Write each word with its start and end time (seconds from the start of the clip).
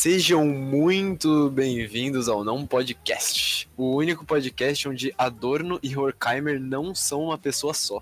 Sejam 0.00 0.46
muito 0.46 1.50
bem-vindos 1.50 2.28
ao 2.28 2.44
Não 2.44 2.64
Podcast, 2.64 3.68
o 3.76 3.96
único 3.96 4.24
podcast 4.24 4.88
onde 4.88 5.12
Adorno 5.18 5.80
e 5.82 5.96
Horkheimer 5.96 6.60
não 6.60 6.94
são 6.94 7.24
uma 7.24 7.36
pessoa 7.36 7.74
só. 7.74 8.00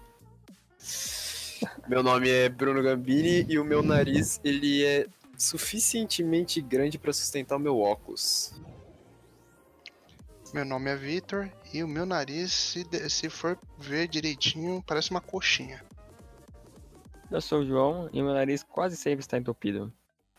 Meu 1.89 2.03
nome 2.03 2.29
é 2.29 2.51
Bruno 2.51 2.83
Gambini 2.83 3.47
e 3.49 3.59
o 3.59 3.65
meu 3.65 3.83
nariz 3.83 4.39
ele 4.45 4.85
é 4.85 5.07
suficientemente 5.39 6.61
grande 6.61 6.99
para 6.99 7.15
sustentar 7.15 7.57
o 7.57 7.61
meu 7.61 7.81
óculos. 7.81 8.53
Meu 10.53 10.67
nome 10.67 10.91
é 10.91 10.97
Vitor 10.97 11.51
e 11.73 11.83
o 11.83 11.89
meu 11.89 12.05
nariz, 12.05 12.53
se, 12.53 12.87
se 13.09 13.31
for 13.31 13.59
ver 13.79 14.07
direitinho, 14.07 14.85
parece 14.87 15.11
uma 15.13 15.23
coxinha. 15.23 15.83
Eu 17.31 17.41
sou 17.41 17.61
o 17.61 17.67
João 17.67 18.11
e 18.13 18.23
meu 18.23 18.35
nariz 18.35 18.63
quase 18.63 18.99
sempre 18.99 19.21
está 19.21 19.39
entupido. 19.39 19.91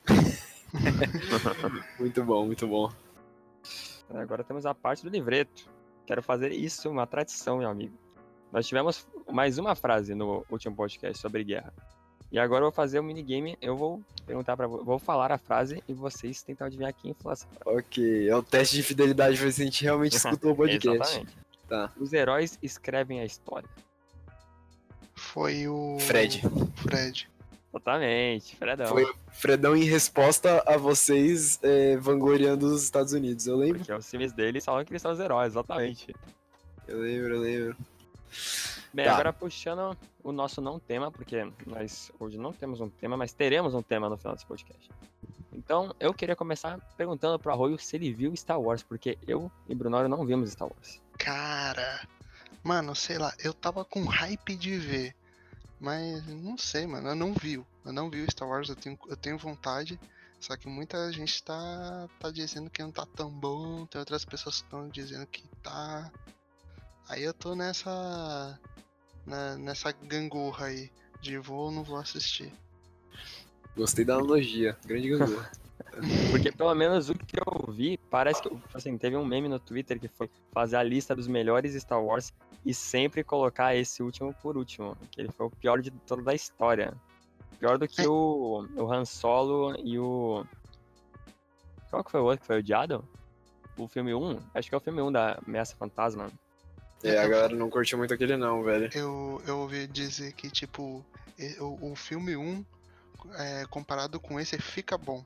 Muito 2.00 2.24
bom, 2.24 2.46
muito 2.46 2.68
bom. 2.68 2.92
Agora 4.10 4.44
temos 4.44 4.66
a 4.66 4.74
parte 4.74 5.04
do 5.04 5.10
livreto. 5.10 5.70
Quero 6.06 6.24
fazer 6.24 6.52
isso 6.52 6.90
uma 6.90 7.06
tradição, 7.06 7.58
meu 7.58 7.70
amigo. 7.70 7.94
Nós 8.52 8.66
tivemos 8.66 9.08
mais 9.30 9.58
uma 9.58 9.76
frase 9.76 10.16
no 10.16 10.46
último 10.50 10.76
podcast 10.76 11.22
sobre 11.22 11.44
guerra. 11.44 11.74
E 12.32 12.40
agora 12.40 12.62
eu 12.62 12.66
vou 12.66 12.72
fazer 12.72 13.00
o 13.00 13.04
minigame. 13.04 13.58
Eu 13.62 13.76
vou 13.76 14.02
perguntar 14.26 14.56
para 14.56 14.68
vou 14.68 15.00
falar 15.00 15.32
a 15.32 15.38
frase 15.38 15.84
e 15.88 15.94
vocês 15.94 16.42
tentam 16.44 16.68
adivinhar 16.68 16.94
quem 16.94 17.14
falou 17.14 17.34
essa 17.34 17.48
frase. 17.48 17.78
Ok, 17.78 18.30
é 18.30 18.36
um 18.36 18.44
teste 18.44 18.76
de 18.76 18.84
fidelidade 18.84 19.36
pra 19.36 19.46
ver 19.46 19.52
se 19.52 19.62
a 19.62 19.66
gente 19.66 19.84
realmente 19.84 20.16
escutou 20.18 20.52
o 20.52 20.56
podcast. 20.56 20.96
Exatamente. 20.96 21.38
Tá. 21.68 21.92
Os 21.98 22.14
heróis 22.14 22.58
escrevem 22.62 23.20
a 23.20 23.26
história. 23.26 23.68
Foi 25.14 25.68
o. 25.68 25.98
Fred. 26.00 26.42
Fred. 26.76 27.30
Exatamente, 27.72 28.56
Fredão. 28.56 28.88
Foi 28.88 29.14
Fredão 29.32 29.76
em 29.76 29.84
resposta 29.84 30.64
a 30.66 30.78
vocês 30.78 31.60
é, 31.62 31.96
vangloriando 31.98 32.66
os 32.68 32.84
Estados 32.84 33.14
Unidos. 33.14 33.46
Eu 33.46 33.58
lembro, 33.58 33.80
Porque 33.80 33.94
os 33.94 34.10
filmes 34.10 34.32
deles 34.32 34.64
falam 34.66 34.84
que 34.84 34.92
eles 34.92 35.02
são 35.02 35.12
os 35.12 35.20
heróis, 35.20 35.54
exatamente. 35.54 36.16
eu 36.88 37.00
lembro, 37.00 37.36
eu 37.36 37.42
lembro. 37.42 37.78
Bem, 38.94 39.06
Tá. 39.06 39.14
agora 39.14 39.34
puxando 39.34 39.96
o 40.24 40.32
nosso 40.32 40.60
não 40.62 40.80
tema, 40.80 41.12
porque 41.12 41.48
nós 41.66 42.12
hoje 42.20 42.38
não 42.38 42.52
temos 42.52 42.80
um 42.82 42.90
tema, 42.90 43.16
mas 43.16 43.32
teremos 43.34 43.74
um 43.74 43.82
tema 43.82 44.10
no 44.10 44.18
final 44.18 44.34
desse 44.34 44.46
podcast. 44.46 44.90
Então, 45.54 45.94
eu 46.00 46.14
queria 46.14 46.36
começar 46.36 46.80
perguntando 46.96 47.38
pro 47.38 47.52
Arroio 47.52 47.78
se 47.78 47.96
ele 47.96 48.12
viu 48.14 48.36
Star 48.36 48.60
Wars, 48.60 48.82
porque 48.84 49.18
eu 49.28 49.52
e 49.68 49.76
Brunório 49.76 50.08
não 50.10 50.26
vimos 50.26 50.52
Star 50.52 50.68
Wars. 50.68 51.02
Cara. 51.18 52.08
Mano, 52.64 52.96
sei 52.96 53.18
lá, 53.18 53.34
eu 53.44 53.54
tava 53.54 53.84
com 53.86 54.04
hype 54.06 54.56
de 54.56 54.78
ver. 54.78 55.16
Mas 55.80 56.26
não 56.28 56.58
sei, 56.58 56.88
mano. 56.88 57.10
Eu 57.10 57.16
não 57.16 57.34
vi. 57.34 57.54
Eu 57.86 57.94
não 57.94 58.10
vi 58.10 58.22
o 58.22 58.32
Star 58.32 58.48
Wars, 58.48 58.70
eu 58.70 58.76
tenho, 58.76 58.98
eu 59.08 59.16
tenho 59.18 59.38
vontade. 59.38 60.00
Só 60.40 60.56
que 60.56 60.68
muita 60.68 61.12
gente 61.12 61.42
tá, 61.44 62.08
tá 62.20 62.30
dizendo 62.32 62.70
que 62.70 62.82
não 62.82 62.92
tá 62.92 63.06
tão 63.16 63.30
bom. 63.32 63.86
Tem 63.88 64.00
outras 64.00 64.24
pessoas 64.26 64.58
que 64.60 64.64
estão 64.66 64.88
dizendo 64.90 65.26
que 65.28 65.44
tá. 65.64 66.12
Aí 67.10 67.24
eu 67.24 67.34
tô 67.34 67.56
nessa. 67.56 68.60
na- 69.26 69.58
nessa 69.58 69.92
gangorra 69.92 70.68
aí. 70.68 70.92
De 71.22 71.38
vou 71.40 71.66
ou 71.66 71.72
não 71.72 71.84
vou 71.84 71.98
assistir. 71.98 72.54
Gostei 73.76 74.06
da 74.06 74.16
analogia. 74.16 74.78
Grande 74.86 75.10
gangorra. 75.10 75.52
Porque 76.32 76.52
pelo 76.52 76.74
menos 76.76 77.10
o 77.10 77.16
que 77.16 77.38
eu 77.40 77.72
vi, 77.72 77.98
parece 78.10 78.42
que, 78.42 78.50
assim, 78.74 78.98
teve 78.98 79.16
um 79.16 79.26
meme 79.26 79.48
no 79.48 79.60
Twitter 79.60 80.00
que 80.00 80.08
foi 80.08 80.30
fazer 80.52 80.76
a 80.76 80.84
lista 80.84 81.16
dos 81.16 81.28
melhores 81.28 81.74
Star 81.82 82.04
Wars 82.04 82.34
e 82.66 82.74
sempre 82.74 83.24
colocar 83.24 83.76
esse 83.76 84.04
último 84.04 84.34
por 84.42 84.58
último, 84.58 84.96
que 85.12 85.22
ele 85.22 85.30
foi 85.32 85.48
o 85.48 85.52
pior 85.52 85.82
de 85.82 85.92
toda 85.92 86.32
a 86.32 86.36
história. 86.36 86.94
Pior 87.60 87.78
do 87.78 87.88
que 87.88 88.02
É. 88.02 88.08
o, 88.08 88.68
o 88.76 88.92
Han 88.92 89.06
Solo 89.06 89.76
e 89.84 89.98
o... 89.98 90.46
Qual 91.90 92.04
que 92.04 92.12
foi 92.12 92.20
o 92.20 92.26
outro 92.26 92.42
que 92.42 92.48
foi 92.48 92.60
odiado? 92.60 93.04
O 93.78 93.88
filme 93.88 94.14
1? 94.14 94.40
Acho 94.54 94.70
que 94.70 94.76
é 94.76 94.78
o 94.78 94.82
filme 94.82 95.02
1 95.02 95.12
da 95.12 95.40
Ameaça 95.48 95.76
Fantasma. 95.76 96.30
é, 97.04 97.18
a 97.18 97.28
galera 97.28 97.56
não 97.56 97.70
curtiu 97.70 97.98
muito 97.98 98.14
aquele 98.14 98.36
não, 98.36 98.64
velho. 98.64 98.90
Eu, 98.94 99.42
eu 99.48 99.60
ouvi 99.60 99.88
dizer 99.88 100.34
que, 100.34 100.50
tipo, 100.50 101.04
o, 101.60 101.92
o 101.92 101.96
filme 101.96 102.36
1, 102.36 102.66
é, 103.36 103.66
comparado 103.70 104.20
com 104.20 104.40
esse, 104.40 104.58
fica 104.60 104.98
bom. 104.98 105.24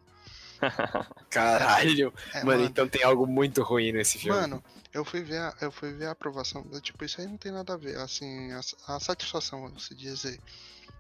Caralho. 1.29 2.13
É, 2.33 2.43
mano, 2.43 2.63
então 2.63 2.87
tem 2.87 3.03
algo 3.03 3.25
muito 3.27 3.61
ruim 3.63 3.91
nesse 3.91 4.17
filme. 4.17 4.39
Mano, 4.39 4.63
eu 4.93 5.03
fui 5.05 5.21
ver 5.21 5.39
a, 5.39 5.53
eu 5.61 5.71
fui 5.71 5.91
ver 5.93 6.07
a 6.07 6.11
aprovação. 6.11 6.65
eu, 6.71 6.81
Tipo, 6.81 7.05
isso 7.05 7.21
aí 7.21 7.27
não 7.27 7.37
tem 7.37 7.51
nada 7.51 7.73
a 7.73 7.77
ver. 7.77 7.97
Assim, 7.97 8.51
a, 8.51 8.59
a 8.95 8.99
satisfação, 8.99 9.61
vamos 9.61 9.85
se 9.85 9.95
dizer. 9.95 10.39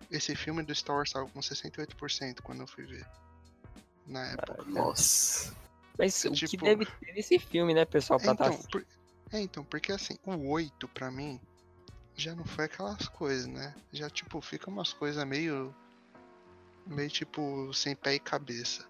Esse 0.09 0.35
filme 0.35 0.61
do 0.63 0.73
Star 0.75 0.95
Wars 0.95 1.11
tava 1.11 1.27
com 1.27 1.39
68% 1.39 2.41
quando 2.41 2.61
eu 2.61 2.67
fui 2.67 2.85
ver. 2.85 3.05
Na 4.05 4.25
época. 4.27 4.63
Nossa. 4.65 5.55
Mas 5.97 6.23
o 6.25 6.31
que 6.31 6.47
Tipo- 6.47 6.65
deve 6.65 6.85
ter 6.85 7.13
nesse 7.13 7.37
filme, 7.39 7.73
né, 7.73 7.85
pessoal, 7.85 8.19
pra 8.19 8.35
tá... 8.35 8.47
Então, 8.47 8.61
por- 8.71 8.85
é, 9.31 9.39
então, 9.39 9.63
porque 9.63 9.91
assim, 9.91 10.17
o 10.25 10.49
8 10.49 10.87
pra 10.89 11.09
mim 11.11 11.39
já 12.15 12.35
não 12.35 12.43
foi 12.43 12.65
aquelas 12.65 13.07
coisas, 13.09 13.47
né? 13.47 13.73
Já, 13.91 14.09
tipo, 14.09 14.41
fica 14.41 14.69
umas 14.69 14.91
coisas 14.91 15.23
meio. 15.25 15.73
meio 16.85 17.09
tipo, 17.09 17.73
sem 17.73 17.95
pé 17.95 18.15
e 18.15 18.19
cabeça. 18.19 18.85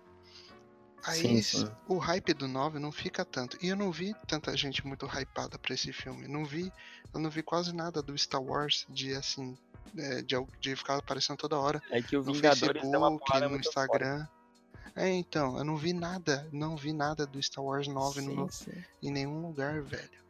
Aí 1.03 1.21
Sim, 1.21 1.41
sim. 1.41 1.71
o 1.87 1.97
hype 1.97 2.33
do 2.33 2.47
9 2.47 2.77
não 2.77 2.91
fica 2.91 3.25
tanto. 3.25 3.57
E 3.61 3.69
eu 3.69 3.75
não 3.75 3.91
vi 3.91 4.13
tanta 4.27 4.55
gente 4.55 4.85
muito 4.85 5.05
hypada 5.07 5.57
pra 5.57 5.73
esse 5.73 5.91
filme. 5.91 6.27
Não 6.27 6.45
vi. 6.45 6.71
Eu 7.13 7.19
não 7.19 7.29
vi 7.29 7.41
quase 7.41 7.73
nada 7.73 8.01
do 8.01 8.15
Star 8.17 8.41
Wars 8.41 8.85
de 8.87 9.13
assim. 9.15 9.57
é, 9.97 10.21
de, 10.21 10.35
de 10.59 10.75
ficar 10.75 10.97
aparecendo 10.97 11.37
toda 11.37 11.57
hora 11.57 11.81
É 11.89 12.01
que 12.01 12.15
o 12.15 12.23
no 12.23 12.33
Vingadores 12.33 12.83
uma 12.83 13.09
Facebook, 13.19 13.49
no 13.49 13.57
Instagram. 13.57 14.27
É, 14.95 15.09
então, 15.09 15.57
eu 15.57 15.63
não 15.63 15.77
vi 15.77 15.93
nada, 15.93 16.47
não 16.51 16.75
vi 16.75 16.91
nada 16.93 17.25
do 17.25 17.41
Star 17.41 17.63
Wars 17.63 17.87
9 17.87 18.21
forte. 18.21 18.35
no, 18.35 18.51
Sim, 18.51 18.71
sim. 18.71 18.83
em 19.01 19.11
nenhum 19.11 19.41
lugar, 19.41 19.81
velho. 19.81 20.21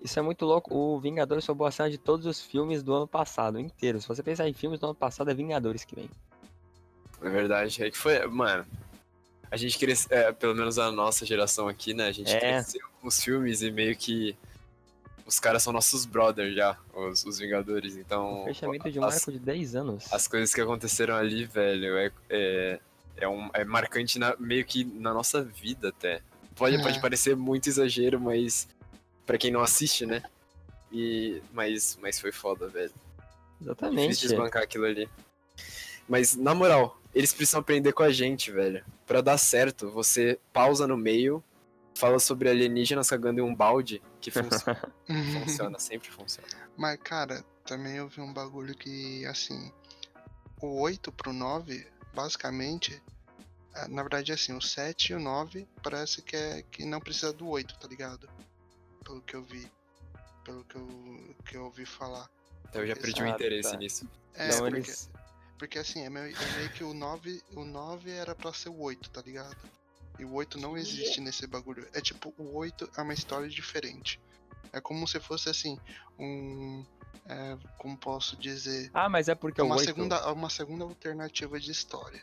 Isso 0.00 0.18
é 0.18 0.22
muito 0.22 0.44
louco. 0.44 0.74
O 0.74 1.00
Vingadores 1.00 1.44
foi 1.44 1.54
a 1.66 1.70
cena 1.70 1.90
de 1.90 1.98
todos 1.98 2.24
os 2.24 2.40
filmes 2.40 2.82
do 2.82 2.94
ano 2.94 3.08
passado, 3.08 3.58
inteiro. 3.58 4.00
Se 4.00 4.06
você 4.06 4.22
pensar 4.22 4.48
em 4.48 4.54
filmes 4.54 4.78
do 4.78 4.86
ano 4.86 4.94
passado, 4.94 5.30
é 5.30 5.34
Vingadores 5.34 5.84
que 5.84 5.94
vem. 5.96 6.08
É 7.20 7.28
verdade. 7.28 7.82
É 7.82 7.90
que 7.90 7.98
foi. 7.98 8.24
Mano. 8.28 8.64
A 9.50 9.56
gente 9.56 9.78
cresceu. 9.78 10.08
É, 10.16 10.32
pelo 10.32 10.54
menos 10.54 10.78
a 10.78 10.90
nossa 10.92 11.24
geração 11.24 11.68
aqui, 11.68 11.94
né? 11.94 12.06
A 12.08 12.12
gente 12.12 12.30
É. 12.30 12.38
cresceu 12.38 12.80
com 13.00 13.08
os 13.08 13.20
filmes 13.22 13.62
e 13.62 13.70
meio 13.70 13.96
que. 13.96 14.36
Os 15.26 15.38
caras 15.38 15.62
são 15.62 15.72
nossos 15.74 16.06
brothers 16.06 16.54
já, 16.54 16.76
os, 16.94 17.24
os 17.24 17.38
Vingadores. 17.38 17.96
Então. 17.96 18.42
O 18.42 18.44
fechamento 18.46 18.90
de 18.90 18.98
um 18.98 19.04
as- 19.04 19.16
arco 19.16 19.32
de 19.32 19.38
10 19.38 19.74
anos. 19.76 20.10
as 20.12 20.26
coisas 20.26 20.54
que 20.54 20.60
aconteceram 20.60 21.14
ali, 21.14 21.44
velho, 21.44 21.96
é, 21.98 22.10
é, 22.30 22.80
é, 23.18 23.28
um, 23.28 23.50
é 23.52 23.64
marcante 23.64 24.18
na- 24.18 24.34
meio 24.38 24.64
que 24.64 24.84
na 24.84 25.12
nossa 25.12 25.42
vida 25.42 25.88
até. 25.90 26.20
Pode, 26.56 26.76
É. 26.76 26.82
pode 26.82 27.00
parecer 27.00 27.36
muito 27.36 27.68
exagero, 27.68 28.18
mas 28.18 28.66
pra 29.26 29.36
quem 29.38 29.50
não 29.50 29.60
assiste, 29.60 30.04
né? 30.06 30.22
E, 30.90 31.42
mas, 31.52 31.98
mas 32.00 32.18
foi 32.18 32.32
foda, 32.32 32.66
velho. 32.68 32.88
Difícil 33.60 33.72
Exatamente. 33.72 34.20
desbancar 34.28 34.62
aquilo 34.62 34.86
ali. 34.86 35.08
Mas, 36.08 36.34
na 36.36 36.54
moral, 36.54 36.98
eles 37.14 37.32
precisam 37.34 37.60
aprender 37.60 37.92
com 37.92 38.02
a 38.02 38.10
gente, 38.10 38.50
velho. 38.50 38.82
Pra 39.08 39.20
dar 39.22 39.38
certo, 39.38 39.90
você 39.90 40.38
pausa 40.52 40.86
no 40.86 40.96
meio, 40.96 41.42
fala 41.94 42.18
sobre 42.18 42.48
alienígenas 42.50 43.08
cagando 43.08 43.40
em 43.40 43.42
um 43.42 43.54
balde, 43.54 44.02
que 44.20 44.30
funciona, 44.30 44.92
funciona 45.32 45.78
sempre 45.78 46.10
funciona. 46.10 46.46
Mas, 46.76 46.98
cara, 47.02 47.42
também 47.64 47.96
eu 47.96 48.06
vi 48.06 48.20
um 48.20 48.32
bagulho 48.32 48.74
que, 48.76 49.24
assim, 49.26 49.72
o 50.60 50.80
8 50.80 51.10
pro 51.10 51.32
9, 51.32 51.86
basicamente, 52.14 53.02
ah, 53.74 53.88
na 53.88 54.02
verdade, 54.02 54.30
assim, 54.30 54.52
o 54.54 54.60
7 54.60 55.12
e 55.12 55.14
o 55.14 55.20
9 55.20 55.66
parece 55.82 56.20
que, 56.22 56.36
é, 56.36 56.62
que 56.70 56.84
não 56.84 57.00
precisa 57.00 57.32
do 57.32 57.48
8, 57.48 57.78
tá 57.78 57.88
ligado? 57.88 58.28
Pelo 59.02 59.22
que 59.22 59.34
eu 59.34 59.42
vi. 59.42 59.70
Pelo 60.44 60.64
que 60.64 60.76
eu, 60.76 61.34
que 61.46 61.56
eu 61.56 61.64
ouvi 61.64 61.86
falar. 61.86 62.28
Então 62.68 62.82
eu 62.82 62.88
já 62.88 62.96
perdi 62.96 63.22
o 63.22 63.24
Ah, 63.24 63.30
interesse 63.30 63.70
tá. 63.72 63.76
nisso. 63.78 64.08
É, 64.34 64.48
Então 64.48 64.58
porque, 64.60 64.76
eles. 64.76 65.10
Porque 65.58 65.78
assim, 65.78 66.04
é 66.04 66.10
meio, 66.10 66.34
é 66.36 66.56
meio 66.56 66.70
que 66.70 66.84
o 66.84 66.94
9, 66.94 67.42
o 67.54 67.64
9 67.64 68.10
era 68.10 68.34
pra 68.34 68.52
ser 68.52 68.68
o 68.68 68.80
8, 68.80 69.10
tá 69.10 69.20
ligado? 69.20 69.56
E 70.18 70.24
o 70.24 70.32
8 70.34 70.58
não 70.58 70.76
existe 70.76 71.20
nesse 71.20 71.46
bagulho. 71.46 71.86
É 71.92 72.00
tipo, 72.00 72.32
o 72.38 72.56
8 72.56 72.90
é 72.96 73.02
uma 73.02 73.14
história 73.14 73.48
diferente. 73.48 74.20
É 74.72 74.80
como 74.80 75.06
se 75.06 75.20
fosse 75.20 75.48
assim, 75.48 75.78
um. 76.18 76.84
é, 77.28 77.56
como 77.78 77.96
posso 77.96 78.36
dizer? 78.36 78.90
Ah, 78.92 79.08
mas 79.08 79.28
é 79.28 79.34
porque 79.34 79.62
o 79.62 79.66
uma 79.66 79.76
8. 79.76 79.84
segunda, 79.86 80.32
uma 80.32 80.50
segunda 80.50 80.84
alternativa 80.84 81.58
de 81.58 81.70
história. 81.70 82.20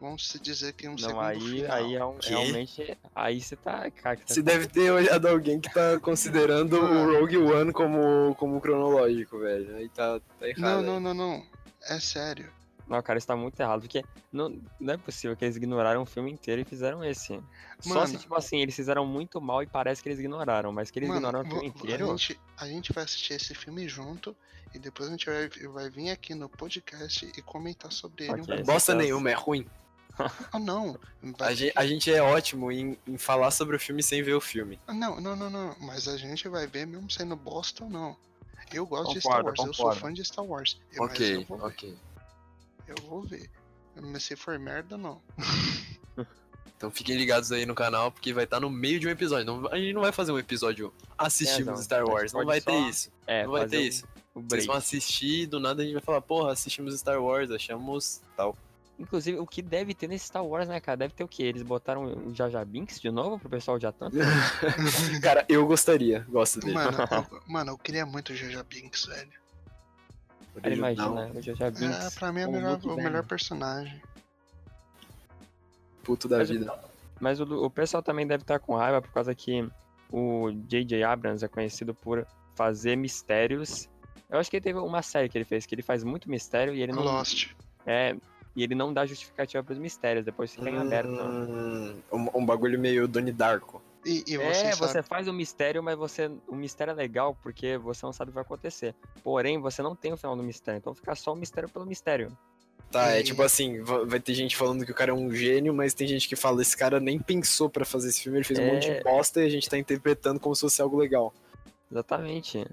Vamos 0.00 0.28
se 0.30 0.40
dizer 0.40 0.72
que 0.72 0.88
um 0.88 0.92
Não, 0.92 0.98
segundo 0.98 1.20
aí, 1.20 1.40
final. 1.40 1.76
aí 1.76 1.94
é 1.94 2.04
um, 2.04 2.18
realmente. 2.22 2.98
Aí 3.14 3.38
você 3.38 3.54
tá. 3.54 3.90
Cara, 3.90 4.18
Você 4.24 4.40
deve 4.40 4.66
ter 4.66 4.90
olhado 4.90 5.28
alguém 5.28 5.60
que 5.60 5.70
tá 5.72 6.00
considerando 6.00 6.78
o 6.78 6.82
Mano. 6.82 7.20
Rogue 7.20 7.36
One 7.36 7.70
como, 7.70 8.34
como 8.36 8.60
cronológico, 8.62 9.38
velho. 9.38 9.76
Aí 9.76 9.90
tá, 9.90 10.18
tá 10.38 10.48
errado. 10.48 10.60
Não, 10.62 10.78
aí. 10.78 10.86
não, 10.86 11.00
não, 11.00 11.14
não. 11.14 11.59
É 11.88 11.98
sério. 12.00 12.52
Não, 12.88 13.00
cara, 13.02 13.18
isso 13.18 13.26
tá 13.28 13.36
muito 13.36 13.58
errado. 13.60 13.82
Porque 13.82 14.04
não, 14.32 14.60
não 14.80 14.94
é 14.94 14.96
possível 14.96 15.36
que 15.36 15.44
eles 15.44 15.54
ignoraram 15.56 16.02
o 16.02 16.06
filme 16.06 16.30
inteiro 16.32 16.60
e 16.60 16.64
fizeram 16.64 17.04
esse. 17.04 17.40
Só 17.78 17.94
Mano. 17.94 18.06
se, 18.08 18.16
tipo 18.18 18.34
assim, 18.34 18.60
eles 18.60 18.74
fizeram 18.74 19.06
muito 19.06 19.40
mal 19.40 19.62
e 19.62 19.66
parece 19.66 20.02
que 20.02 20.08
eles 20.08 20.18
ignoraram. 20.18 20.72
Mas 20.72 20.90
que 20.90 20.98
eles 20.98 21.08
Mano, 21.08 21.20
ignoraram 21.20 21.46
o 21.48 21.50
filme 21.52 21.68
inteiro. 21.68 22.04
A 22.10 22.16
gente, 22.16 22.40
a 22.56 22.66
gente 22.66 22.92
vai 22.92 23.04
assistir 23.04 23.34
esse 23.34 23.54
filme 23.54 23.86
junto 23.88 24.36
e 24.74 24.78
depois 24.80 25.08
a 25.08 25.12
gente 25.12 25.26
vai, 25.26 25.48
vai 25.72 25.88
vir 25.88 26.10
aqui 26.10 26.34
no 26.34 26.48
podcast 26.48 27.30
e 27.36 27.42
comentar 27.42 27.92
sobre 27.92 28.24
ele. 28.24 28.42
Um 28.42 28.44
Bosta 28.44 28.72
Essas- 28.72 28.96
nenhuma, 28.96 29.30
é 29.30 29.34
ruim. 29.34 29.64
Ah, 30.52 30.58
não. 30.58 30.98
A 31.38 31.54
gente, 31.54 31.72
a 31.76 31.86
gente 31.86 32.12
é 32.12 32.20
ótimo 32.20 32.70
em, 32.72 32.98
em 33.06 33.16
falar 33.16 33.50
sobre 33.52 33.76
o 33.76 33.80
filme 33.80 34.02
sem 34.02 34.20
ver 34.22 34.34
o 34.34 34.40
filme. 34.40 34.78
Ah, 34.86 34.92
Não, 34.92 35.18
não, 35.20 35.34
não, 35.36 35.48
não. 35.48 35.76
Mas 35.80 36.08
a 36.08 36.16
gente 36.16 36.46
vai 36.48 36.66
ver 36.66 36.86
mesmo 36.86 37.08
sendo 37.10 37.36
bosta 37.36 37.84
ou 37.84 37.88
não. 37.90 38.16
Eu 38.72 38.86
gosto 38.86 39.12
de 39.14 39.20
Concordo, 39.20 39.20
Star 39.20 39.44
Wars, 39.44 39.58
eu 39.58 39.74
sou 39.74 39.84
concordo. 39.84 40.00
fã 40.00 40.12
de 40.12 40.24
Star 40.24 40.44
Wars. 40.44 40.80
Eu, 40.92 41.02
ok, 41.04 41.36
eu 41.36 41.44
vou 41.44 41.58
ver. 41.58 41.64
ok. 41.64 41.98
Eu 42.86 42.94
vou 43.08 43.22
ver. 43.22 43.50
Mas 44.00 44.22
se 44.24 44.36
for 44.36 44.58
merda, 44.58 44.96
não. 44.96 45.20
Então 46.76 46.90
fiquem 46.90 47.14
ligados 47.14 47.52
aí 47.52 47.66
no 47.66 47.74
canal, 47.74 48.10
porque 48.10 48.32
vai 48.32 48.44
estar 48.44 48.58
no 48.58 48.70
meio 48.70 48.98
de 48.98 49.06
um 49.06 49.10
episódio. 49.10 49.44
Não- 49.44 49.68
a 49.70 49.76
gente 49.76 49.92
não 49.92 50.00
vai 50.00 50.12
fazer 50.12 50.32
um 50.32 50.38
episódio 50.38 50.90
assistimos 51.18 51.78
É. 51.78 51.82
Star 51.82 52.06
Wars. 52.08 52.32
Não 52.32 52.42
vai 52.46 52.58
só- 52.58 52.70
ter 52.70 52.78
isso. 52.88 53.12
É, 53.26 53.44
não 53.44 53.50
vai 53.52 53.68
ter 53.68 53.76
um- 53.76 53.80
isso. 53.82 54.08
o 54.34 54.40
Vocês 54.40 54.64
vão 54.64 54.76
assistir, 54.76 55.46
do 55.46 55.60
nada 55.60 55.82
a 55.82 55.84
gente 55.84 55.92
vai 55.92 56.02
falar, 56.02 56.22
porra, 56.22 56.52
assistimos 56.52 56.98
Star 56.98 57.22
Wars, 57.22 57.50
achamos 57.50 58.22
tal. 58.34 58.56
Inclusive, 59.00 59.38
o 59.38 59.46
que 59.46 59.62
deve 59.62 59.94
ter 59.94 60.06
nesse 60.06 60.26
Star 60.26 60.44
Wars, 60.44 60.68
né, 60.68 60.78
cara? 60.78 60.98
Deve 60.98 61.14
ter 61.14 61.24
o 61.24 61.28
quê? 61.28 61.44
Eles 61.44 61.62
botaram 61.62 62.04
o 62.04 62.34
Jar 62.34 62.66
Binks 62.66 63.00
de 63.00 63.10
novo 63.10 63.38
pro 63.38 63.48
pessoal 63.48 63.80
já 63.80 63.90
tanto? 63.90 64.14
Cara, 65.22 65.42
eu 65.48 65.66
gostaria, 65.66 66.26
gosto 66.28 66.60
dele. 66.60 66.74
Mano, 66.74 66.98
eu, 67.32 67.40
mano, 67.46 67.70
eu 67.72 67.78
queria 67.78 68.04
muito 68.04 68.30
o 68.32 68.36
Jaja 68.36 68.62
Binks, 68.62 69.06
velho. 69.06 69.32
Cara, 70.62 70.74
imagina? 70.74 71.30
O 71.34 71.40
Jar 71.42 71.70
Binks. 71.72 72.06
É, 72.06 72.10
pra 72.18 72.30
mim 72.30 72.42
é 72.42 72.46
o 72.46 72.52
melhor, 72.52 72.78
o 72.84 72.96
melhor 72.96 73.24
personagem. 73.26 74.02
puto 76.02 76.28
da 76.28 76.38
Mas 76.38 76.50
o- 76.50 76.52
vida. 76.52 76.74
Mas 77.18 77.40
o, 77.40 77.44
o 77.64 77.70
pessoal 77.70 78.02
também 78.02 78.26
deve 78.26 78.42
estar 78.42 78.58
com 78.58 78.74
raiva 78.76 79.00
por 79.00 79.10
causa 79.12 79.34
que 79.34 79.66
o 80.10 80.50
J.J. 80.68 81.02
Abrams 81.04 81.42
é 81.44 81.48
conhecido 81.48 81.94
por 81.94 82.26
fazer 82.54 82.96
mistérios. 82.96 83.88
Eu 84.28 84.38
acho 84.38 84.50
que 84.50 84.56
ele 84.56 84.64
teve 84.64 84.78
uma 84.78 85.00
série 85.02 85.28
que 85.28 85.38
ele 85.38 85.44
fez, 85.46 85.64
que 85.66 85.74
ele 85.74 85.82
faz 85.82 86.04
muito 86.04 86.30
mistério 86.30 86.74
e 86.74 86.82
ele 86.82 86.92
não. 86.92 87.02
Lost. 87.02 87.50
É, 87.86 88.14
e 88.56 88.62
ele 88.62 88.74
não 88.74 88.92
dá 88.92 89.06
justificativa 89.06 89.62
pros 89.62 89.78
mistérios, 89.78 90.24
depois 90.24 90.52
fica 90.54 90.68
em 90.68 90.76
aberto. 90.78 91.08
Hum, 91.10 91.96
um, 92.12 92.38
um 92.40 92.46
bagulho 92.46 92.78
meio 92.78 93.06
Donnie 93.08 93.32
Darko. 93.32 93.82
E, 94.04 94.24
e 94.26 94.36
você 94.38 94.66
é, 94.66 94.72
sabe... 94.72 94.76
você 94.92 95.02
faz 95.02 95.28
o 95.28 95.32
mistério, 95.32 95.82
mas 95.82 95.96
você. 95.96 96.30
O 96.48 96.54
mistério 96.56 96.90
é 96.92 96.94
legal 96.94 97.36
porque 97.42 97.76
você 97.76 98.04
não 98.06 98.12
sabe 98.12 98.30
o 98.30 98.32
que 98.32 98.36
vai 98.36 98.42
acontecer. 98.44 98.94
Porém, 99.22 99.60
você 99.60 99.82
não 99.82 99.94
tem 99.94 100.12
o 100.12 100.16
final 100.16 100.34
do 100.34 100.42
mistério, 100.42 100.78
então 100.78 100.94
fica 100.94 101.14
só 101.14 101.32
o 101.34 101.36
mistério 101.36 101.68
pelo 101.68 101.84
mistério. 101.84 102.28
Tá, 102.90 103.12
é 103.12 103.20
E- 103.20 103.22
tipo 103.22 103.42
assim, 103.42 103.82
va- 103.82 104.04
vai 104.04 104.18
ter 104.18 104.34
gente 104.34 104.56
falando 104.56 104.84
que 104.84 104.90
o 104.90 104.94
cara 104.94 105.10
é 105.12 105.14
um 105.14 105.30
gênio, 105.30 105.72
mas 105.72 105.94
tem 105.94 106.08
gente 106.08 106.26
que 106.28 106.34
fala, 106.34 106.60
esse 106.62 106.76
cara 106.76 106.98
nem 106.98 107.18
pensou 107.20 107.68
pra 107.70 107.84
fazer 107.84 108.08
esse 108.08 108.22
filme, 108.22 108.38
ele 108.38 108.44
fez 108.44 108.58
um 108.58 108.62
É. 108.62 108.72
monte 108.72 108.90
de 108.92 109.02
bosta 109.02 109.40
e 109.42 109.46
a 109.46 109.48
gente 109.50 109.68
tá 109.68 109.78
interpretando 109.78 110.40
como 110.40 110.54
se 110.56 110.62
fosse 110.62 110.80
algo 110.82 110.96
legal. 110.96 111.32
Exatamente. 111.92 112.66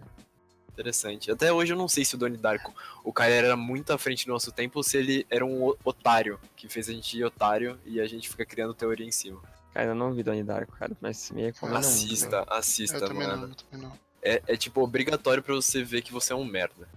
Interessante. 0.77 1.31
Até 1.31 1.51
hoje 1.51 1.73
eu 1.73 1.77
não 1.77 1.87
sei 1.87 2.05
se 2.05 2.13
o 2.13 2.17
Donnie 2.19 2.37
Darko, 2.37 2.71
o 3.03 3.11
cara 3.11 3.31
era 3.33 3.57
muito 3.57 3.91
à 3.91 3.97
frente 3.97 4.27
do 4.27 4.31
nosso 4.31 4.51
tempo, 4.51 4.77
ou 4.77 4.83
se 4.83 4.95
ele 4.95 5.25
era 5.27 5.43
um 5.43 5.73
otário, 5.83 6.39
que 6.55 6.69
fez 6.69 6.87
a 6.87 6.93
gente 6.93 7.17
ir 7.17 7.23
otário 7.23 7.79
e 7.83 7.99
a 7.99 8.05
gente 8.05 8.29
fica 8.29 8.45
criando 8.45 8.75
teoria 8.75 9.05
em 9.05 9.11
cima. 9.11 9.41
Cara, 9.73 9.87
eu 9.87 9.95
não 9.95 10.13
vi 10.13 10.21
Donnie 10.21 10.43
Darko, 10.43 10.73
cara, 10.77 10.95
mas 11.01 11.31
me 11.31 11.41
recomenda 11.41 11.79
muito. 11.79 11.89
Assista, 11.89 12.45
Eu 12.47 12.53
assista, 12.53 12.99
também 12.99 13.27
mano. 13.27 13.41
não, 13.41 13.49
eu 13.49 13.55
também 13.55 13.87
não. 13.87 13.99
É, 14.21 14.43
é 14.47 14.55
tipo 14.55 14.81
obrigatório 14.81 15.41
pra 15.41 15.55
você 15.55 15.83
ver 15.83 16.03
que 16.03 16.13
você 16.13 16.31
é 16.31 16.35
um 16.35 16.45
merda. 16.45 16.87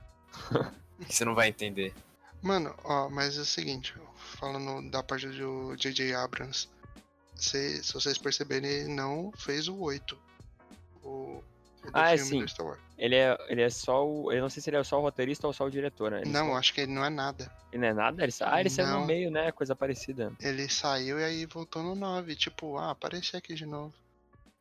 que 1.06 1.14
você 1.14 1.24
não 1.24 1.34
vai 1.34 1.48
entender. 1.48 1.94
Mano, 2.42 2.74
ó, 2.84 3.08
mas 3.08 3.38
é 3.38 3.40
o 3.40 3.44
seguinte, 3.46 3.94
falando 4.14 4.90
da 4.90 5.02
parte 5.02 5.26
do 5.26 5.74
J.J. 5.76 6.14
Abrams, 6.14 6.68
se, 7.34 7.82
se 7.82 7.94
vocês 7.94 8.18
perceberem, 8.18 8.70
ele 8.70 8.94
não 8.94 9.32
fez 9.36 9.68
o 9.68 9.76
8. 9.78 10.18
O, 11.02 11.42
Ah, 11.92 12.12
é 12.12 12.16
sim. 12.18 12.44
Ele 12.98 13.16
é, 13.16 13.36
ele 13.48 13.62
é 13.62 13.70
só 13.70 14.06
o. 14.06 14.30
Eu 14.32 14.42
não 14.42 14.50
sei 14.50 14.62
se 14.62 14.68
ele 14.70 14.76
é 14.76 14.84
só 14.84 14.98
o 14.98 15.02
roteirista 15.02 15.46
ou 15.46 15.52
só 15.52 15.64
o 15.64 15.70
diretor, 15.70 16.10
né? 16.10 16.20
Ele 16.22 16.30
Não, 16.30 16.48
só- 16.48 16.56
acho 16.56 16.74
que 16.74 16.82
ele 16.82 16.92
não 16.92 17.04
é 17.04 17.08
nada. 17.10 17.50
Ele 17.72 17.80
não 17.82 17.88
é 17.88 17.94
nada? 17.94 18.22
Ele, 18.22 18.30
sa- 18.32 18.52
ah, 18.52 18.60
ele 18.60 18.68
saiu 18.68 18.88
Não. 18.88 19.00
no 19.00 19.06
meio, 19.06 19.30
né? 19.30 19.50
Coisa 19.52 19.74
parecida. 19.74 20.32
Ele 20.40 20.68
saiu 20.68 21.18
e 21.18 21.24
aí 21.24 21.46
voltou 21.46 21.82
no 21.82 21.94
9. 21.94 22.34
Tipo, 22.36 22.76
ah, 22.76 22.90
apareci 22.90 23.36
aqui 23.36 23.54
de 23.54 23.64
novo. 23.64 23.94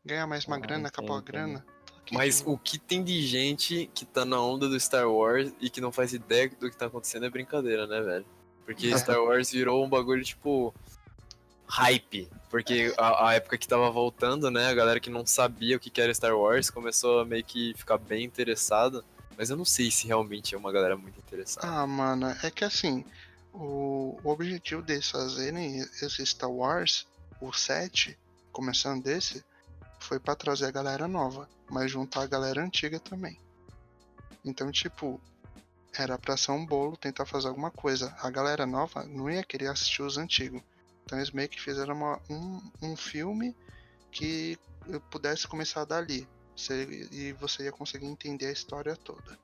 Ganhar 0.06 0.26
mais 0.28 0.46
uma 0.46 0.56
Ah, 0.56 0.60
grana, 0.60 0.88
acabou 0.88 1.16
a 1.16 1.20
entendi, 1.20 1.32
grana. 1.34 1.66
Mas 2.12 2.42
o 2.48 2.58
que 2.58 2.80
tem 2.80 3.04
de 3.04 3.22
gente 3.28 3.92
que 3.94 4.06
tá 4.06 4.24
na 4.26 4.42
onda 4.42 4.68
do 4.70 4.80
Star 4.80 5.08
Wars 5.12 5.52
e 5.60 5.70
que 5.70 5.80
não 5.82 5.92
faz 5.92 6.14
ideia 6.14 6.50
do 6.50 6.70
que 6.72 6.76
tá 6.78 6.86
acontecendo 6.88 7.26
é 7.26 7.30
brincadeira, 7.30 7.86
né, 7.86 8.02
velho? 8.02 8.26
Porque 8.66 8.98
Star 8.98 9.22
Wars 9.22 9.52
virou 9.52 9.84
um 9.86 9.90
bagulho 9.90 10.24
tipo. 10.24 10.74
Hype. 11.70 12.30
Porque 12.50 12.94
a, 12.98 13.30
a 13.30 13.34
época 13.36 13.58
que 13.58 13.68
tava 13.68 13.90
voltando, 13.92 14.50
né, 14.50 14.68
a 14.68 14.74
galera 14.74 15.00
que 15.00 15.10
não 15.10 15.26
sabia 15.26 15.78
o 15.78 15.80
que 15.80 16.02
era 16.02 16.14
Star 16.14 16.36
Wars 16.36 16.70
começou 16.70 17.20
a 17.20 17.26
meio 17.26 17.44
que 17.44 17.74
ficar 17.78 17.98
bem 17.98 18.24
interessada. 18.26 19.04
Mas 19.38 19.50
eu 19.50 19.56
não 19.56 19.64
sei 19.64 19.90
se 19.90 20.08
realmente 20.08 20.54
é 20.54 20.58
uma 20.58 20.72
galera 20.72 20.98
muito 20.98 21.18
interessada. 21.20 21.66
Ah, 21.66 21.88
mano, 21.88 22.36
é 22.44 22.52
que 22.52 22.66
assim, 22.66 23.06
o, 23.54 24.20
o 24.22 24.30
objetivo 24.30 24.82
deles 24.82 25.10
fazerem 25.10 25.80
esse 25.80 26.26
Star 26.26 26.52
Wars, 26.52 27.08
o 27.40 27.54
7, 27.54 28.18
começando 28.52 29.02
desse, 29.04 29.44
foi 30.00 30.20
pra 30.20 30.36
trazer 30.36 30.66
a 30.66 30.72
galera 30.72 31.08
nova, 31.08 31.48
mas 31.70 31.92
juntar 31.92 32.24
a 32.24 32.28
galera 32.28 32.62
antiga 32.62 33.00
também. 33.00 33.40
Então, 34.44 34.72
tipo, 34.72 35.22
era 35.98 36.18
pra 36.18 36.36
ser 36.36 36.52
um 36.52 36.66
bolo, 36.66 36.98
tentar 36.98 37.26
fazer 37.26 37.48
alguma 37.48 37.72
coisa. 37.72 38.14
A 38.22 38.30
galera 38.30 38.66
nova 38.66 39.04
não 39.04 39.30
ia 39.30 39.44
querer 39.44 39.68
assistir 39.68 40.02
os 40.02 40.18
antigos. 40.18 40.62
Então 41.10 41.18
eles 41.18 41.32
meio 41.32 41.50
que 41.50 41.60
fizeram 41.60 41.96
uma- 41.96 42.22
um, 42.30 42.62
um 42.84 42.96
filme 42.96 43.56
que 44.12 44.60
eu 44.88 45.02
pudesse 45.02 45.48
começar 45.48 45.84
dali. 45.84 46.28
Você- 46.56 47.08
e 47.12 47.32
você 47.34 47.64
ia 47.64 47.72
conseguir 47.72 48.06
entender 48.06 48.46
a 48.46 48.52
história 48.52 48.96
toda. 48.96 49.40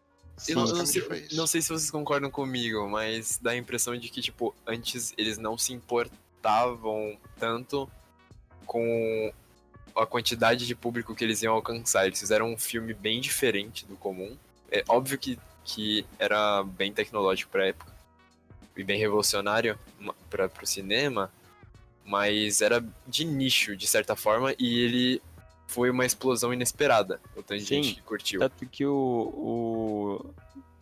Eu 0.47 0.57
não, 0.57 0.85
sei, 0.85 1.27
não 1.31 1.47
sei 1.47 1.61
se 1.63 1.69
vocês 1.69 1.89
concordam 1.89 2.29
comigo, 2.29 2.87
mas 2.87 3.39
dá 3.41 3.51
a 3.51 3.57
impressão 3.57 3.97
de 3.97 4.09
que, 4.09 4.21
tipo, 4.21 4.53
antes 4.67 5.11
eles 5.17 5.39
não 5.39 5.57
se 5.57 5.73
importavam 5.73 7.17
tanto 7.39 7.89
com 8.67 9.33
a 9.95 10.05
quantidade 10.05 10.67
de 10.67 10.75
público 10.75 11.15
que 11.15 11.23
eles 11.23 11.41
iam 11.41 11.55
alcançar. 11.55 12.05
Eles 12.05 12.19
fizeram 12.19 12.53
um 12.53 12.57
filme 12.59 12.93
bem 12.93 13.19
diferente 13.19 13.87
do 13.87 13.95
comum. 13.95 14.37
É 14.69 14.83
óbvio 14.87 15.17
que, 15.17 15.39
que 15.63 16.05
era 16.19 16.61
bem 16.63 16.93
tecnológico 16.93 17.49
pra 17.51 17.65
época 17.67 17.91
e 18.77 18.83
bem 18.83 18.99
revolucionário 18.99 19.79
para 20.29 20.47
pro 20.47 20.67
cinema, 20.67 21.31
mas 22.05 22.61
era 22.61 22.85
de 23.07 23.25
nicho, 23.25 23.75
de 23.75 23.87
certa 23.87 24.15
forma, 24.15 24.53
e 24.59 24.79
ele 24.79 25.21
foi 25.67 25.89
uma 25.89 26.05
explosão 26.05 26.53
inesperada. 26.53 27.19
O 27.35 27.41
tanto 27.41 27.57
de 27.57 27.65
gente 27.65 27.95
que 27.95 28.01
curtiu. 28.01 28.39
Tanto 28.39 28.65
que 28.67 28.85
o. 28.85 28.93
o 28.93 30.33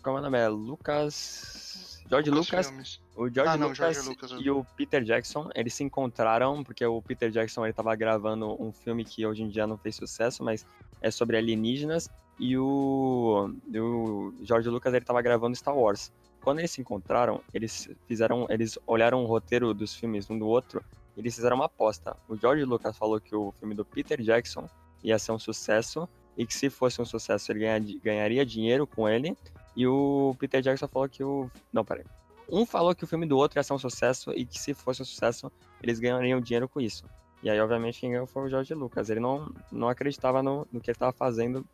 como 0.01 0.17
é 0.17 0.19
o 0.19 0.23
nome? 0.23 0.37
É 0.37 0.47
Lucas. 0.49 2.03
George 2.09 2.29
Lucas. 2.29 2.67
Filmes. 2.67 3.01
O 3.15 3.29
George 3.29 3.53
Ah, 3.53 3.57
não, 3.57 3.69
Lucas, 3.69 3.95
George 3.95 4.09
Lucas, 4.09 4.31
e 4.39 4.49
o 4.49 4.65
Peter 4.75 5.03
Jackson, 5.03 5.49
eles 5.55 5.73
se 5.73 5.83
encontraram 5.83 6.63
porque 6.63 6.85
o 6.85 7.01
Peter 7.01 7.31
Jackson 7.31 7.65
ele 7.65 7.73
tava 7.73 7.95
gravando 7.95 8.61
um 8.61 8.71
filme 8.71 9.05
que 9.05 9.25
hoje 9.25 9.43
em 9.43 9.49
dia 9.49 9.65
não 9.65 9.77
fez 9.77 9.95
sucesso, 9.95 10.43
mas 10.43 10.65
é 11.01 11.09
sobre 11.09 11.37
alienígenas 11.37 12.09
e 12.39 12.57
o, 12.57 13.55
o 13.73 14.33
George 14.41 14.67
Lucas 14.69 14.93
ele 14.93 15.05
tava 15.05 15.21
gravando 15.21 15.55
Star 15.55 15.75
Wars. 15.75 16.11
Quando 16.41 16.59
eles 16.59 16.71
se 16.71 16.81
encontraram, 16.81 17.41
eles 17.53 17.89
fizeram, 18.07 18.45
eles 18.49 18.77
olharam 18.85 19.23
o 19.23 19.27
roteiro 19.27 19.73
dos 19.73 19.95
filmes 19.95 20.29
um 20.29 20.37
do 20.37 20.47
outro, 20.47 20.83
eles 21.17 21.35
fizeram 21.35 21.55
uma 21.55 21.65
aposta. 21.65 22.15
O 22.27 22.35
George 22.35 22.63
Lucas 22.65 22.97
falou 22.97 23.19
que 23.19 23.35
o 23.35 23.51
filme 23.59 23.75
do 23.75 23.85
Peter 23.85 24.21
Jackson 24.21 24.67
ia 25.03 25.17
ser 25.19 25.31
um 25.31 25.39
sucesso 25.39 26.07
e 26.37 26.45
que 26.45 26.53
se 26.53 26.69
fosse 26.69 27.01
um 27.01 27.05
sucesso 27.05 27.51
ele 27.51 27.59
ganha- 27.59 27.99
ganharia 28.03 28.45
dinheiro 28.45 28.87
com 28.87 29.07
ele. 29.07 29.37
E 29.75 29.85
o 29.87 30.35
Peter 30.39 30.61
Jackson 30.61 30.87
falou 30.87 31.07
que 31.09 31.23
o 31.23 31.49
não, 31.71 31.83
peraí. 31.85 32.03
Um 32.49 32.65
falou 32.65 32.93
que 32.93 33.03
o 33.03 33.07
filme 33.07 33.25
do 33.25 33.37
outro 33.37 33.57
ia 33.59 33.63
ser 33.63 33.73
um 33.73 33.79
sucesso 33.79 34.31
e 34.31 34.45
que 34.45 34.59
se 34.59 34.73
fosse 34.73 35.01
um 35.01 35.05
sucesso, 35.05 35.51
eles 35.81 35.99
ganhariam 35.99 36.39
dinheiro 36.41 36.67
com 36.67 36.79
isso. 36.81 37.05
E 37.41 37.49
aí, 37.49 37.59
obviamente, 37.59 37.99
quem 37.99 38.11
ganhou 38.11 38.25
foi 38.27 38.43
o 38.43 38.49
George 38.49 38.73
Lucas. 38.73 39.09
Ele 39.09 39.19
não, 39.19 39.51
não 39.71 39.89
acreditava 39.89 40.41
no, 40.43 40.67
no 40.71 40.79
que 40.79 40.89
ele 40.89 40.95
estava 40.95 41.11
fazendo. 41.11 41.65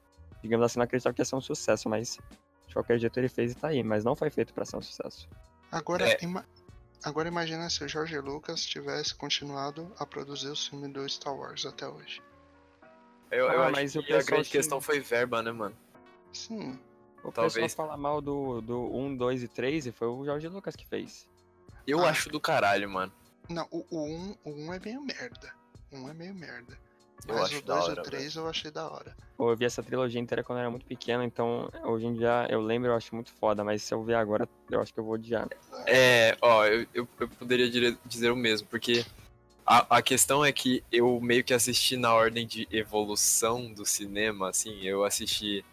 Digamos 0.42 0.66
assim, 0.66 0.80
não 0.80 0.84
acreditava 0.86 1.14
que 1.14 1.22
ia 1.22 1.26
ser 1.26 1.36
um 1.36 1.42
sucesso, 1.42 1.88
mas 1.90 2.18
de 2.68 2.74
qualquer 2.74 2.98
jeito 3.00 3.20
ele 3.20 3.30
fez 3.30 3.52
e 3.52 3.56
tá 3.56 3.68
aí. 3.68 3.84
Mas 3.84 4.04
não 4.04 4.16
foi 4.16 4.30
feito 4.30 4.54
para 4.54 4.66
ser 4.66 4.78
um 4.78 4.82
sucesso. 4.82 5.28
Agora, 5.72 6.08
É. 6.08 6.18
ima- 6.24 6.46
Agora 7.04 7.28
imagina 7.30 7.70
se 7.70 7.84
o 7.84 7.88
George 7.88 8.18
Lucas 8.20 8.66
tivesse 8.66 9.16
continuado 9.16 9.92
a 9.98 10.06
produzir 10.06 10.50
o 10.50 10.56
filme 10.56 10.88
do 10.90 11.08
Star 11.08 11.34
Wars 11.36 11.66
até 11.66 11.88
hoje. 11.88 12.22
Eu, 13.32 13.46
eu 13.46 13.62
Ah, 13.62 13.68
acho 13.68 13.72
mas 13.74 13.96
o 13.96 14.04
que 14.04 14.14
a 14.14 14.22
grande 14.24 14.46
que- 14.46 14.58
questão 14.58 14.82
foi 14.82 15.00
verba, 15.00 15.42
né, 15.42 15.52
mano? 15.52 15.76
Sim. 16.34 16.78
O 17.24 17.32
Talvez. 17.32 17.54
pessoal 17.54 17.88
fala 17.88 17.98
mal 17.98 18.22
do, 18.22 18.62
do 18.62 18.96
1, 18.96 19.16
2 19.16 19.44
e 19.44 19.48
3 19.48 19.86
e 19.88 19.92
foi 19.92 20.08
o 20.08 20.24
George 20.26 20.48
Lucas 20.48 20.76
que 20.76 20.86
fez. 20.86 21.28
Eu 21.88 22.04
Ah. 22.06 22.10
acho 22.10 22.30
do 22.30 22.40
caralho, 22.40 22.90
mano. 22.90 23.12
Não, 23.50 23.68
o, 23.72 23.86
o 23.90 24.04
1 24.06 24.38
o 24.44 24.52
um 24.52 24.74
é 24.74 24.80
meio 24.80 25.02
merda. 25.02 25.54
O 25.92 25.98
1 25.98 26.10
é 26.10 26.14
meio 26.14 26.36
merda. 26.36 26.78
Eu 27.28 27.36
Mas 27.36 27.44
acho 27.46 27.60
o 27.60 27.62
da 27.62 27.80
2 27.80 27.88
e 27.88 28.00
o 28.00 28.04
3 28.04 28.36
eu 28.36 28.48
achei 28.48 28.72
da 28.72 28.90
hora. 28.90 29.16
Eu 29.38 29.56
vi 29.56 29.66
essa 29.66 29.84
trilogia 29.84 30.20
inteira 30.20 30.44
quando 30.44 30.58
eu 30.58 30.62
era 30.62 30.70
muito 30.70 30.86
pequeno, 30.86 31.24
então 31.24 31.70
hoje 31.84 32.06
em 32.06 32.14
dia 32.14 32.48
eu 32.50 32.62
lembro, 32.62 32.90
eu 32.90 32.96
acho 32.96 33.14
muito 33.14 33.32
foda, 33.34 33.64
mas 33.64 33.84
se 33.84 33.94
eu 33.94 34.04
ver 34.04 34.16
agora, 34.16 34.48
eu 34.70 34.82
acho 34.82 34.94
que 34.94 35.00
eu 35.00 35.04
vou 35.04 35.14
odiar. 35.14 35.48
É, 35.86 36.36
ó, 36.42 36.66
eu, 36.66 36.86
eu, 36.94 37.08
eu 37.20 37.28
poderia 37.28 37.70
dizer 38.06 38.32
o 38.32 38.36
mesmo, 38.36 38.68
porque 38.68 39.06
a, 39.66 39.98
a 39.98 40.02
questão 40.02 40.44
é 40.44 40.52
que 40.52 40.84
eu 40.92 41.20
meio 41.22 41.44
que 41.44 41.54
assisti 41.54 41.96
na 41.96 42.14
ordem 42.14 42.46
de 42.48 42.68
evolução 42.72 43.72
do 43.72 43.86
cinema, 43.86 44.50
assim, 44.50 44.82
eu 44.84 45.04
assisti 45.04 45.64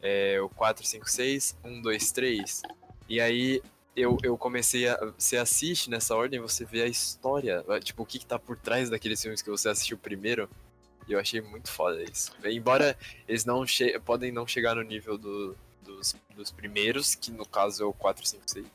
é, 0.00 0.40
o 0.40 0.48
4, 0.48 0.86
5, 0.86 1.10
6, 1.10 1.56
1, 1.64 1.82
2, 1.82 2.12
3, 2.12 2.62
e 3.08 3.20
aí 3.20 3.62
eu, 3.94 4.16
eu 4.22 4.36
comecei 4.38 4.88
a. 4.88 4.96
Você 5.18 5.36
assiste 5.36 5.90
nessa 5.90 6.16
ordem, 6.16 6.40
você 6.40 6.64
vê 6.64 6.82
a 6.82 6.86
história. 6.86 7.62
Tipo, 7.82 8.02
o 8.02 8.06
que, 8.06 8.18
que 8.18 8.26
tá 8.26 8.38
por 8.38 8.56
trás 8.56 8.88
daqueles 8.88 9.20
filmes 9.20 9.42
que 9.42 9.50
você 9.50 9.68
assistiu 9.68 9.98
primeiro. 9.98 10.48
E 11.08 11.12
eu 11.12 11.18
achei 11.18 11.40
muito 11.40 11.70
foda 11.70 12.02
isso. 12.02 12.32
Embora 12.44 12.96
eles 13.28 13.44
não 13.44 13.64
podem 14.04 14.30
não 14.30 14.46
chegar 14.46 14.76
no 14.76 14.82
nível 14.82 15.18
do, 15.18 15.56
dos, 15.82 16.16
dos 16.34 16.50
primeiros, 16.50 17.14
que 17.14 17.30
no 17.30 17.46
caso 17.46 17.82
é 17.82 17.86
o 17.86 17.92
4, 17.92 18.26
5, 18.26 18.42
6. 18.46 18.66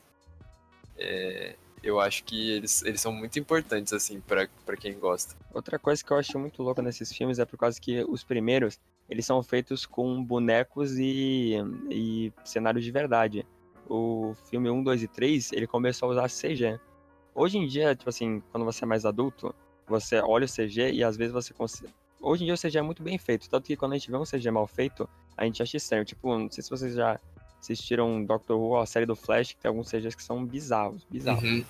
É, 0.98 1.54
eu 1.82 2.00
acho 2.00 2.24
que 2.24 2.50
eles, 2.50 2.82
eles 2.82 3.00
são 3.00 3.12
muito 3.12 3.38
importantes, 3.38 3.92
assim, 3.92 4.20
para 4.20 4.76
quem 4.76 4.98
gosta. 4.98 5.34
Outra 5.52 5.78
coisa 5.78 6.02
que 6.04 6.10
eu 6.10 6.16
acho 6.16 6.38
muito 6.38 6.62
louca 6.62 6.82
nesses 6.82 7.12
filmes 7.12 7.38
é 7.38 7.44
por 7.44 7.56
causa 7.56 7.80
que 7.80 8.04
os 8.04 8.24
primeiros, 8.24 8.78
eles 9.08 9.24
são 9.24 9.42
feitos 9.42 9.86
com 9.86 10.22
bonecos 10.22 10.98
e, 10.98 11.54
e 11.90 12.32
cenários 12.44 12.84
de 12.84 12.90
verdade. 12.90 13.46
O 13.88 14.34
filme 14.50 14.68
1, 14.68 14.82
2 14.82 15.02
e 15.04 15.08
3, 15.08 15.52
ele 15.52 15.66
começou 15.66 16.08
a 16.08 16.12
usar 16.12 16.28
CG. 16.28 16.78
Hoje 17.34 17.56
em 17.56 17.66
dia, 17.66 17.94
tipo 17.94 18.10
assim, 18.10 18.42
quando 18.50 18.64
você 18.64 18.84
é 18.84 18.86
mais 18.86 19.06
adulto, 19.06 19.54
você 19.86 20.20
olha 20.20 20.44
o 20.44 20.48
CG 20.48 20.90
e 20.92 21.02
às 21.02 21.16
vezes 21.16 21.32
você. 21.32 21.54
Hoje 22.20 22.42
em 22.42 22.46
dia 22.46 22.54
o 22.54 22.58
CG 22.58 22.78
é 22.78 22.82
muito 22.82 23.02
bem 23.02 23.16
feito, 23.16 23.48
tanto 23.48 23.66
que 23.66 23.76
quando 23.76 23.92
a 23.92 23.96
gente 23.96 24.10
vê 24.10 24.16
um 24.16 24.24
CG 24.24 24.50
mal 24.50 24.66
feito, 24.66 25.08
a 25.36 25.44
gente 25.44 25.62
acha 25.62 25.76
estranho. 25.76 26.04
Tipo, 26.04 26.36
não 26.36 26.50
sei 26.50 26.62
se 26.62 26.70
vocês 26.70 26.94
já 26.94 27.18
assistiram 27.60 28.24
Doctor 28.24 28.58
Who, 28.58 28.76
a 28.76 28.86
série 28.86 29.06
do 29.06 29.14
Flash, 29.14 29.52
que 29.52 29.60
tem 29.60 29.68
alguns 29.68 29.88
CGs 29.88 30.16
que 30.16 30.22
são 30.22 30.44
bizarros, 30.44 31.04
bizarros. 31.04 31.44
Uhum. 31.44 31.64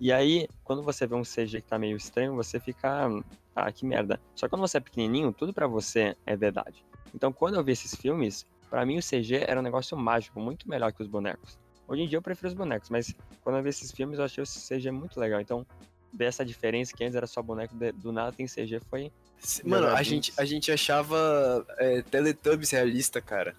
E 0.00 0.12
aí, 0.12 0.46
quando 0.62 0.82
você 0.82 1.06
vê 1.06 1.14
um 1.14 1.22
CG 1.22 1.60
que 1.60 1.68
tá 1.68 1.78
meio 1.78 1.96
estranho, 1.96 2.34
você 2.34 2.60
fica, 2.60 3.08
ah, 3.54 3.72
que 3.72 3.84
merda. 3.84 4.20
Só 4.34 4.46
que 4.46 4.50
quando 4.50 4.60
você 4.60 4.76
é 4.76 4.80
pequenininho, 4.80 5.32
tudo 5.32 5.52
para 5.52 5.66
você 5.66 6.16
é 6.24 6.36
verdade. 6.36 6.84
Então, 7.14 7.32
quando 7.32 7.54
eu 7.54 7.64
vi 7.64 7.72
esses 7.72 7.94
filmes, 7.94 8.46
para 8.70 8.84
mim 8.86 8.98
o 8.98 9.02
CG 9.02 9.44
era 9.46 9.58
um 9.58 9.62
negócio 9.62 9.96
mágico, 9.96 10.38
muito 10.38 10.68
melhor 10.68 10.92
que 10.92 11.02
os 11.02 11.08
bonecos. 11.08 11.58
Hoje 11.88 12.02
em 12.02 12.06
dia 12.06 12.18
eu 12.18 12.22
prefiro 12.22 12.48
os 12.48 12.54
bonecos, 12.54 12.90
mas 12.90 13.14
quando 13.42 13.56
eu 13.56 13.62
vi 13.62 13.70
esses 13.70 13.90
filmes 13.90 14.18
eu 14.18 14.24
achei 14.26 14.44
o 14.44 14.46
CG 14.46 14.90
muito 14.90 15.18
legal. 15.18 15.40
Então, 15.40 15.66
ver 16.12 16.26
essa 16.26 16.44
diferença 16.44 16.94
que 16.94 17.02
antes 17.02 17.16
era 17.16 17.26
só 17.26 17.42
boneco, 17.42 17.74
do 17.94 18.12
nada 18.12 18.30
tem 18.30 18.46
CG, 18.46 18.80
foi. 18.88 19.10
Mano, 19.64 19.88
a 19.88 20.02
gente, 20.02 20.32
a 20.36 20.44
gente 20.44 20.70
achava 20.72 21.66
é, 21.78 22.02
Teletubbies 22.02 22.70
realista, 22.70 23.20
cara. 23.20 23.54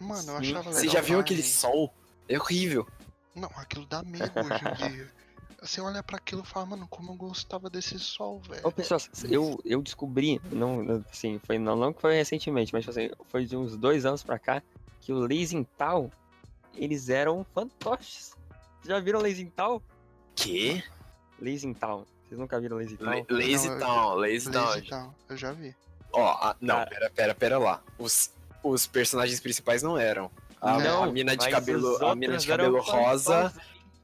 Mano, 0.00 0.32
eu 0.32 0.36
achava 0.36 0.70
legal. 0.70 0.72
Você 0.72 0.88
já 0.88 1.00
viu 1.00 1.18
aquele 1.18 1.42
sol? 1.42 1.92
É 2.28 2.38
horrível. 2.38 2.86
Não, 3.34 3.50
aquilo 3.56 3.86
dá 3.86 4.02
medo 4.02 4.32
hoje 4.36 4.84
em 4.84 4.90
dia. 4.90 5.12
Você 5.62 5.80
olha 5.80 6.02
para 6.02 6.16
aquilo 6.16 6.42
e 6.42 6.46
fala, 6.46 6.66
mano, 6.66 6.88
como 6.88 7.12
eu 7.12 7.16
gostava 7.16 7.70
desse 7.70 7.96
sol, 7.96 8.40
velho. 8.40 8.66
Ô, 8.66 8.72
pessoal, 8.72 9.00
eu, 9.30 9.60
eu 9.64 9.80
descobri, 9.80 10.40
não, 10.50 11.04
assim, 11.08 11.40
foi, 11.44 11.56
não, 11.56 11.76
não 11.76 11.94
foi 11.94 12.16
recentemente, 12.16 12.72
mas 12.72 12.88
assim, 12.88 13.10
foi 13.28 13.44
de 13.46 13.56
uns 13.56 13.76
dois 13.76 14.04
anos 14.04 14.24
pra 14.24 14.40
cá, 14.40 14.60
que 15.00 15.12
o 15.12 15.20
Leisenthal, 15.20 16.10
eles 16.74 17.08
eram 17.08 17.46
fantoches. 17.54 18.34
Já 18.84 18.98
viram 18.98 19.20
Leisenthal? 19.20 19.80
Que? 20.34 20.82
Leisenthal. 21.38 22.06
Vocês 22.32 22.40
nunca 22.40 22.58
viram 22.58 22.78
Leisenthal? 22.78 23.26
Leisenthal, 23.28 24.16
Leisenthal. 24.16 25.14
Eu 25.28 25.36
já 25.36 25.52
vi. 25.52 25.76
Ó, 26.14 26.50
oh, 26.50 26.54
não, 26.62 26.76
Cara... 26.76 26.90
pera, 26.90 27.10
pera, 27.10 27.34
pera 27.34 27.58
lá. 27.58 27.82
Os, 27.98 28.32
os 28.64 28.86
personagens 28.86 29.38
principais 29.38 29.82
não 29.82 29.98
eram. 29.98 30.30
A, 30.58 30.78
não, 30.78 31.04
a 31.04 31.12
mina 31.12 31.36
de 31.36 31.46
cabelo, 31.50 32.02
a 32.02 32.14
mina 32.14 32.38
de 32.38 32.46
cabelo 32.46 32.80
rosa 32.80 33.52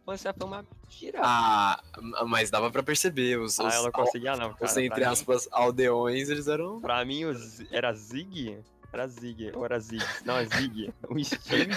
infância 0.09 0.33
foi 0.33 0.47
uma 0.47 0.63
mentira. 0.63 1.21
Ah, 1.23 1.81
mas 2.27 2.51
dava 2.51 2.71
pra 2.71 2.83
perceber. 2.83 3.39
Os, 3.39 3.61
ah, 3.61 3.69
ela 3.73 3.93
conseguia 3.93 4.37
não, 4.37 4.55
cara. 4.55 4.65
Os, 4.65 4.77
entre 4.77 5.05
aspas, 5.05 5.45
mim, 5.45 5.51
aldeões, 5.53 6.29
eles 6.31 6.49
eram... 6.49 6.81
Pra 6.81 7.05
mim, 7.05 7.25
os, 7.27 7.61
era 7.71 7.93
Zig? 7.93 8.59
Era 8.93 9.07
Zig, 9.07 9.53
ou 9.55 9.65
era 9.65 9.79
Zig? 9.79 10.03
Não, 10.25 10.39
é 10.39 10.47
Zig. 10.47 10.93
O 11.09 11.19
Sting... 11.23 11.69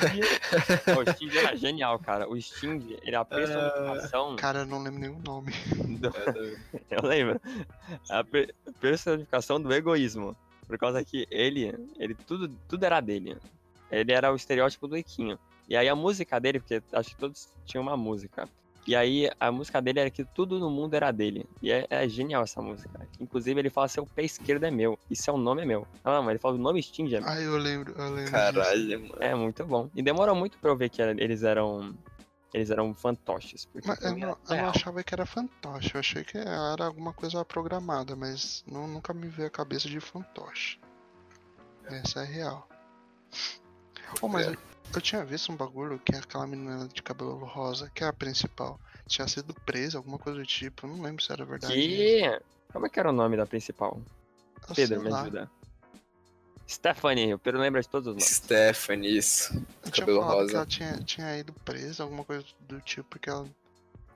o 0.98 1.12
Sting 1.14 1.38
era 1.38 1.56
genial, 1.58 2.00
cara. 2.00 2.30
O 2.30 2.40
Sting, 2.40 2.98
ele 3.02 3.16
é 3.16 3.20
a 3.20 3.26
personificação... 3.26 4.36
Cara, 4.38 4.60
eu 4.60 4.66
não 4.66 4.82
lembro 4.82 5.00
nenhum 5.00 5.20
nome. 5.20 5.52
Do... 6.00 6.10
eu 6.90 7.04
lembro. 7.04 7.42
A 8.10 8.24
personificação 8.80 9.62
do 9.62 9.74
egoísmo. 9.74 10.36
Por 10.68 10.78
causa 10.78 11.04
que 11.04 11.28
ele, 11.30 11.74
ele 12.00 12.16
tudo, 12.16 12.48
tudo 12.70 12.84
era 12.86 13.02
dele. 13.02 13.38
Ele 13.92 14.14
era 14.14 14.32
o 14.32 14.36
estereótipo 14.36 14.88
do 14.88 14.96
Equinho. 14.96 15.38
E 15.68 15.76
aí 15.76 15.90
a 15.90 15.96
música 15.96 16.40
dele, 16.40 16.60
porque 16.60 16.82
acho 16.94 17.10
que 17.10 17.18
todos 17.18 17.50
tinham 17.66 17.84
uma 17.84 17.98
música. 17.98 18.48
E 18.88 18.96
aí 18.96 19.30
a 19.40 19.52
música 19.52 19.82
dele 19.82 20.00
era 20.00 20.10
que 20.10 20.26
tudo 20.26 20.60
no 20.60 20.70
mundo 20.70 20.96
era 20.96 21.12
dele. 21.12 21.48
E 21.62 21.72
é, 21.72 21.86
é 21.90 22.08
genial 22.08 22.44
essa 22.44 22.62
música. 22.62 23.08
Inclusive 23.20 23.60
ele 23.60 23.70
fala 23.70 23.88
seu 23.88 24.06
pé 24.06 24.24
esquerdo 24.24 24.64
é 24.66 24.72
meu. 24.72 24.98
E 25.10 25.16
seu 25.16 25.38
nome 25.38 25.62
é 25.62 25.66
meu. 25.66 25.88
Ah, 26.04 26.22
não, 26.22 26.30
ele 26.30 26.40
fala 26.40 26.56
o 26.56 26.58
nome 26.58 26.82
Sting 26.82 27.14
é 27.14 27.20
meu. 27.20 27.30
Ah, 27.30 27.40
eu 27.40 27.58
lembro, 27.58 27.94
eu 27.96 28.14
lembro. 28.14 28.32
Caralho, 28.32 29.00
mano. 29.02 29.16
É 29.20 29.36
muito 29.36 29.66
bom. 29.66 29.90
E 29.94 30.02
demorou 30.02 30.36
muito 30.36 30.58
pra 30.58 30.72
eu 30.72 30.76
ver 30.76 30.90
que 30.90 31.02
eles 31.02 31.44
eram. 31.44 31.96
Eles 32.54 32.70
eram 32.70 32.94
fantoches. 32.94 33.68
Mas 33.86 34.02
eu, 34.02 34.18
não, 34.18 34.38
eu 34.50 34.58
não 34.58 34.70
achava 34.70 35.02
que 35.04 35.14
era 35.14 35.26
fantoche. 35.26 35.92
Eu 35.94 36.00
achei 36.00 36.24
que 36.24 36.38
era 36.38 36.86
alguma 36.86 37.14
coisa 37.14 37.46
programada, 37.46 38.16
mas 38.16 38.64
não, 38.68 38.88
nunca 38.88 39.14
me 39.14 39.28
veio 39.28 39.48
a 39.48 39.52
cabeça 39.52 39.88
de 39.88 40.00
fantoche. 40.02 40.80
Essa 41.86 42.24
é 42.24 42.26
real. 42.26 42.68
Oh, 44.22 44.28
mas 44.28 44.48
é. 44.48 44.71
Eu 44.94 45.02
tinha 45.02 45.24
visto 45.24 45.52
um 45.52 45.56
bagulho 45.56 46.00
que 46.00 46.16
é 46.16 46.20
aquela 46.20 46.46
menina 46.46 46.88
de 46.88 47.02
cabelo 47.02 47.46
rosa, 47.46 47.90
que 47.94 48.04
é 48.04 48.08
a 48.08 48.14
principal, 48.14 48.80
tinha 49.08 49.28
sido 49.28 49.54
presa, 49.66 49.98
alguma 49.98 50.18
coisa 50.18 50.40
do 50.40 50.46
tipo. 50.46 50.88
Não 50.88 51.02
lembro 51.02 51.24
se 51.24 51.32
era 51.32 51.46
verdade. 51.46 51.74
Que? 51.74 52.42
Como 52.72 52.86
é 52.86 52.90
que 52.90 53.00
era 53.00 53.10
o 53.10 53.14
nome 53.14 53.38
da 53.38 53.46
principal? 53.46 54.02
Eu 54.70 54.76
Pedro, 54.76 55.02
me 55.02 55.14
ajuda. 55.14 55.50
Stephanie, 56.68 57.34
o 57.34 57.40
Pedro 57.40 57.60
lembra 57.60 57.82
de 57.82 57.90
todos 57.90 58.08
os 58.08 58.14
nomes. 58.14 58.30
Stephanie, 58.30 59.18
isso. 59.18 59.54
Eu 59.86 59.92
cabelo 59.92 60.22
rosa. 60.22 60.50
Que 60.50 60.56
ela 60.56 60.66
tinha, 60.66 60.98
tinha 61.04 61.38
ido 61.38 61.52
presa, 61.66 62.04
alguma 62.04 62.24
coisa 62.24 62.46
do 62.62 62.80
tipo, 62.80 63.10
porque 63.10 63.30
ela. 63.30 63.46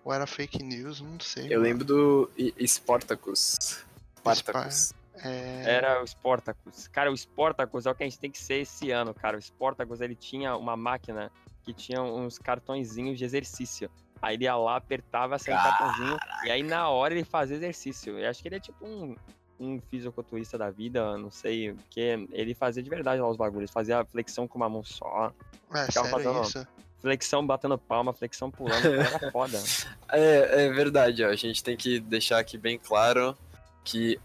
Ou 0.03 0.13
era 0.13 0.25
fake 0.27 0.63
news, 0.63 1.01
não 1.01 1.19
sei. 1.19 1.45
Eu 1.45 1.59
mano. 1.59 1.63
lembro 1.63 1.85
do 1.85 2.31
Spartacus. 2.65 3.83
Spartacus. 4.17 4.93
É... 5.23 5.63
Era 5.65 6.01
o 6.01 6.05
Sportacus. 6.05 6.87
Cara, 6.87 7.11
o 7.11 7.13
Sportacus 7.13 7.85
é 7.85 7.91
o 7.91 7.95
que 7.95 8.03
a 8.03 8.05
gente 8.05 8.19
tem 8.19 8.31
que 8.31 8.37
ser 8.37 8.61
esse 8.61 8.91
ano, 8.91 9.13
cara. 9.13 9.37
O 9.37 9.39
Sportacus, 9.39 10.01
ele 10.01 10.15
tinha 10.15 10.55
uma 10.55 10.75
máquina 10.75 11.31
que 11.63 11.73
tinha 11.73 12.01
uns 12.01 12.37
cartõezinhos 12.37 13.17
de 13.17 13.25
exercício. 13.25 13.89
Aí 14.21 14.35
ele 14.35 14.45
ia 14.45 14.55
lá, 14.55 14.77
apertava 14.77 15.35
assim, 15.35 15.51
um 15.51 15.55
cartãozinho, 15.55 16.17
e 16.45 16.51
aí 16.51 16.63
na 16.63 16.89
hora 16.89 17.13
ele 17.13 17.23
fazia 17.23 17.57
exercício. 17.57 18.17
Eu 18.17 18.29
acho 18.29 18.41
que 18.41 18.47
ele 18.47 18.55
é 18.55 18.59
tipo 18.59 18.85
um, 18.85 19.15
um 19.59 19.79
fisiculturista 19.79 20.57
da 20.57 20.69
vida, 20.69 21.17
não 21.17 21.29
sei, 21.29 21.73
porque 21.73 22.27
ele 22.31 22.53
fazia 22.53 22.81
de 22.81 22.89
verdade 22.89 23.21
lá 23.21 23.27
os 23.29 23.37
bagulhos. 23.37 23.71
Fazia 23.71 24.05
flexão 24.05 24.47
com 24.47 24.57
uma 24.57 24.69
mão 24.69 24.83
só. 24.83 25.33
É, 25.73 25.91
sério 25.91 26.09
fazendo 26.09 26.41
isso? 26.41 26.67
Flexão 26.99 27.45
batendo 27.45 27.77
palma, 27.77 28.13
flexão 28.13 28.49
pulando, 28.49 28.85
era 28.95 29.31
foda. 29.31 29.61
É, 30.09 30.65
é 30.65 30.69
verdade, 30.69 31.23
ó. 31.23 31.29
A 31.29 31.35
gente 31.35 31.63
tem 31.63 31.77
que 31.77 31.99
deixar 31.99 32.39
aqui 32.39 32.57
bem 32.57 32.79
claro 32.79 33.37
que 33.83 34.19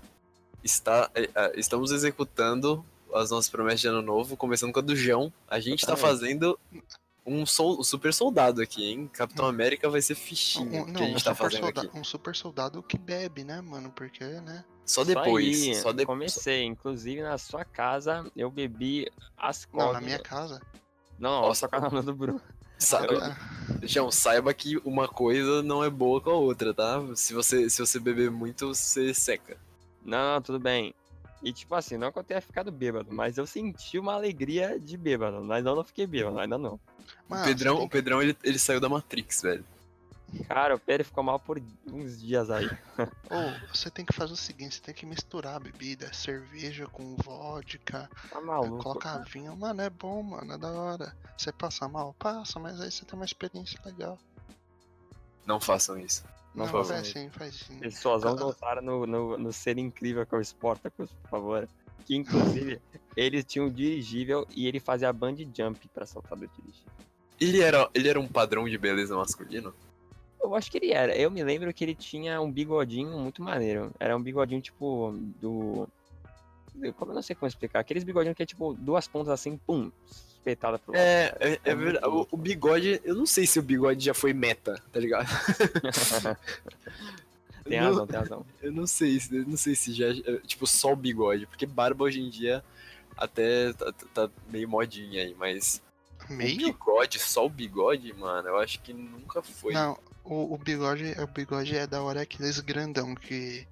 está, 0.63 1.11
é, 1.15 1.29
é, 1.35 1.53
estamos 1.59 1.91
executando 1.91 2.85
as 3.15 3.31
nossas 3.31 3.51
promessas 3.51 3.81
de 3.81 3.89
ano 3.89 4.03
novo, 4.03 4.37
começando 4.37 4.73
com 4.73 4.79
a 4.79 4.83
do 4.83 4.95
João. 4.95 5.33
A 5.49 5.59
gente 5.59 5.81
está 5.81 5.97
fazendo 5.97 6.59
um, 7.27 7.45
sol, 7.45 7.81
um, 7.81 7.83
super 7.83 8.13
soldado 8.13 8.63
aqui, 8.63 8.85
hein? 8.85 9.11
Capitão. 9.13 9.47
América 9.47 9.89
vai 9.89 10.01
ser 10.01 10.15
fichinha 10.15 10.83
um, 10.83 10.87
não, 10.87 10.95
que 10.95 11.03
a 11.03 11.07
gente 11.07 11.21
um 11.21 11.25
tá 11.25 11.35
fazendo 11.35 11.65
soldado, 11.65 11.89
aqui. 11.89 11.99
Um 11.99 12.05
super 12.05 12.37
soldado 12.37 12.83
que 12.83 12.99
bebe, 12.99 13.45
né, 13.45 13.61
mano? 13.61 13.91
Porque, 13.91 14.25
né? 14.25 14.65
Só 14.85 15.05
depois. 15.05 15.59
Só, 15.59 15.65
aí, 15.65 15.75
só 15.75 15.93
depois. 15.93 16.19
Comecei, 16.19 16.65
inclusive 16.65 17.23
na 17.23 17.39
sua 17.39 17.65
casa 17.65 18.31
eu 18.37 18.51
bebi 18.51 19.11
as 19.37 19.65
coisas. 19.65 19.87
Não, 19.87 19.93
na 19.93 20.01
minha 20.01 20.19
casa. 20.19 20.61
Não, 21.19 21.43
Nossa. 21.43 21.61
só 21.61 21.69
com 21.69 21.77
a 21.77 21.81
nome 21.81 22.03
do 22.03 22.15
Bruno. 22.15 22.41
Saiba, 22.79 23.37
João, 23.83 24.11
saiba 24.11 24.55
que 24.55 24.79
uma 24.79 25.07
coisa 25.07 25.63
não 25.63 25.85
é 25.85 25.91
boa 25.91 26.19
com 26.19 26.31
a 26.31 26.35
outra, 26.35 26.73
tá? 26.73 26.99
Se 27.15 27.35
você, 27.35 27.69
se 27.69 27.79
você 27.79 28.01
beber 28.01 28.31
muito, 28.31 28.69
você 28.69 29.13
seca. 29.13 29.59
Não, 30.05 30.35
não, 30.35 30.43
tudo 30.43 30.59
bem. 30.59 30.95
E 31.43 31.53
tipo 31.53 31.75
assim, 31.75 31.97
não 31.97 32.13
que 32.13 32.19
eu 32.19 32.25
tenha 32.25 32.41
ficado 32.41 32.71
bêbado, 32.71 33.13
mas 33.13 33.39
eu 33.39 33.47
senti 33.47 33.99
uma 33.99 34.15
alegria 34.15 34.79
de 34.79 34.97
bêbado. 34.97 35.43
Mas 35.43 35.65
eu 35.65 35.75
não 35.75 35.85
fiquei 35.85 36.07
bêbado, 36.07 36.39
ainda 36.39 36.59
não. 36.59 36.79
o 37.29 37.43
Pedrão, 37.45 37.77
tem... 37.77 37.87
o 37.87 37.89
Pedrão 37.89 38.23
ele, 38.23 38.37
ele 38.43 38.59
saiu 38.59 38.81
da 38.81 38.89
Matrix, 38.89 39.43
velho. 39.43 39.65
Cara, 40.47 40.77
o 40.77 40.79
Pedro 40.79 41.05
ficou 41.05 41.25
mal 41.25 41.41
por 41.41 41.61
uns 41.91 42.21
dias 42.21 42.51
aí. 42.51 42.67
Ou 42.99 43.07
oh, 43.31 43.75
você 43.75 43.91
tem 43.91 44.05
que 44.05 44.13
fazer 44.13 44.33
o 44.33 44.37
seguinte, 44.37 44.77
você 44.77 44.81
tem 44.81 44.95
que 44.95 45.05
misturar 45.05 45.57
a 45.57 45.61
bebida, 45.61 46.13
cerveja 46.13 46.87
com 46.87 47.17
vodka. 47.17 48.09
Tá 48.31 48.41
maluco. 48.41 48.83
Colocar 48.83 49.19
vinho, 49.19 49.57
mano, 49.57 49.81
é 49.81 49.91
bom, 49.91 50.23
mano, 50.23 50.53
é 50.53 50.59
da 50.59 50.71
hora. 50.71 51.17
Você 51.37 51.51
passa 51.51 51.89
mal, 51.89 52.15
passa, 52.19 52.61
mas 52.61 52.81
aí 52.81 52.93
você 52.93 53.05
tem 53.05 53.19
uma 53.19 53.25
experiência 53.25 53.81
legal. 53.85 54.19
Não 55.45 55.59
façam 55.59 55.99
isso. 55.99 56.23
Não, 56.55 56.67
não 56.67 56.85
faz 56.85 57.07
sim, 57.07 57.31
faz 57.31 57.55
sim. 57.55 57.79
Pessoas, 57.79 58.23
vamos 58.23 58.41
voltar 58.41 58.83
no, 58.83 59.07
no, 59.07 59.39
no 59.39 59.53
ser 59.53 59.79
incrível 59.79 60.27
que 60.27 60.35
é 60.35 60.39
o 60.39 60.41
Sportacus, 60.41 61.11
por 61.13 61.31
favor. 61.31 61.69
Que 62.05 62.17
inclusive 62.17 62.81
ele 63.17 63.43
tinha 63.43 63.65
um 63.65 63.71
dirigível 63.71 64.47
e 64.55 64.67
ele 64.67 64.81
fazia 64.81 65.13
band 65.13 65.37
jump 65.55 65.89
pra 65.95 66.05
saltar 66.05 66.39
do 66.39 66.49
dirigível. 66.49 66.91
Ele 67.41 67.61
era, 67.61 67.89
ele 67.95 68.09
era 68.09 68.21
um 68.21 68.27
padrão 68.27 68.69
de 68.69 68.77
beleza 68.77 69.17
masculino? 69.17 69.73
Eu 70.43 70.55
acho 70.55 70.71
que 70.71 70.79
ele 70.79 70.93
era. 70.93 71.15
Eu 71.15 71.31
me 71.31 71.43
lembro 71.45 71.73
que 71.73 71.85
ele 71.85 71.95
tinha 71.95 72.41
um 72.41 72.51
bigodinho 72.51 73.19
muito 73.19 73.43
maneiro. 73.43 73.93
Era 74.01 74.17
um 74.17 74.23
bigodinho 74.23 74.61
tipo 74.61 75.15
do. 75.41 75.89
Como 76.97 77.11
eu 77.11 77.15
não 77.15 77.23
sei 77.23 77.37
como 77.37 77.49
explicar. 77.49 77.81
Aqueles 77.81 78.05
bigodinhos 78.05 78.37
que 78.37 78.43
é 78.43 78.47
tipo 78.47 78.75
duas 78.75 79.07
pontas 79.07 79.29
assim, 79.29 79.57
pum, 79.59 79.91
pro 80.43 80.93
lado. 80.93 80.97
É, 80.97 81.37
é, 81.41 81.53
é 81.53 81.61
É 81.65 81.75
verdade. 81.75 82.07
O, 82.07 82.27
o 82.31 82.37
bigode, 82.37 83.01
eu 83.05 83.15
não 83.15 83.27
sei 83.27 83.47
se 83.47 83.59
o 83.59 83.63
bigode 83.63 84.05
já 84.05 84.15
foi 84.15 84.33
meta, 84.33 84.81
tá 84.93 84.99
ligado? 85.01 85.27
tem 87.65 87.79
Eu 87.79 87.83
não- 87.85 87.91
razão, 87.91 88.07
tem 88.07 88.19
razão. 88.19 88.47
Eu 88.63 88.73
não 88.73 88.87
sei, 88.87 89.21
se- 89.21 89.37
eu 89.37 89.47
não 89.47 89.57
sei 89.57 89.75
se 89.75 89.93
já. 89.93 90.07
é, 90.09 90.39
Tipo, 90.47 90.67
só 90.67 90.93
o 90.93 90.97
bigode. 90.97 91.47
Porque 91.47 91.67
barba 91.67 92.05
hoje 92.05 92.21
em 92.21 92.31
dia 92.31 92.65
até 93.17 93.73
tá, 93.75 93.93
tá- 93.93 94.07
tá 94.15 94.31
meio 94.51 94.69
modinha 94.69 95.23
aí, 95.23 95.35
mas. 95.39 95.83
O 96.29 96.33
Meio? 96.33 96.57
bigode, 96.59 97.19
só 97.19 97.45
o 97.47 97.49
bigode, 97.51 98.13
mano, 98.13 98.49
eu 98.49 98.59
acho 98.59 98.81
que 98.83 98.93
nunca 98.93 99.43
foi. 99.43 99.73
Não, 99.73 99.99
o, 100.25 100.55
o 100.55 100.59
bigode, 100.59 101.15
o 101.19 101.27
bigode 101.27 101.77
é 101.77 101.87
da 101.87 102.03
hora 102.03 102.23
aqueles 102.23 102.61
grandão 102.61 103.15
que 103.15 103.67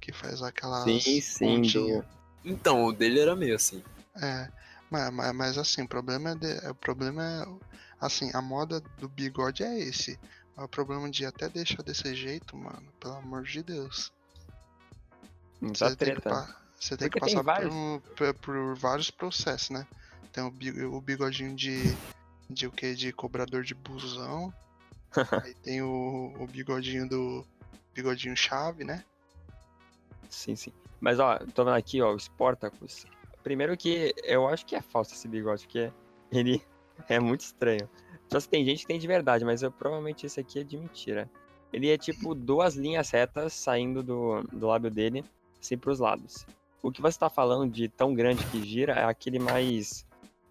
que 0.00 0.12
faz 0.12 0.42
aquelas 0.42 0.84
Sim, 0.84 1.20
sim. 1.22 2.02
Então, 2.44 2.84
o 2.84 2.92
dele 2.92 3.20
era 3.20 3.34
meio 3.34 3.56
assim. 3.56 3.82
É, 4.20 4.48
mas, 4.90 5.12
mas, 5.12 5.34
mas 5.34 5.58
assim, 5.58 5.82
o 5.82 5.88
problema 5.88 6.30
é, 6.30 6.34
de- 6.34 6.68
o 6.68 6.74
problema 6.74 7.22
é, 7.22 7.44
assim, 8.00 8.30
a 8.34 8.40
moda 8.42 8.80
do 8.98 9.08
bigode 9.08 9.62
é 9.62 9.78
esse. 9.78 10.18
Mas 10.56 10.66
o 10.66 10.68
problema 10.68 11.10
de 11.10 11.26
até 11.26 11.48
deixar 11.48 11.82
desse 11.82 12.14
jeito, 12.14 12.56
mano, 12.56 12.92
pelo 13.00 13.14
amor 13.14 13.42
de 13.42 13.62
Deus. 13.62 14.12
muita 15.60 15.88
Você 15.90 15.96
tem 15.96 16.14
que, 16.14 16.20
treta. 16.20 16.56
você 16.78 16.96
tem 16.96 17.10
que 17.10 17.20
tem 17.20 17.34
passar 17.34 17.40
por, 17.40 17.44
vários. 17.44 17.74
um- 17.74 18.00
por- 18.16 18.34
por 18.34 18.76
vários 18.76 19.10
processos, 19.10 19.70
né? 19.70 19.86
Tem 20.32 20.42
o, 20.44 20.94
o 20.94 21.00
bigodinho 21.00 21.54
de, 21.54 21.96
de 22.50 22.66
o 22.66 22.70
que? 22.70 22.94
De 22.94 23.12
cobrador 23.12 23.62
de 23.64 23.74
busão. 23.74 24.52
Aí 25.44 25.54
tem 25.54 25.82
o, 25.82 26.34
o 26.38 26.46
bigodinho 26.46 27.08
do. 27.08 27.44
Bigodinho 27.94 28.36
chave, 28.36 28.82
né? 28.84 29.04
Sim, 30.28 30.56
sim. 30.56 30.72
Mas 31.00 31.20
ó, 31.20 31.38
tô 31.54 31.64
vendo 31.64 31.76
aqui, 31.76 32.02
ó, 32.02 32.12
o 32.12 32.16
Sportacus. 32.16 33.06
Primeiro 33.44 33.76
que 33.76 34.14
eu 34.24 34.48
acho 34.48 34.64
que 34.64 34.74
é 34.74 34.80
falso 34.80 35.12
esse 35.12 35.28
bigode, 35.28 35.64
porque 35.64 35.92
ele 36.32 36.60
é 37.08 37.20
muito 37.20 37.42
estranho. 37.42 37.88
Só 38.32 38.40
se 38.40 38.48
tem 38.48 38.64
gente 38.64 38.80
que 38.80 38.86
tem 38.86 38.98
de 38.98 39.06
verdade, 39.06 39.44
mas 39.44 39.62
eu, 39.62 39.70
provavelmente 39.70 40.26
esse 40.26 40.40
aqui 40.40 40.60
é 40.60 40.64
de 40.64 40.76
mentira. 40.76 41.30
Ele 41.72 41.90
é 41.90 41.98
tipo 41.98 42.34
duas 42.34 42.74
linhas 42.74 43.10
retas 43.10 43.52
saindo 43.52 44.02
do, 44.02 44.42
do 44.44 44.66
lábio 44.66 44.90
dele, 44.90 45.22
assim 45.60 45.76
pros 45.76 45.98
lados. 46.00 46.46
O 46.82 46.90
que 46.90 47.02
você 47.02 47.18
tá 47.18 47.28
falando 47.28 47.70
de 47.70 47.88
tão 47.88 48.14
grande 48.14 48.44
que 48.46 48.64
gira 48.64 48.94
é 48.94 49.04
aquele 49.04 49.38
mais. 49.38 50.06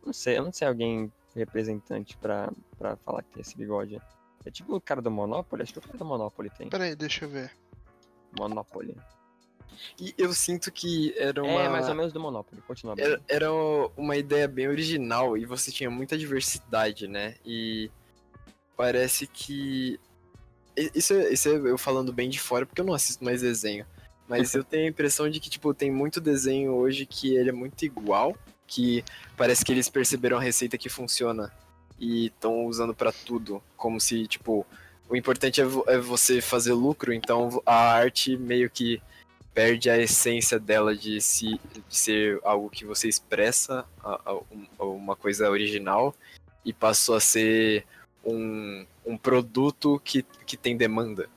Não 0.05 0.13
sei, 0.13 0.37
eu 0.37 0.43
não 0.43 0.51
sei 0.51 0.67
alguém 0.67 1.11
representante 1.35 2.15
pra, 2.17 2.51
pra 2.77 2.95
falar 2.97 3.23
que 3.23 3.31
tem 3.31 3.41
esse 3.41 3.57
bigode. 3.57 3.99
É 4.45 4.51
tipo 4.51 4.75
o 4.75 4.81
cara 4.81 5.01
do 5.01 5.09
Monopoly? 5.09 5.63
Acho 5.63 5.73
que 5.73 5.79
o 5.79 5.81
cara 5.81 5.97
do 5.97 6.05
Monopoly 6.05 6.49
tem. 6.51 6.69
Pera 6.69 6.83
aí, 6.83 6.95
deixa 6.95 7.25
eu 7.25 7.29
ver. 7.29 7.51
Monopoly. 8.37 8.95
E 9.99 10.13
eu 10.17 10.33
sinto 10.33 10.71
que 10.71 11.13
era 11.17 11.43
uma. 11.43 11.61
É, 11.63 11.69
mais 11.69 11.87
ou 11.89 11.95
menos 11.95 12.11
do 12.13 12.19
Monopoly. 12.19 12.61
Continua. 12.61 12.95
Era, 12.97 13.09
Bruno. 13.17 13.23
era 13.27 13.53
uma 13.97 14.15
ideia 14.17 14.47
bem 14.47 14.67
original 14.67 15.37
e 15.37 15.45
você 15.45 15.71
tinha 15.71 15.89
muita 15.89 16.17
diversidade, 16.17 17.07
né? 17.07 17.35
E 17.45 17.89
parece 18.75 19.27
que. 19.27 19.99
Isso, 20.75 21.13
é- 21.13 21.31
isso 21.31 21.49
é 21.49 21.51
eu 21.53 21.77
falando 21.77 22.11
bem 22.11 22.29
de 22.29 22.39
fora, 22.39 22.65
porque 22.65 22.81
eu 22.81 22.85
não 22.85 22.93
assisto 22.93 23.23
mais 23.23 23.41
desenho. 23.41 23.85
Mas 24.27 24.53
eu 24.55 24.63
tenho 24.63 24.85
a 24.85 24.89
impressão 24.89 25.29
de 25.29 25.39
que, 25.39 25.49
tipo, 25.49 25.73
tem 25.73 25.91
muito 25.91 26.19
desenho 26.19 26.73
hoje 26.73 27.05
que 27.05 27.35
ele 27.35 27.49
é 27.49 27.53
muito 27.53 27.83
igual, 27.85 28.35
que 28.65 29.03
parece 29.37 29.63
que 29.63 29.71
eles 29.71 29.89
perceberam 29.89 30.37
a 30.37 30.41
receita 30.41 30.77
que 30.77 30.89
funciona 30.89 31.51
e 31.99 32.27
estão 32.27 32.65
usando 32.65 32.93
pra 32.95 33.11
tudo. 33.11 33.61
Como 33.77 33.99
se, 33.99 34.25
tipo, 34.27 34.65
o 35.07 35.15
importante 35.15 35.61
é, 35.61 35.65
é 35.87 35.97
você 35.99 36.41
fazer 36.41 36.73
lucro, 36.73 37.13
então 37.13 37.61
a 37.65 37.75
arte 37.93 38.35
meio 38.35 38.69
que 38.69 38.99
perde 39.53 39.89
a 39.89 39.97
essência 39.97 40.59
dela 40.59 40.95
de, 40.95 41.21
se, 41.21 41.59
de 41.71 41.83
ser 41.89 42.39
algo 42.43 42.69
que 42.69 42.85
você 42.85 43.07
expressa, 43.07 43.85
a- 44.03 44.21
a- 44.25 44.35
um- 44.51 44.95
uma 44.95 45.15
coisa 45.15 45.49
original, 45.49 46.15
e 46.65 46.73
passou 46.73 47.15
a 47.15 47.19
ser 47.19 47.85
um, 48.25 48.85
um 49.05 49.17
produto 49.17 50.01
que, 50.03 50.23
que 50.45 50.55
tem 50.57 50.75
demanda. 50.77 51.29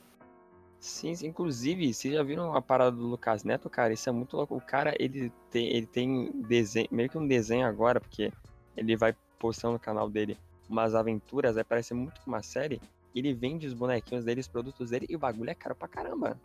Sim, 0.79 1.13
inclusive, 1.23 1.93
vocês 1.93 2.13
já 2.13 2.23
viram 2.23 2.55
a 2.55 2.61
parada 2.61 2.95
do 2.95 3.07
Lucas 3.07 3.43
Neto, 3.43 3.69
cara? 3.69 3.93
Isso 3.93 4.07
é 4.07 4.11
muito 4.11 4.37
louco. 4.37 4.55
O 4.55 4.61
cara, 4.61 4.95
ele 4.97 5.31
tem, 5.51 5.67
ele 5.75 5.85
tem 5.85 6.31
desenho, 6.33 6.87
meio 6.89 7.09
que 7.09 7.17
um 7.17 7.27
desenho 7.27 7.67
agora, 7.67 7.99
porque 7.99 8.31
ele 8.75 8.95
vai 8.95 9.13
postando 9.37 9.73
no 9.73 9.79
canal 9.79 10.09
dele 10.09 10.37
umas 10.69 10.95
aventuras, 10.95 11.57
aí 11.57 11.63
parece 11.63 11.93
muito 11.93 12.21
uma 12.25 12.41
série. 12.41 12.81
Ele 13.13 13.33
vende 13.33 13.67
os 13.67 13.73
bonequinhos 13.73 14.23
dele, 14.23 14.39
os 14.39 14.47
produtos 14.47 14.91
dele, 14.91 15.07
e 15.09 15.15
o 15.15 15.19
bagulho 15.19 15.49
é 15.49 15.55
caro 15.55 15.75
pra 15.75 15.87
caramba. 15.87 16.39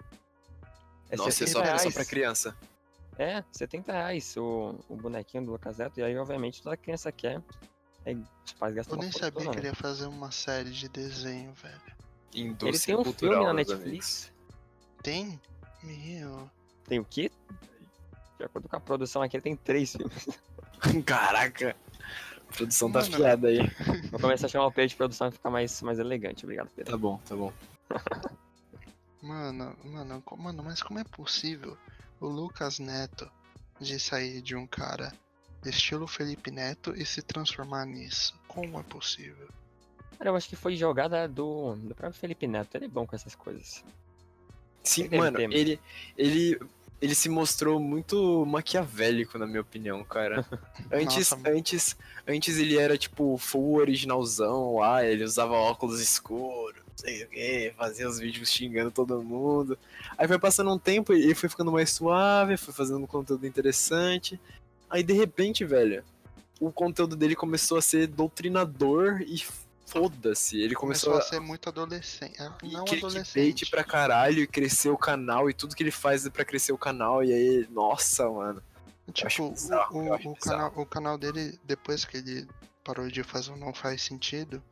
É 1.12 1.16
Nossa, 1.16 1.28
é 1.28 1.46
70 1.46 1.52
só, 1.52 1.60
é 1.60 1.64
só 1.66 1.82
reais. 1.82 1.94
pra 1.94 2.04
criança. 2.06 2.56
É, 3.18 3.44
70 3.52 3.92
reais 3.92 4.34
o, 4.38 4.74
o 4.88 4.96
bonequinho 4.96 5.44
do 5.44 5.52
Lucas 5.52 5.76
Neto, 5.76 6.00
e 6.00 6.02
aí, 6.02 6.16
obviamente, 6.16 6.62
toda 6.62 6.74
criança 6.74 7.12
quer. 7.12 7.42
Aí 8.06 8.16
os 8.46 8.52
pais 8.54 8.74
gastam 8.74 8.96
Eu 8.96 9.02
nem 9.02 9.12
sabia 9.12 9.42
que 9.42 9.48
né? 9.48 9.54
ele 9.58 9.66
ia 9.66 9.74
fazer 9.74 10.06
uma 10.06 10.30
série 10.30 10.70
de 10.70 10.88
desenho, 10.88 11.52
velho. 11.52 11.80
Ele 12.34 12.48
Indústria 12.48 12.94
tem 12.94 13.00
um 13.00 13.04
cultural, 13.04 13.34
filme 13.34 13.46
na 13.46 13.52
Netflix. 13.52 14.32
Tem? 15.02 15.38
Meu. 15.82 16.50
Tem 16.88 16.98
o 16.98 17.04
quê? 17.04 17.30
De 18.38 18.46
acordo 18.46 18.66
com 18.66 18.76
a 18.76 18.80
produção 18.80 19.20
aqui, 19.20 19.36
ele 19.36 19.42
tem 19.42 19.54
três 19.54 19.92
filmes. 19.94 20.28
Caraca, 21.04 21.76
a 22.48 22.54
produção 22.54 22.90
tá 22.90 23.02
fiada 23.02 23.48
aí. 23.48 23.58
Vou 24.10 24.18
começar 24.18 24.46
a 24.46 24.48
chamar 24.48 24.66
o 24.66 24.72
Pedro 24.72 24.88
de 24.88 24.96
produção 24.96 25.28
e 25.28 25.32
ficar 25.32 25.50
mais, 25.50 25.82
mais 25.82 25.98
elegante. 25.98 26.46
Obrigado, 26.46 26.70
Pedro. 26.74 26.90
Tá 26.90 26.96
bom, 26.96 27.20
tá 27.28 27.36
bom. 27.36 27.52
Mano, 29.22 29.76
mano, 29.84 30.22
mano, 30.36 30.62
mas 30.64 30.82
como 30.82 30.98
é 30.98 31.04
possível 31.04 31.78
o 32.20 32.26
Lucas 32.26 32.80
Neto 32.80 33.30
de 33.80 33.98
sair 33.98 34.42
de 34.42 34.56
um 34.56 34.66
cara 34.66 35.12
estilo 35.64 36.08
Felipe 36.08 36.50
Neto 36.50 36.92
e 36.96 37.06
se 37.06 37.22
transformar 37.22 37.86
nisso? 37.86 38.34
Como 38.48 38.80
é 38.80 38.82
possível? 38.82 39.48
Cara, 40.18 40.30
eu 40.30 40.36
acho 40.36 40.48
que 40.48 40.56
foi 40.56 40.74
jogada 40.76 41.28
do, 41.28 41.76
do 41.76 41.94
próprio 41.94 42.20
Felipe 42.20 42.48
Neto. 42.48 42.76
Ele 42.76 42.86
é 42.86 42.88
bom 42.88 43.06
com 43.06 43.14
essas 43.14 43.36
coisas. 43.36 43.84
Sim, 44.82 45.08
mano, 45.16 45.36
ter, 45.36 45.46
mano. 45.46 45.54
ele, 45.54 45.80
ele, 46.18 46.60
ele 47.00 47.14
se 47.14 47.28
mostrou 47.28 47.78
muito 47.78 48.44
maquiavélico, 48.44 49.38
na 49.38 49.46
minha 49.46 49.60
opinião, 49.60 50.02
cara. 50.04 50.44
Antes, 50.90 51.30
Nossa. 51.30 51.50
antes, 51.50 51.96
antes 52.26 52.58
ele 52.58 52.76
era, 52.76 52.98
tipo, 52.98 53.38
full 53.38 53.76
originalzão 53.76 54.76
lá, 54.76 55.04
ele 55.04 55.22
usava 55.22 55.54
óculos 55.54 56.00
escuros, 56.00 56.82
sei 56.96 57.24
o 57.24 57.28
quê, 57.28 57.74
fazia 57.76 58.08
os 58.08 58.18
vídeos 58.18 58.50
xingando 58.50 58.90
todo 58.90 59.22
mundo. 59.22 59.78
Aí 60.16 60.26
foi 60.28 60.38
passando 60.38 60.70
um 60.72 60.78
tempo, 60.78 61.12
ele 61.12 61.34
foi 61.34 61.48
ficando 61.48 61.72
mais 61.72 61.90
suave, 61.90 62.56
foi 62.56 62.72
fazendo 62.74 62.98
um 63.00 63.06
conteúdo 63.06 63.46
interessante. 63.46 64.38
Aí, 64.90 65.02
de 65.02 65.12
repente, 65.12 65.64
velho, 65.64 66.04
o 66.60 66.70
conteúdo 66.70 67.16
dele 67.16 67.34
começou 67.34 67.78
a 67.78 67.82
ser 67.82 68.06
doutrinador 68.06 69.22
e 69.22 69.42
foda-se. 69.86 70.60
Ele 70.60 70.74
Começou, 70.74 71.12
começou, 71.12 71.28
a 71.28 71.30
ser 71.30 71.40
muito 71.40 71.68
adolescente. 71.68 72.40
é, 72.40 72.50
e 72.62 72.72
Não 72.72 72.84
clickbait 72.84 73.04
adolescente. 73.14 73.66
pra 73.70 73.84
caralho 73.84 74.40
e 74.40 74.46
crescer 74.46 74.90
o 74.90 74.96
canal 74.96 75.50
e 75.50 75.54
tudo 75.54 75.74
que 75.74 75.82
ele 75.82 75.90
faz 75.90 76.24
é 76.26 76.30
pra 76.30 76.44
crescer 76.44 76.72
o 76.72 76.78
canal. 76.78 77.22
E 77.24 77.32
aí, 77.32 77.68
nossa, 77.70 78.28
mano. 78.30 78.62
Tipo, 79.12 79.46
o- 79.46 79.50
bizarro, 79.50 79.98
o, 79.98 80.14
o 80.32 80.36
canal, 80.36 80.72
o 80.76 80.86
canal 80.86 81.18
dele, 81.18 81.58
depois 81.64 82.04
que 82.04 82.18
ele 82.18 82.46
parou 82.84 83.08
de 83.10 83.22
fazer 83.22 83.50
o 83.52 83.56
Não 83.56 83.74
Faz 83.74 84.02
Sentido, 84.02 84.62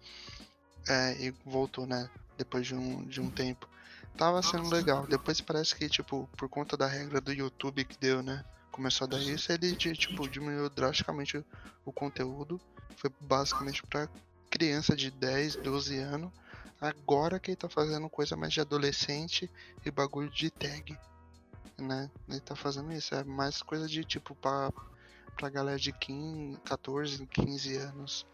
é, 0.88 1.16
e 1.20 1.30
voltou, 1.44 1.86
né? 1.86 2.08
Depois 2.36 2.66
de 2.66 2.74
um, 2.74 3.04
de 3.04 3.20
um 3.20 3.30
tempo, 3.30 3.68
tava 4.16 4.42
sendo 4.42 4.68
legal. 4.70 5.06
Depois 5.06 5.40
parece 5.40 5.74
que, 5.74 5.88
tipo, 5.88 6.28
por 6.36 6.48
conta 6.48 6.76
da 6.76 6.86
regra 6.86 7.20
do 7.20 7.32
YouTube 7.32 7.84
que 7.84 7.98
deu, 7.98 8.22
né? 8.22 8.44
Começou 8.70 9.06
a 9.06 9.08
dar 9.08 9.20
isso, 9.20 9.52
ele, 9.52 9.74
tipo, 9.74 10.28
diminuiu 10.28 10.70
drasticamente 10.70 11.36
o, 11.36 11.44
o 11.84 11.92
conteúdo. 11.92 12.60
Foi 12.96 13.10
basicamente 13.20 13.82
pra 13.86 14.08
criança 14.48 14.96
de 14.96 15.10
10, 15.10 15.56
12 15.56 15.98
anos. 15.98 16.32
Agora 16.80 17.38
que 17.38 17.50
ele 17.50 17.56
tá 17.56 17.68
fazendo 17.68 18.08
coisa 18.08 18.36
mais 18.36 18.52
de 18.52 18.60
adolescente 18.60 19.50
e 19.84 19.90
bagulho 19.90 20.30
de 20.30 20.50
tag 20.50 20.96
né? 21.80 22.10
Ele 22.28 22.40
tá 22.40 22.54
fazendo 22.54 22.92
isso. 22.92 23.14
É 23.14 23.24
mais 23.24 23.62
coisa 23.62 23.88
de 23.88 24.04
tipo 24.04 24.34
pra, 24.34 24.72
pra 25.36 25.48
galera 25.48 25.78
de 25.78 25.92
15, 25.92 26.58
14, 26.64 27.26
15 27.26 27.76
anos. 27.76 28.26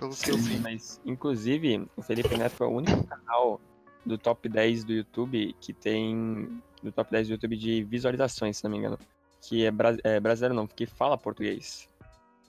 Pelo 0.00 0.16
que 0.16 0.30
eu 0.30 0.36
vi. 0.38 0.58
Mas, 0.58 1.00
inclusive, 1.04 1.86
o 1.96 2.02
Felipe 2.02 2.36
Neto 2.36 2.64
é 2.64 2.66
o 2.66 2.70
único 2.70 3.04
canal 3.04 3.60
do 4.04 4.16
top 4.18 4.48
10 4.48 4.82
do 4.84 4.92
YouTube 4.92 5.54
que 5.60 5.72
tem. 5.72 6.60
Do 6.82 6.90
top 6.90 7.10
10 7.10 7.28
do 7.28 7.32
YouTube 7.34 7.56
de 7.56 7.84
visualizações, 7.84 8.56
se 8.56 8.64
não 8.64 8.70
me 8.70 8.78
engano. 8.78 8.98
Que 9.42 9.64
é, 9.66 9.70
bra- 9.70 9.96
é 10.02 10.18
brasileiro 10.18 10.54
não, 10.54 10.66
que 10.66 10.86
fala 10.86 11.16
português. 11.18 11.88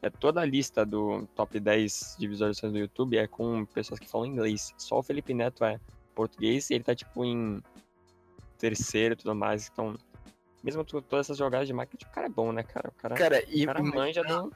É 0.01 0.09
toda 0.09 0.41
a 0.41 0.45
lista 0.45 0.83
do 0.85 1.27
top 1.35 1.59
10 1.59 2.15
de 2.17 2.27
visualizações 2.27 2.73
do 2.73 2.79
YouTube 2.79 3.17
é 3.17 3.27
com 3.27 3.65
pessoas 3.65 3.99
que 3.99 4.09
falam 4.09 4.25
inglês. 4.25 4.73
Só 4.77 4.97
o 4.97 5.03
Felipe 5.03 5.33
Neto 5.33 5.63
é 5.63 5.79
português 6.15 6.69
e 6.69 6.73
ele 6.73 6.83
tá 6.83 6.95
tipo 6.95 7.23
em 7.23 7.61
terceiro 8.57 9.13
e 9.13 9.17
tudo 9.17 9.35
mais. 9.35 9.69
Então, 9.71 9.95
mesmo 10.63 10.83
todas 10.83 11.25
essas 11.27 11.37
jogadas 11.37 11.67
de 11.67 11.73
marketing, 11.73 12.05
o 12.05 12.09
cara 12.11 12.27
é 12.27 12.29
bom, 12.29 12.51
né, 12.51 12.63
cara? 12.63 12.89
O 12.89 12.93
cara, 12.93 13.15
Cara, 13.15 13.43
e, 13.49 13.63
o 13.63 13.65
cara 13.67 13.83
manja 13.83 14.23
do. 14.23 14.51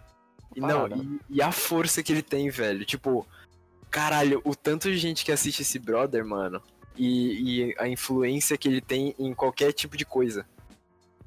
E 0.56 0.62
não, 0.62 0.88
e, 0.88 1.20
e 1.30 1.42
a 1.42 1.52
força 1.52 2.02
que 2.02 2.12
ele 2.12 2.22
tem, 2.22 2.50
velho. 2.50 2.86
Tipo, 2.86 3.28
caralho, 3.90 4.42
o 4.44 4.56
tanto 4.56 4.90
de 4.90 4.98
gente 4.98 5.26
que 5.26 5.32
assiste 5.32 5.62
esse 5.62 5.78
brother, 5.78 6.26
mano. 6.26 6.62
E, 6.98 7.70
e 7.70 7.76
a 7.78 7.88
influência 7.90 8.58
que 8.58 8.68
ele 8.70 8.80
tem 8.80 9.14
em 9.20 9.34
qualquer 9.34 9.74
tipo 9.74 9.98
de 9.98 10.06
coisa. 10.06 10.46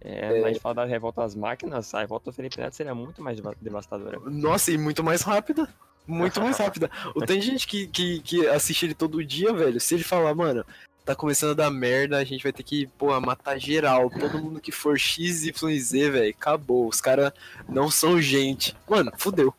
É, 0.00 0.30
mas 0.30 0.44
a 0.44 0.48
gente 0.48 0.60
fala 0.60 0.74
da 0.76 0.84
revolta 0.84 1.20
das 1.20 1.34
máquinas, 1.34 1.92
a 1.92 2.00
revolta 2.00 2.30
do 2.30 2.34
Felipe 2.34 2.58
Neto 2.58 2.74
seria 2.74 2.94
muito 2.94 3.22
mais 3.22 3.36
deva- 3.36 3.56
devastadora. 3.60 4.18
Nossa, 4.30 4.70
e 4.70 4.78
muito 4.78 5.04
mais 5.04 5.22
rápida. 5.22 5.68
Muito 6.06 6.40
mais 6.40 6.56
rápida. 6.58 6.90
O 7.14 7.20
tanto 7.20 7.34
de 7.34 7.42
gente 7.42 7.66
que, 7.66 7.86
que, 7.88 8.20
que 8.20 8.46
assiste 8.46 8.86
ele 8.86 8.94
todo 8.94 9.24
dia, 9.24 9.52
velho, 9.52 9.78
se 9.78 9.94
ele 9.94 10.04
falar, 10.04 10.34
mano, 10.34 10.64
tá 11.08 11.16
começando 11.16 11.52
a 11.52 11.54
dar 11.54 11.70
merda, 11.70 12.18
a 12.18 12.24
gente 12.24 12.42
vai 12.42 12.52
ter 12.52 12.62
que, 12.62 12.86
pô, 12.86 13.18
matar 13.18 13.58
geral. 13.58 14.10
Todo 14.10 14.38
mundo 14.38 14.60
que 14.60 14.70
for 14.70 14.98
X, 14.98 15.46
Y, 15.46 15.78
Z, 15.80 16.10
velho, 16.10 16.30
acabou. 16.30 16.86
Os 16.86 17.00
caras 17.00 17.32
não 17.66 17.90
são 17.90 18.20
gente. 18.20 18.76
Mano, 18.86 19.10
fudeu. 19.16 19.54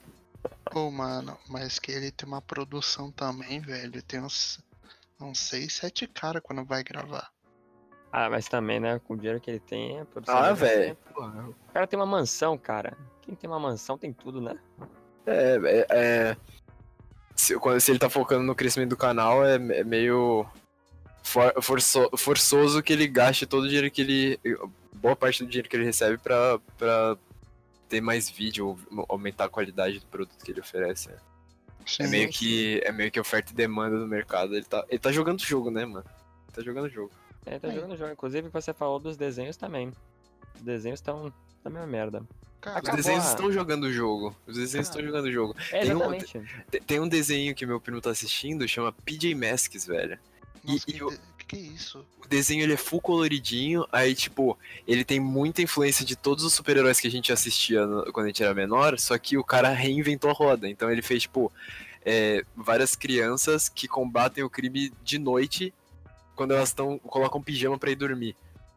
Pô, 0.72 0.92
mano, 0.92 1.36
mas 1.50 1.80
que 1.80 1.92
ele 1.92 2.12
tem 2.12 2.28
uma 2.28 2.40
produção 2.40 3.12
também, 3.12 3.60
velho. 3.60 4.00
Tem 4.04 4.22
uns, 4.22 4.60
uns 5.20 5.40
6, 5.40 5.74
7 5.74 6.08
caras 6.08 6.44
quando 6.46 6.64
vai 6.64 6.84
gravar. 6.84 7.32
Ah, 8.12 8.30
mas 8.30 8.48
também, 8.48 8.80
né, 8.80 9.00
com 9.00 9.16
o 9.16 9.18
dinheiro 9.18 9.40
que 9.40 9.50
ele 9.50 9.60
tem, 9.60 10.00
a 10.00 10.06
produção 10.06 10.38
Ah, 10.38 10.54
velho. 10.54 10.96
O 11.16 11.74
cara 11.74 11.88
tem 11.88 11.98
uma 11.98 12.06
mansão, 12.06 12.60
cara. 12.60 12.96
Quem 13.24 13.34
tem 13.34 13.50
uma 13.50 13.60
mansão 13.60 13.98
tem 13.98 14.14
tudo, 14.14 14.40
né? 14.40 14.56
É, 15.26 15.60
é, 15.64 15.88
é- 15.90 16.38
se, 17.36 17.58
quando, 17.58 17.80
se 17.80 17.92
ele 17.92 18.00
tá 18.00 18.10
focando 18.10 18.44
no 18.44 18.54
crescimento 18.54 18.90
do 18.90 18.98
canal, 18.98 19.44
é, 19.44 19.56
é 19.56 19.84
meio 19.84 20.46
for- 21.30 21.54
forço- 21.62 22.10
forçoso 22.18 22.82
que 22.84 22.92
ele 22.94 23.08
gaste 23.08 23.46
todo 23.46 23.64
o 23.64 23.68
dinheiro 23.68 23.90
que 23.92 24.02
ele. 24.02 24.40
Boa 24.94 25.16
parte 25.16 25.44
do 25.44 25.50
dinheiro 25.50 25.70
que 25.70 25.76
ele 25.76 25.86
recebe 25.86 26.18
pra, 26.18 26.60
pra 26.78 27.18
ter 27.88 28.02
mais 28.02 28.30
vídeo, 28.30 28.68
ou 28.68 29.06
aumentar 29.08 29.46
a 29.46 29.50
qualidade 29.50 30.00
do 30.00 30.06
produto 30.08 30.44
que 30.44 30.52
ele 30.52 30.60
oferece. 30.60 31.10
Sim, 31.86 32.04
É 32.04 32.08
meio 32.08 32.30
que, 32.30 32.82
é 32.84 32.92
meio 32.92 33.10
que 33.10 33.20
oferta 33.20 33.52
e 33.52 33.56
demanda 33.56 33.98
do 33.98 34.06
mercado. 34.08 34.56
Ele 34.56 34.66
tá, 34.66 34.86
ele 34.90 35.00
tá 35.00 35.12
jogando 35.12 35.42
jogo, 35.44 35.72
né, 35.72 35.86
mano? 35.86 36.06
Ele 36.06 36.56
tá 36.56 36.62
jogando 36.62 36.90
jogo. 36.90 37.12
É, 37.46 37.58
tá 37.58 37.68
Aí. 37.70 37.76
jogando 37.76 37.98
jogo. 37.98 38.12
Inclusive, 38.12 38.50
você 38.50 38.74
falou 38.74 39.00
dos 39.00 39.16
desenhos 39.18 39.56
também. 39.58 39.92
Os 40.56 40.62
desenhos 40.62 41.00
estão 41.00 41.34
da 41.64 41.70
mesma 41.70 41.88
merda. 41.88 42.24
Cara, 42.62 42.82
Os 42.84 42.96
desenhos 42.96 43.26
a- 43.26 43.30
estão 43.30 43.50
jogando 43.52 43.86
o 43.86 43.92
jogo. 43.94 44.36
Os 44.46 44.58
desenhos 44.58 44.88
Ah. 44.88 44.92
estão 44.92 45.04
jogando 45.06 45.26
o 45.26 45.32
jogo. 45.32 45.56
É, 45.72 45.80
Tem 45.86 45.96
um-. 45.96 46.18
Tem, 46.70 46.82
tem 46.82 47.00
um 47.00 47.08
desenho 47.08 47.56
que 47.56 47.66
meu 47.66 47.80
primo 47.80 48.02
tá 48.02 48.10
assistindo, 48.12 48.68
chama 48.68 48.92
PJ 48.92 49.34
Masks, 49.34 49.88
velho. 49.88 50.20
Nossa, 50.64 50.84
e- 50.88 50.92
que, 50.94 50.98
e 50.98 51.04
o- 51.04 51.10
de- 51.10 51.20
que 51.48 51.56
é 51.56 51.60
isso? 51.60 52.06
O 52.24 52.28
desenho 52.28 52.62
ele 52.64 52.74
é 52.74 52.78
full 52.78 53.02
coloridinho, 53.02 53.86
aí 53.92 54.14
tipo, 54.14 54.58
ele 54.88 55.04
tem 55.04 55.20
muita 55.20 55.62
influência 55.64 56.06
de 56.06 56.16
todos 56.16 56.44
os 56.44 56.54
super-heróis 56.54 57.00
que 57.00 57.08
a 57.08 57.12
gente 57.12 57.34
assistia 57.34 57.86
no- 57.88 58.12
quando 58.14 58.26
a 58.26 58.30
gente 58.30 58.44
era 58.44 58.54
menor, 58.54 59.00
só 59.00 59.18
que 59.18 59.38
o 59.38 59.44
cara 59.44 59.70
reinventou 59.70 60.30
a 60.30 60.34
roda. 60.34 60.70
Então 60.70 60.92
ele 60.92 61.02
fez, 61.02 61.24
tipo, 61.24 61.52
é, 62.06 62.46
várias 62.56 62.96
crianças 62.96 63.68
que 63.68 63.88
combatem 63.88 64.44
o 64.44 64.50
crime 64.50 64.94
de 65.04 65.18
noite 65.18 65.74
quando 66.36 66.54
elas 66.54 66.70
estão. 66.70 66.98
colocam 67.00 67.42
pijama 67.42 67.78
pra 67.80 67.90
ir 67.92 67.96
dormir. 67.96 68.36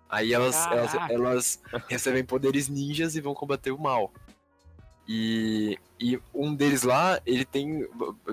Aí 0.09 0.33
elas, 0.33 0.66
elas, 0.66 0.95
elas 1.11 1.61
recebem 1.88 2.25
poderes 2.25 2.68
ninjas 2.68 3.16
e 3.16 3.21
vão 3.21 3.33
combater 3.35 3.71
o 3.71 3.79
mal. 3.79 4.12
E, 5.09 5.79
e 6.01 6.19
um 6.35 6.55
deles 6.55 6.83
lá, 6.83 7.21
ele 7.27 7.45
tem. 7.45 7.88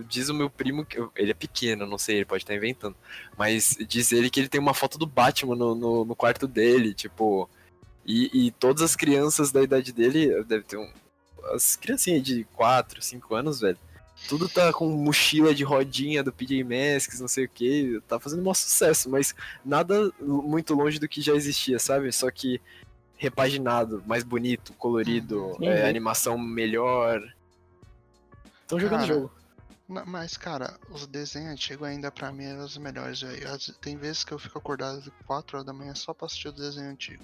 Diz 0.08 0.30
o 0.30 0.34
meu 0.34 0.50
primo 0.50 0.86
que. 0.86 0.98
Ele 1.16 1.32
é 1.32 1.34
pequeno, 1.34 1.86
não 1.86 1.98
sei, 1.98 2.18
ele 2.18 2.26
pode 2.26 2.44
estar 2.44 2.56
inventando. 2.56 2.96
Mas 3.38 3.78
diz 3.88 4.12
ele 4.12 4.30
que 4.30 4.40
ele 4.40 4.50
tem 4.50 4.62
uma 4.62 4.74
foto 4.74 4.98
do 4.98 5.08
Batman 5.08 5.56
no, 5.56 5.76
no, 5.76 6.06
no 6.06 6.16
quarto 6.16 6.48
dele, 6.48 6.94
tipo. 6.94 7.50
E, 8.06 8.48
e 8.48 8.52
todas 8.52 8.82
as 8.82 8.96
crianças 8.96 9.52
da 9.52 9.62
idade 9.62 9.92
dele, 9.92 10.44
deve 10.44 10.64
ter 10.64 10.78
um. 10.78 10.92
As 11.54 11.76
criancinhas 11.76 12.22
de 12.22 12.44
4, 12.56 13.02
5 13.02 13.36
anos, 13.36 13.62
velho. 13.62 13.78
Tudo 14.28 14.50
tá 14.50 14.74
com 14.74 14.90
mochila 14.90 15.56
de 15.56 15.64
rodinha 15.64 16.22
do 16.22 16.34
PJ 16.34 16.64
Masks, 16.64 17.22
não 17.22 17.28
sei 17.28 17.46
o 17.46 17.50
que. 17.50 18.02
Tá 18.08 18.20
fazendo 18.20 18.48
um 18.48 18.54
sucesso, 18.54 19.10
mas 19.10 19.34
nada 19.64 20.12
muito 20.20 20.74
longe 20.74 21.00
do 21.00 21.08
que 21.08 21.22
já 21.22 21.34
existia, 21.34 21.80
sabe? 21.80 22.12
Só 22.12 22.30
que 22.30 22.60
repaginado, 23.20 24.02
mais 24.08 24.24
bonito, 24.24 24.74
colorido, 24.74 25.48
Uhum. 25.60 25.64
é, 25.64 25.84
Uhum. 25.84 25.90
animação 25.90 26.38
melhor. 26.38 27.22
Estão 28.62 28.80
jogando 28.80 29.02
Cara, 29.02 29.14
jogo. 29.14 29.32
Mas, 30.06 30.38
cara, 30.38 30.80
os 30.90 31.06
desenhos 31.08 31.52
antigos 31.52 31.88
ainda 31.88 32.12
pra 32.12 32.32
mim 32.32 32.46
eram 32.46 32.64
os 32.64 32.78
melhores, 32.78 33.22
velho. 33.22 33.42
Tem 33.82 33.98
vezes 33.98 34.24
que 34.24 34.32
eu 34.32 34.38
fico 34.40 34.58
acordado 34.58 35.02
de 35.02 35.10
4 35.26 35.58
horas 35.58 35.66
da 35.66 35.74
manhã 35.74 35.94
só 35.96 36.14
pra 36.14 36.28
assistir 36.28 36.48
o 36.48 36.52
desenho 36.54 36.90
antigo. 36.92 37.24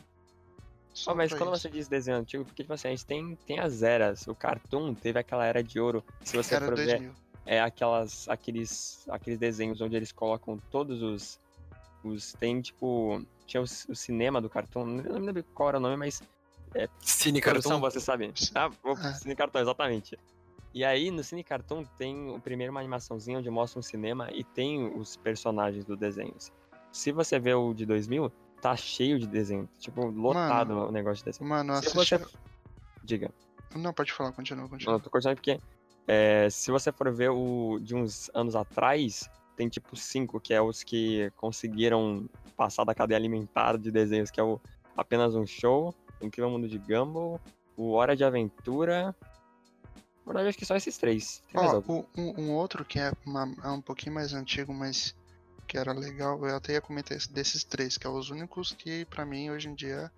Só 0.94 1.12
Ó, 1.12 1.16
mas 1.16 1.32
quando 1.32 1.54
isso. 1.54 1.62
você 1.62 1.70
diz 1.70 1.88
desenho 1.88 2.18
antigo, 2.18 2.44
porque 2.44 2.64
tipo 2.64 2.74
assim, 2.74 2.88
a 2.88 2.92
gente 2.92 3.06
tem, 3.06 3.38
tem 3.46 3.60
as 3.60 3.84
eras. 3.84 4.26
O 4.28 4.34
Cartoon 4.36 4.94
teve 4.96 5.20
aquela 5.20 5.46
era 5.46 5.62
de 5.64 5.80
ouro. 5.80 6.04
Se 6.24 6.36
você 6.36 6.56
Era 6.56 6.66
for 6.66 6.76
ver, 6.76 6.86
2000. 6.88 7.14
é 7.46 7.62
aquelas, 7.62 8.28
aqueles, 8.28 9.06
aqueles 9.10 9.38
desenhos 9.38 9.80
onde 9.80 9.96
eles 9.96 10.12
colocam 10.12 10.58
todos 10.72 11.02
os. 11.04 11.40
Os 12.10 12.34
tem 12.34 12.62
tipo. 12.62 13.22
Tinha 13.46 13.62
o, 13.62 13.63
o 13.63 13.96
cinema 13.96 14.41
do 14.41 14.50
Cartoon, 14.50 14.86
não 14.86 15.20
me 15.20 15.26
lembro 15.28 15.44
qual 15.54 15.70
era 15.70 15.78
o 15.78 15.82
nome, 15.82 15.96
mas. 15.98 16.22
Cine 17.00 17.39
Produção, 17.41 17.80
Cartoon. 17.80 17.89
você 17.91 18.00
sabe? 18.00 18.34
Ah, 18.54 18.70
o 18.84 18.91
É. 18.91 19.13
Cine 19.13 19.36
Cartoon, 19.36 19.60
exatamente. 19.60 20.20
E 20.74 20.84
aí, 20.84 21.10
no 21.10 21.24
Cine 21.24 21.44
Cartoon, 21.44 21.86
tem 21.98 22.30
o 22.32 22.39
primeiro 22.39 22.72
uma 22.72 22.82
animaçãozinha 22.82 23.39
onde 23.39 23.50
mostra 23.50 23.80
um 23.80 23.82
cinema 23.82 24.30
e 24.34 24.44
tem 24.44 24.86
os 24.98 25.15
personagens 25.15 25.86
do 25.86 25.96
desenho. 25.96 26.36
Se 26.91 27.12
você 27.13 27.39
vê 27.39 27.54
o 27.54 27.74
de 27.74 27.86
2000, 27.86 28.30
tá 28.62 28.76
cheio 28.76 29.18
de 29.18 29.26
desenho. 29.28 29.70
Tipo, 29.80 30.08
lotado 30.08 30.72
o 30.88 30.91
negócio 30.91 31.20
de 31.24 31.32
desenho. 31.32 31.50
Mano, 31.50 31.74
Se 31.82 31.88
assisti. 31.98 32.18
você... 32.18 32.26
Diga. 33.04 33.32
Não, 33.74 33.94
pode 33.94 34.12
falar, 34.12 34.32
continua, 34.34 34.63
Não, 34.63 34.70
continua. 34.70 34.96
eu 34.96 35.00
tô 35.00 35.10
cortando 35.10 35.36
porque 35.36 35.60
é, 36.08 36.50
se 36.50 36.72
você 36.72 36.91
for 36.91 37.10
ver 37.13 37.30
o 37.30 37.80
de 37.82 37.96
uns 37.96 38.30
anos 38.34 38.56
atrás, 38.56 39.30
tem 39.56 39.70
tipo 39.70 39.96
cinco, 39.96 40.39
que 40.39 40.54
é 40.54 40.62
os 40.62 40.84
que 40.84 41.32
conseguiram 41.36 42.28
passar 42.58 42.84
da 42.84 42.94
cadeia 42.96 43.18
alimentar 43.18 43.78
de 43.78 43.91
desenhos, 43.91 44.30
que 44.32 44.39
é 44.39 44.44
o 44.44 44.60
Apenas 44.96 45.36
um 45.36 45.46
Show, 45.46 45.94
o 46.22 46.26
Incrível 46.26 46.50
Mundo 46.50 46.68
de 46.68 46.78
Gumball, 46.78 47.39
o 47.76 47.91
Hora 47.91 48.15
de 48.15 48.24
Aventura. 48.24 49.15
Na 50.26 50.32
verdade, 50.34 50.50
acho 50.50 50.58
que 50.58 50.65
só 50.65 50.76
esses 50.76 50.98
três. 50.98 51.41
Tem 51.52 51.62
mais 51.62 51.72
Ó, 51.74 51.76
algum? 51.76 52.00
o- 52.00 52.08
um, 52.18 52.41
um 52.46 52.52
outro 52.54 52.84
que 52.84 52.98
é, 53.00 53.12
uma- 53.26 53.54
é 53.63 53.70
um 53.70 53.82
pouquinho 53.82 54.15
mais 54.15 54.34
antigo, 54.34 54.74
mas 54.74 55.15
que 55.68 55.78
era 55.78 55.94
legal, 55.94 56.44
eu 56.46 56.56
até 56.56 56.74
ia 56.74 56.82
comentar 56.82 57.18
esse- 57.18 57.32
desses 57.32 57.63
três, 57.63 57.98
que 57.98 58.06
é 58.08 58.10
os 58.10 58.30
únicos 58.30 58.74
que 58.74 59.06
pra 59.06 59.26
mim 59.26 59.50
hoje 59.50 59.68
em 59.70 59.76
dia 59.76 60.12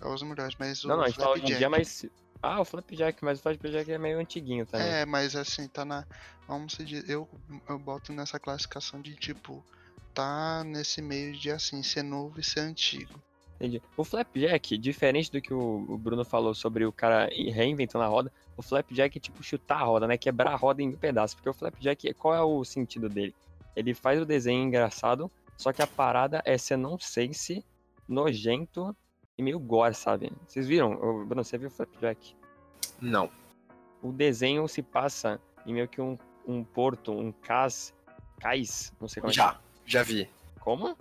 é 0.00 0.08
os 0.08 0.22
melhores. 0.22 0.54
Mas 0.58 0.82
Não, 0.84 0.96
não, 0.96 1.04
a 1.04 1.08
gente 1.08 1.16
fala 1.16 1.34
hoje 1.34 1.44
em 1.44 1.56
dia, 1.56 1.68
mas. 1.70 2.06
Ah, 2.46 2.60
o 2.60 2.64
Flapjack, 2.64 3.24
mas 3.24 3.38
o 3.38 3.42
Flapjack 3.42 3.90
é 3.90 3.96
meio 3.96 4.18
antiguinho 4.18 4.66
também. 4.66 4.86
É, 4.86 5.06
mas 5.06 5.34
assim, 5.34 5.66
tá 5.66 5.82
na. 5.82 6.04
Vamos 6.46 6.76
dizer, 6.76 7.08
eu, 7.08 7.26
eu 7.66 7.78
boto 7.78 8.12
nessa 8.12 8.38
classificação 8.38 9.00
de 9.00 9.14
tipo, 9.14 9.64
tá 10.12 10.62
nesse 10.62 11.00
meio 11.00 11.32
de 11.32 11.50
assim, 11.50 11.82
ser 11.82 12.02
novo 12.02 12.38
e 12.38 12.44
ser 12.44 12.60
antigo. 12.60 13.18
Entendi. 13.56 13.80
O 13.96 14.04
Flapjack, 14.04 14.76
diferente 14.76 15.32
do 15.32 15.40
que 15.40 15.54
o 15.54 15.96
Bruno 15.96 16.22
falou 16.22 16.54
sobre 16.54 16.84
o 16.84 16.92
cara 16.92 17.30
reinventando 17.32 18.04
a 18.04 18.08
roda, 18.08 18.30
o 18.58 18.62
Flapjack 18.62 19.16
é 19.16 19.20
tipo 19.20 19.42
chutar 19.42 19.80
a 19.80 19.84
roda, 19.84 20.06
né? 20.06 20.18
Quebrar 20.18 20.52
a 20.52 20.56
roda 20.56 20.82
em 20.82 20.92
pedaços. 20.92 21.34
Porque 21.34 21.48
o 21.48 21.54
Flapjack, 21.54 22.12
qual 22.12 22.34
é 22.34 22.42
o 22.42 22.62
sentido 22.62 23.08
dele? 23.08 23.34
Ele 23.74 23.94
faz 23.94 24.20
o 24.20 24.26
desenho 24.26 24.62
engraçado, 24.62 25.30
só 25.56 25.72
que 25.72 25.80
a 25.80 25.86
parada 25.86 26.42
é 26.44 26.58
ser 26.58 26.76
nonsense, 26.76 27.64
nojento 28.06 28.94
e 29.36 29.42
meio 29.42 29.58
gore, 29.58 29.94
sabe? 29.94 30.32
Vocês 30.46 30.66
viram? 30.66 30.92
Ô, 30.92 31.24
Bruno, 31.24 31.44
você 31.44 31.58
viu 31.58 31.68
o 31.68 31.70
Flapjack? 31.70 32.36
Não. 33.00 33.30
O 34.02 34.12
desenho 34.12 34.66
se 34.68 34.82
passa 34.82 35.40
em 35.66 35.72
meio 35.74 35.88
que 35.88 36.00
um, 36.00 36.18
um 36.46 36.62
porto, 36.62 37.12
um 37.12 37.32
cais, 37.32 37.94
cais, 38.38 38.92
não 39.00 39.08
sei 39.08 39.20
como 39.20 39.30
é. 39.30 39.34
Já, 39.34 39.58
já 39.84 40.02
vi. 40.02 40.28
Como? 40.60 40.96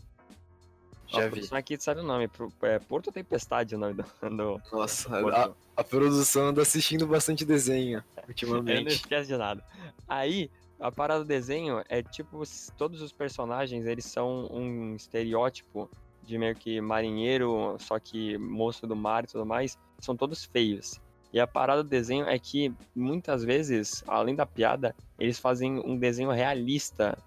Já 1.07 1.19
a 1.19 1.25
vi. 1.25 1.29
produção 1.31 1.57
aqui 1.57 1.77
sabe 1.79 1.99
o 2.01 2.03
nome. 2.03 2.29
É 2.63 2.79
Porto 2.79 3.11
Tempestade 3.11 3.75
o 3.75 3.77
nome 3.77 3.93
do, 3.93 4.03
do 4.35 4.61
Nossa, 4.71 5.09
porto. 5.09 5.35
a, 5.35 5.81
a 5.81 5.83
produção 5.83 6.47
anda 6.47 6.61
assistindo 6.61 7.05
bastante 7.05 7.45
desenho 7.45 7.99
Ele 8.17 8.23
não 8.25 8.27
ultimamente. 8.29 8.93
esquece 8.95 9.27
de 9.27 9.37
nada. 9.37 9.63
Aí, 10.07 10.49
a 10.79 10.91
parada 10.91 11.23
do 11.23 11.27
desenho 11.27 11.83
é 11.87 12.01
tipo, 12.01 12.41
todos 12.77 13.01
os 13.01 13.11
personagens, 13.11 13.85
eles 13.85 14.05
são 14.05 14.47
um 14.51 14.95
estereótipo 14.95 15.89
de 16.25 16.37
meio 16.37 16.55
que 16.55 16.79
marinheiro, 16.81 17.75
só 17.79 17.99
que 17.99 18.37
moço 18.37 18.87
do 18.87 18.95
mar 18.95 19.23
e 19.23 19.27
tudo 19.27 19.45
mais, 19.45 19.77
são 19.99 20.15
todos 20.15 20.45
feios. 20.45 20.99
E 21.31 21.39
a 21.39 21.47
parada 21.47 21.83
do 21.83 21.89
desenho 21.89 22.27
é 22.27 22.37
que, 22.37 22.71
muitas 22.95 23.43
vezes, 23.43 24.03
além 24.07 24.35
da 24.35 24.45
piada, 24.45 24.95
eles 25.19 25.39
fazem 25.39 25.79
um 25.79 25.97
desenho 25.97 26.31
realista 26.31 27.17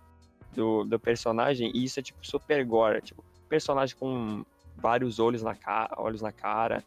do, 0.54 0.85
do 0.85 0.98
personagem, 0.98 1.72
e 1.74 1.85
isso 1.85 1.98
é 1.98 2.02
tipo 2.02 2.24
super 2.24 2.64
gore, 2.64 3.02
tipo, 3.02 3.24
personagem 3.48 3.96
com 3.96 4.44
vários 4.76 5.18
olhos 5.18 5.42
na, 5.42 5.54
ca 5.54 5.92
olhos 5.98 6.22
na 6.22 6.30
cara, 6.30 6.85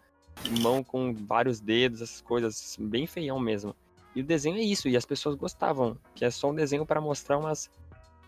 mão 0.62 0.84
com 0.84 1.14
vários 1.14 1.60
dedos, 1.60 2.02
essas 2.02 2.22
coisas, 2.22 2.78
bem 2.80 3.06
feião 3.06 3.40
mesmo. 3.40 3.76
E 4.16 4.22
o 4.22 4.24
desenho 4.24 4.58
é 4.58 4.62
isso, 4.62 4.88
e 4.88 4.96
as 4.96 5.06
pessoas 5.06 5.36
gostavam, 5.36 5.98
que 6.16 6.24
é 6.24 6.32
só 6.32 6.50
um 6.50 6.56
desenho 6.56 6.86
para 6.86 7.02
mostrar 7.02 7.38
umas 7.38 7.70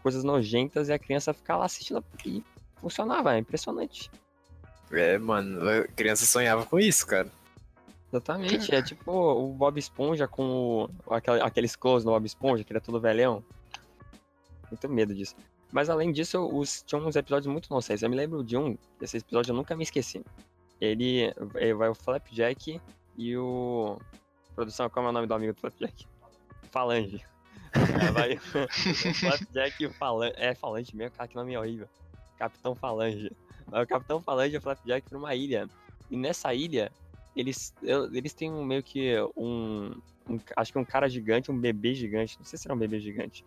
coisas 0.03 0.23
nojentas 0.23 0.89
e 0.89 0.93
a 0.93 0.99
criança 0.99 1.33
ficar 1.33 1.57
lá 1.57 1.65
assistindo 1.65 2.03
e 2.25 2.43
funcionava, 2.81 3.35
é 3.35 3.39
impressionante. 3.39 4.11
É, 4.91 5.17
mano, 5.17 5.67
a 5.69 5.87
criança 5.87 6.25
sonhava 6.25 6.65
com 6.65 6.77
isso, 6.79 7.07
cara. 7.07 7.29
Exatamente, 8.11 8.75
é 8.75 8.81
tipo 8.81 9.09
o 9.11 9.53
Bob 9.53 9.77
Esponja 9.79 10.27
com 10.27 10.89
o, 11.05 11.13
aquele- 11.13 11.41
aqueles 11.41 11.77
close 11.77 12.05
no 12.05 12.11
Bob 12.11 12.25
Esponja, 12.25 12.63
que 12.63 12.71
ele 12.73 12.77
é 12.77 12.81
todo 12.81 12.99
velhão. 12.99 13.41
Muito 14.69 14.89
medo 14.89 15.15
disso. 15.15 15.33
Mas 15.71 15.89
além 15.89 16.11
disso, 16.11 16.45
os, 16.45 16.81
tinha 16.83 16.99
uns 16.99 17.15
episódios 17.15 17.49
muito 17.51 17.69
nonsense. 17.69 18.03
Eu 18.03 18.09
me 18.09 18.17
lembro 18.17 18.43
de 18.43 18.57
um, 18.57 18.77
desse 18.99 19.17
episódio 19.17 19.51
eu 19.51 19.55
nunca 19.55 19.75
me 19.77 19.83
esqueci. 19.83 20.21
ele, 20.81 21.33
ele 21.55 21.73
vai 21.73 21.87
o 21.87 21.95
Flapjack 21.95 22.81
e 23.17 23.37
o. 23.37 23.97
Produção, 24.55 24.89
qual 24.89 25.05
é 25.05 25.09
o 25.09 25.11
nome 25.13 25.27
do 25.27 25.33
amigo 25.33 25.53
do 25.53 25.59
Flapjack? 25.61 26.05
Falange. 26.71 27.23
É, 27.73 28.11
vai 28.11 28.33
o 28.35 28.39
Flapjack 29.15 29.81
e 29.81 29.85
o 29.85 29.93
Falange. 29.93 30.33
É 30.35 30.53
Falange 30.53 30.93
mesmo, 30.93 31.15
cara, 31.15 31.29
que 31.29 31.35
nome 31.37 31.57
horrível. 31.57 31.87
Capitão 32.41 32.73
Falange. 32.73 33.31
Vai 33.67 33.83
o 33.83 33.87
Capitão 33.87 34.21
Falange 34.21 34.57
o 34.57 34.61
Flapjack 34.61 35.07
pra 35.07 35.17
uma 35.17 35.35
ilha. 35.35 35.69
E 36.09 36.17
nessa 36.17 36.53
ilha, 36.53 36.91
eles, 37.35 37.73
eles 38.11 38.33
têm 38.33 38.51
um, 38.51 38.65
meio 38.65 38.81
que 38.81 39.15
um, 39.37 39.91
um. 40.27 40.39
Acho 40.57 40.71
que 40.71 40.79
um 40.79 40.85
cara 40.85 41.07
gigante, 41.07 41.51
um 41.51 41.57
bebê 41.57 41.93
gigante. 41.93 42.37
Não 42.37 42.45
sei 42.45 42.57
se 42.57 42.67
era 42.67 42.73
um 42.73 42.79
bebê 42.79 42.99
gigante. 42.99 43.45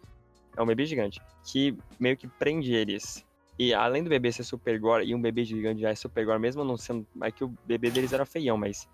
É 0.56 0.62
um 0.62 0.66
bebê 0.66 0.86
gigante. 0.86 1.20
Que 1.44 1.76
meio 1.98 2.16
que 2.16 2.28
prende 2.28 2.72
eles. 2.72 3.24
E 3.58 3.74
além 3.74 4.02
do 4.02 4.10
bebê 4.10 4.32
ser 4.32 4.44
super 4.44 4.78
gore, 4.78 5.04
e 5.04 5.14
um 5.14 5.20
bebê 5.20 5.44
gigante 5.44 5.80
já 5.80 5.90
é 5.90 5.94
super 5.94 6.24
gore, 6.24 6.38
mesmo 6.38 6.64
não 6.64 6.76
sendo. 6.76 7.06
É 7.22 7.30
que 7.30 7.44
o 7.44 7.48
bebê 7.66 7.90
deles 7.90 8.12
era 8.12 8.24
feião, 8.24 8.56
mas. 8.56 8.88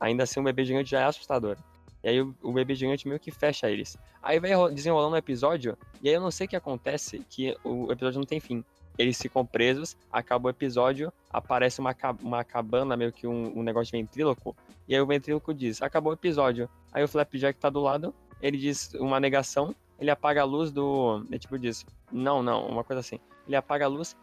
Ainda 0.00 0.24
assim, 0.24 0.40
um 0.40 0.44
bebê 0.44 0.64
gigante 0.64 0.90
já 0.90 1.00
é 1.00 1.04
assustador. 1.04 1.56
E 2.02 2.08
aí 2.08 2.20
o, 2.20 2.34
o 2.42 2.52
bebê 2.52 2.74
gigante 2.74 3.06
meio 3.06 3.20
que 3.20 3.30
fecha 3.30 3.70
eles. 3.70 3.96
Aí 4.20 4.40
vai 4.40 4.50
desenrolando 4.72 5.14
o 5.14 5.18
episódio, 5.18 5.76
e 6.02 6.08
aí 6.08 6.14
eu 6.14 6.20
não 6.20 6.30
sei 6.30 6.46
o 6.46 6.50
que 6.50 6.56
acontece, 6.56 7.24
que 7.30 7.56
o 7.64 7.90
episódio 7.90 8.18
não 8.18 8.26
tem 8.26 8.40
fim. 8.40 8.64
Eles 8.98 9.20
ficam 9.20 9.44
presos, 9.44 9.96
acaba 10.12 10.48
o 10.48 10.50
episódio, 10.50 11.12
aparece 11.30 11.80
uma, 11.80 11.94
uma 12.22 12.44
cabana, 12.44 12.96
meio 12.96 13.12
que 13.12 13.26
um, 13.26 13.58
um 13.58 13.62
negócio 13.62 13.92
de 13.92 13.98
ventríloco, 13.98 14.54
e 14.86 14.94
aí 14.94 15.00
o 15.00 15.06
ventríloco 15.06 15.54
diz, 15.54 15.80
acabou 15.80 16.12
o 16.12 16.14
episódio. 16.14 16.68
Aí 16.92 17.02
o 17.02 17.08
Flapjack 17.08 17.58
tá 17.58 17.70
do 17.70 17.80
lado, 17.80 18.14
ele 18.40 18.58
diz 18.58 18.92
uma 18.94 19.18
negação, 19.18 19.74
ele 19.98 20.10
apaga 20.10 20.42
a 20.42 20.44
luz 20.44 20.70
do. 20.70 21.24
É 21.30 21.38
tipo 21.38 21.58
diz, 21.58 21.86
não, 22.10 22.42
não, 22.42 22.66
uma 22.66 22.84
coisa 22.84 23.00
assim. 23.00 23.20
Ele 23.46 23.56
apaga 23.56 23.84
a 23.84 23.88
luz 23.88 24.16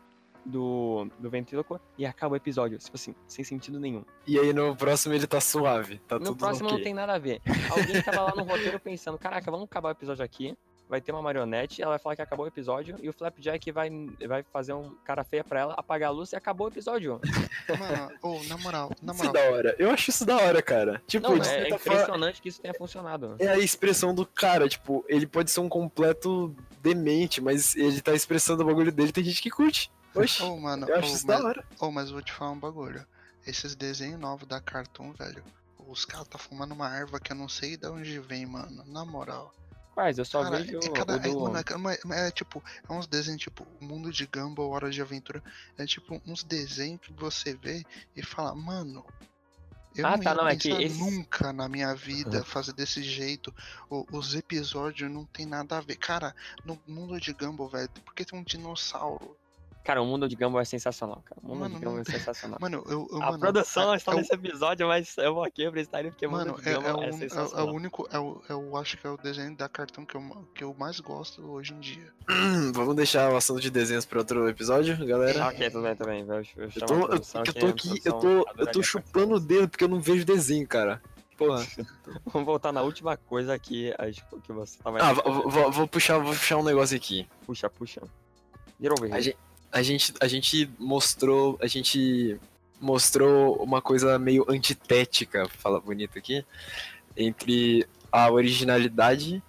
do, 0.46 1.08
do 1.20 1.30
ventríloco 1.30 1.80
e 1.98 2.06
acaba 2.06 2.34
o 2.34 2.36
episódio, 2.36 2.78
tipo 2.78 2.96
assim, 2.96 3.16
sem 3.28 3.44
sentido 3.44 3.80
nenhum. 3.80 4.04
E 4.28 4.38
aí 4.38 4.54
no 4.54 4.76
próximo 4.76 5.14
ele 5.14 5.28
tá 5.28 5.40
suave, 5.40 6.00
tá 6.00 6.20
no 6.20 6.26
tudo 6.26 6.38
próximo 6.38 6.68
ok. 6.68 6.78
não 6.78 6.84
tem 6.84 6.94
nada 6.94 7.14
a 7.14 7.18
ver. 7.18 7.42
Alguém 7.70 8.02
tava 8.02 8.22
lá 8.24 8.34
no 8.36 8.44
roteiro 8.44 8.80
pensando, 8.80 9.18
caraca, 9.18 9.50
vamos 9.50 9.66
acabar 9.66 9.90
o 9.90 9.92
episódio 9.92 10.24
aqui. 10.24 10.58
Vai 10.90 11.00
ter 11.00 11.12
uma 11.12 11.22
marionete, 11.22 11.84
ela 11.84 11.92
vai 11.92 12.00
falar 12.00 12.16
que 12.16 12.22
acabou 12.24 12.46
o 12.46 12.48
episódio, 12.48 12.96
e 13.00 13.08
o 13.08 13.14
Flapjack 13.14 13.72
vai, 13.72 13.92
vai 14.28 14.42
fazer 14.52 14.74
um 14.74 14.90
cara 15.06 15.24
feia 15.24 15.44
pra 15.44 15.60
ela, 15.60 15.74
apagar 15.76 16.10
a 16.10 16.12
luz 16.12 16.32
e 16.32 16.36
acabou 16.36 16.66
o 16.66 16.70
episódio. 16.72 17.22
Mano, 17.78 18.12
ô, 18.24 18.44
na 18.46 18.58
moral, 18.58 18.92
na 19.00 19.14
Isso 19.14 19.24
é 19.24 19.28
moral. 19.28 19.44
da 19.44 19.52
hora. 19.56 19.76
Eu 19.78 19.92
acho 19.92 20.10
isso 20.10 20.26
da 20.26 20.38
hora, 20.38 20.64
cara. 20.64 21.00
Tipo, 21.06 21.30
Não, 21.36 21.44
é, 21.44 21.70
é 21.70 21.70
impressionante 21.70 22.42
que 22.42 22.50
isso 22.50 22.60
tenha 22.60 22.74
funcionado. 22.74 23.36
é 23.38 23.48
a 23.50 23.60
expressão 23.60 24.16
do 24.16 24.26
cara, 24.26 24.68
tipo, 24.68 25.06
ele 25.08 25.28
pode 25.28 25.52
ser 25.52 25.60
um 25.60 25.70
completo 25.70 26.56
demente, 26.82 27.40
mas 27.40 27.76
ele 27.76 28.02
tá 28.02 28.14
expressando 28.14 28.64
o 28.64 28.66
bagulho 28.66 28.92
dele, 28.92 29.12
tem 29.12 29.24
gente 29.24 29.44
que 29.44 29.52
curte. 29.52 29.92
Oxi, 30.16 30.42
Ô, 30.42 30.58
mano, 30.58 30.90
eu 30.90 30.96
acho 30.98 31.12
ô, 31.12 31.14
isso 31.14 31.28
mas, 31.28 31.40
da 31.40 31.46
hora. 31.46 31.64
ô, 31.80 31.92
mas 31.92 32.08
eu 32.08 32.14
vou 32.14 32.24
te 32.24 32.34
falar 32.34 32.50
um 32.52 32.60
bagulho. 32.60 33.06
Esses 33.46 33.76
desenhos 33.76 34.20
novos 34.20 34.48
da 34.48 34.60
Cartoon, 34.60 35.12
velho. 35.14 35.44
Os 35.88 36.04
caras 36.04 36.28
tá 36.28 36.40
fumando 36.40 36.72
uma 36.74 36.96
erva 36.96 37.20
que 37.20 37.32
eu 37.32 37.36
não 37.36 37.48
sei 37.48 37.78
de 37.78 37.88
onde 37.88 38.20
vem, 38.20 38.46
mano. 38.48 38.84
Na 38.88 39.06
moral. 39.06 39.54
Eu 40.18 40.26
só 40.26 40.44
Cara, 40.44 40.58
vejo 40.60 40.80
é, 40.80 40.90
cada, 40.92 41.14
o 41.14 41.18
é, 41.18 41.22
do... 41.30 41.40
mano, 41.40 41.58
é, 42.14 42.28
é 42.28 42.32
tipo, 42.32 42.64
é 42.88 42.94
uns 42.94 43.08
desenhos 43.08 43.42
tipo 43.42 43.66
Mundo 43.82 44.12
de 44.12 44.26
Gumball, 44.26 44.72
Hora 44.72 44.90
de 44.90 45.02
Aventura. 45.02 45.44
É 45.78 45.86
tipo 45.86 46.22
uns 46.26 46.44
desenhos 46.44 47.02
que 47.02 47.14
você 47.14 47.54
vê 47.56 47.86
e 48.16 48.24
fala, 48.24 48.54
mano. 48.56 49.06
Eu 49.96 50.06
Ah, 50.06 50.12
não 50.12 50.24
tá, 50.24 50.36
não, 50.36 50.48
é 50.48 50.56
que 50.56 50.70
esses- 50.70 51.00
nunca 51.00 51.52
na 51.52 51.68
minha 51.68 51.94
vida 51.96 52.44
fazer 52.46 52.74
desse 52.74 53.02
jeito. 53.02 53.54
O- 53.90 54.06
os 54.12 54.36
episódios 54.36 55.12
não 55.12 55.26
tem 55.26 55.46
nada 55.48 55.78
a 55.78 55.82
ver. 55.82 55.96
Cara, 55.96 56.36
no 56.64 56.80
mundo 56.88 57.20
de 57.20 57.34
Gumball, 57.34 57.70
velho, 57.70 57.90
porque 58.06 58.24
tem 58.24 58.38
um 58.38 58.44
dinossauro. 58.44 59.36
Cara, 59.90 60.04
o 60.04 60.06
mundo 60.06 60.30
de 60.30 60.36
Gumball 60.36 60.62
é 60.62 60.66
sensacional, 60.66 61.20
cara. 61.26 61.42
O 61.44 61.48
mundo 61.48 61.60
Mano, 61.62 61.80
de 61.80 61.84
Gumball 61.84 62.02
é 62.02 62.04
sensacional. 62.04 62.60
Mano, 62.62 62.84
eu. 62.88 63.08
eu 63.12 63.24
a 63.24 63.26
mano, 63.32 63.40
produção 63.40 63.92
é- 63.92 63.98
está 63.98 64.12
é 64.12 64.14
o- 64.14 64.18
nesse 64.20 64.32
episódio, 64.36 64.88
mas 64.88 65.18
eu 65.18 65.34
vou 65.34 65.44
aqui 65.44 65.68
prestar 65.72 66.02
ele 66.02 66.12
porque 66.12 66.28
o 66.28 66.32
Mano, 66.32 66.52
mundo 66.52 66.62
de 66.62 66.70
é, 66.70 66.74
é, 66.74 66.76
Gumball 66.76 66.94
o, 67.00 67.02
é, 67.02 67.06
é 67.08 67.10
o- 67.10 67.10
é 67.10 67.18
sensacional. 67.18 67.68
o 67.68 67.74
único. 67.74 68.08
É 68.12 68.20
o, 68.20 68.40
eu 68.48 68.78
acho 68.78 68.98
que 69.00 69.08
é 69.08 69.10
o 69.10 69.18
desenho 69.18 69.56
da 69.58 69.68
cartão 69.68 70.06
que 70.06 70.14
eu, 70.16 70.48
que 70.54 70.64
eu 70.64 70.76
mais 70.78 71.00
gosto 71.00 71.42
hoje 71.44 71.74
em 71.74 71.80
dia. 71.80 72.14
Hum, 72.30 72.72
vamos 72.72 72.96
deixar 72.96 73.34
o 73.34 73.36
assunto 73.36 73.60
de 73.62 73.72
desenhos 73.72 74.06
pra 74.06 74.20
outro 74.20 74.48
episódio, 74.48 74.96
galera. 75.08 75.44
Ah, 75.46 75.48
ok, 75.48 75.72
tudo 75.72 75.82
bem, 75.82 75.96
tudo 75.96 76.06
bem. 76.08 76.22
Eu, 76.22 76.36
eu, 76.36 76.44
Eu 76.76 76.86
tô, 76.86 76.94
eu, 76.94 77.08
produção 77.08 77.42
eu 77.42 77.46
que 77.52 77.60
tô 77.60 77.66
aqui, 77.66 78.02
eu 78.06 78.14
tô, 78.14 78.48
eu 78.60 78.68
tô 78.72 78.84
chupando 78.84 79.34
o 79.38 79.40
dedo 79.40 79.70
porque 79.70 79.84
eu 79.86 79.90
não 79.90 80.00
vejo 80.00 80.24
desenho, 80.24 80.68
cara. 80.68 81.02
Porra. 81.36 81.66
Vamos 82.32 82.46
voltar 82.46 82.72
na 82.72 82.84
última 82.84 83.18
coisa 83.18 83.56
acho 83.98 84.24
que 84.44 84.54
você 84.54 84.78
tava. 84.84 85.00
Ah, 85.02 85.14
vou, 85.14 85.50
vou- 85.50 85.72
vou 85.72 85.88
puxar, 85.88 86.20
vou 86.20 86.34
puxar 86.34 86.58
um 86.58 86.64
negócio 86.64 86.96
aqui. 86.96 87.28
Puxa, 87.48 87.68
puxa. 87.72 88.02
Get 88.80 88.92
over 88.92 89.12
A 89.12 89.18
here. 89.20 89.36
A 89.72 89.82
gente, 89.82 90.14
a 90.20 90.28
gente 90.28 90.70
mostrou, 90.80 91.58
a 91.62 91.68
gente 91.68 92.40
mostrou 92.80 93.56
uma 93.62 93.82
coisa 93.82 94.18
meio 94.18 94.46
antitética, 94.50 95.48
fala 95.50 95.80
bonito 95.80 96.18
aqui, 96.18 96.46
entre 97.16 97.86
a 98.12 98.32
originalidade 98.32 99.44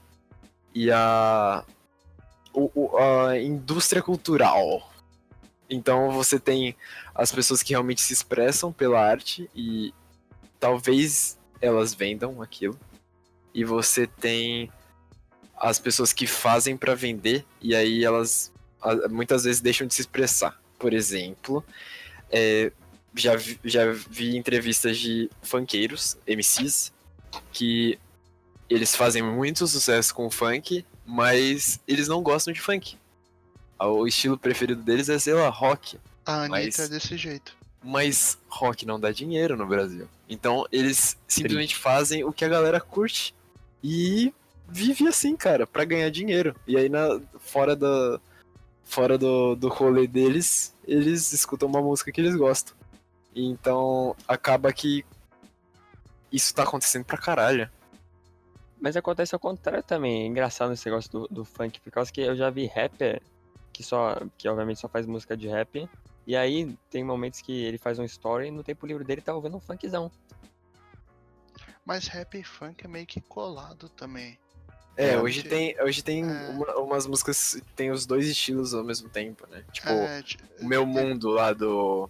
e 0.74 0.90
a, 0.90 1.64
o- 2.52 2.96
a 2.98 3.38
indústria 3.38 4.02
cultural. 4.02 4.90
Então 5.68 6.10
você 6.10 6.38
tem 6.38 6.76
as 7.14 7.30
pessoas 7.30 7.62
que 7.62 7.70
realmente 7.72 8.00
se 8.00 8.12
expressam 8.12 8.72
pela 8.72 9.00
arte 9.00 9.48
e 9.54 9.94
talvez 10.58 11.38
elas 11.60 11.94
vendam 11.94 12.42
aquilo. 12.42 12.78
E 13.54 13.64
você 13.64 14.06
tem 14.06 14.70
as 15.56 15.78
pessoas 15.78 16.12
que 16.12 16.26
fazem 16.26 16.76
pra 16.76 16.94
vender 16.94 17.44
e 17.60 17.74
aí 17.74 18.04
elas 18.04 18.52
muitas 19.10 19.44
vezes 19.44 19.60
deixam 19.60 19.86
de 19.86 19.94
se 19.94 20.02
expressar. 20.02 20.60
Por 20.78 20.92
exemplo, 20.92 21.64
é, 22.30 22.72
já, 23.14 23.36
vi, 23.36 23.60
já 23.64 23.90
vi 23.92 24.36
entrevistas 24.36 24.98
de 24.98 25.30
funkeiros, 25.42 26.16
MCs, 26.26 26.92
que 27.52 27.98
eles 28.68 28.94
fazem 28.94 29.22
muito 29.22 29.66
sucesso 29.66 30.14
com 30.14 30.30
funk, 30.30 30.84
mas 31.04 31.80
eles 31.86 32.08
não 32.08 32.22
gostam 32.22 32.52
de 32.52 32.60
funk. 32.60 32.96
O 33.78 34.06
estilo 34.06 34.38
preferido 34.38 34.82
deles 34.82 35.08
é, 35.08 35.18
sei 35.18 35.34
lá, 35.34 35.48
rock. 35.48 35.98
A 36.24 36.44
Anitta 36.44 36.50
Mas- 36.50 36.78
é 36.78 36.88
desse 36.88 37.16
jeito. 37.16 37.58
Mas 37.82 38.36
rock 38.46 38.84
não 38.84 39.00
dá 39.00 39.10
dinheiro 39.10 39.56
no 39.56 39.66
Brasil. 39.66 40.06
Então 40.28 40.66
eles 40.70 41.16
simplesmente 41.26 41.74
fazem 41.74 42.22
o 42.24 42.32
que 42.32 42.44
a 42.44 42.48
galera 42.48 42.78
curte. 42.78 43.34
E 43.82 44.34
vive 44.68 45.08
assim, 45.08 45.34
cara, 45.34 45.66
pra 45.66 45.84
ganhar 45.86 46.10
dinheiro. 46.10 46.54
E 46.66 46.76
aí 46.76 46.90
na, 46.90 47.18
fora 47.38 47.74
da. 47.74 48.20
Fora 48.90 49.16
do, 49.16 49.54
do 49.54 49.68
rolê 49.68 50.08
deles, 50.08 50.74
eles 50.84 51.32
escutam 51.32 51.68
uma 51.68 51.80
música 51.80 52.10
que 52.10 52.20
eles 52.20 52.34
gostam. 52.34 52.74
Então 53.32 54.16
acaba 54.26 54.72
que 54.72 55.06
isso 56.32 56.52
tá 56.52 56.64
acontecendo 56.64 57.04
pra 57.04 57.16
caralho. 57.16 57.70
Mas 58.80 58.96
acontece 58.96 59.32
ao 59.32 59.38
contrário 59.38 59.84
também. 59.84 60.24
É 60.24 60.26
engraçado 60.26 60.72
esse 60.72 60.84
negócio 60.86 61.08
do, 61.08 61.28
do 61.28 61.44
funk, 61.44 61.80
por 61.80 61.92
causa 61.92 62.12
que 62.12 62.20
eu 62.20 62.34
já 62.34 62.50
vi 62.50 62.66
rapper 62.66 63.22
que 63.72 63.84
só. 63.84 64.20
que 64.36 64.48
obviamente 64.48 64.80
só 64.80 64.88
faz 64.88 65.06
música 65.06 65.36
de 65.36 65.46
rap. 65.46 65.88
E 66.26 66.34
aí 66.34 66.76
tem 66.90 67.04
momentos 67.04 67.40
que 67.40 67.52
ele 67.52 67.78
faz 67.78 67.96
um 67.96 68.04
story 68.04 68.48
e 68.48 68.50
no 68.50 68.64
tempo 68.64 68.88
livre 68.88 69.04
dele 69.04 69.20
tá 69.20 69.32
ouvindo 69.32 69.56
um 69.56 69.60
funkzão. 69.60 70.10
Mas 71.84 72.08
rap 72.08 72.36
e 72.36 72.42
funk 72.42 72.84
é 72.84 72.88
meio 72.88 73.06
que 73.06 73.20
colado 73.20 73.88
também. 73.88 74.36
É, 74.96 75.10
É, 75.10 75.18
hoje 75.18 75.42
tem, 75.42 75.80
hoje 75.80 76.02
tem 76.02 76.24
é. 76.28 76.48
uma- 76.48 76.76
umas 76.78 77.06
músicas 77.06 77.54
que 77.54 77.72
tem 77.74 77.90
os 77.90 78.04
dois 78.06 78.26
estilos 78.26 78.74
ao 78.74 78.84
mesmo 78.84 79.08
tempo, 79.08 79.46
né? 79.50 79.64
Tipo, 79.72 79.88
é, 79.90 80.22
o 80.60 80.66
Meu 80.66 80.84
Mundo 80.84 81.30
lá 81.30 81.52
do. 81.52 82.08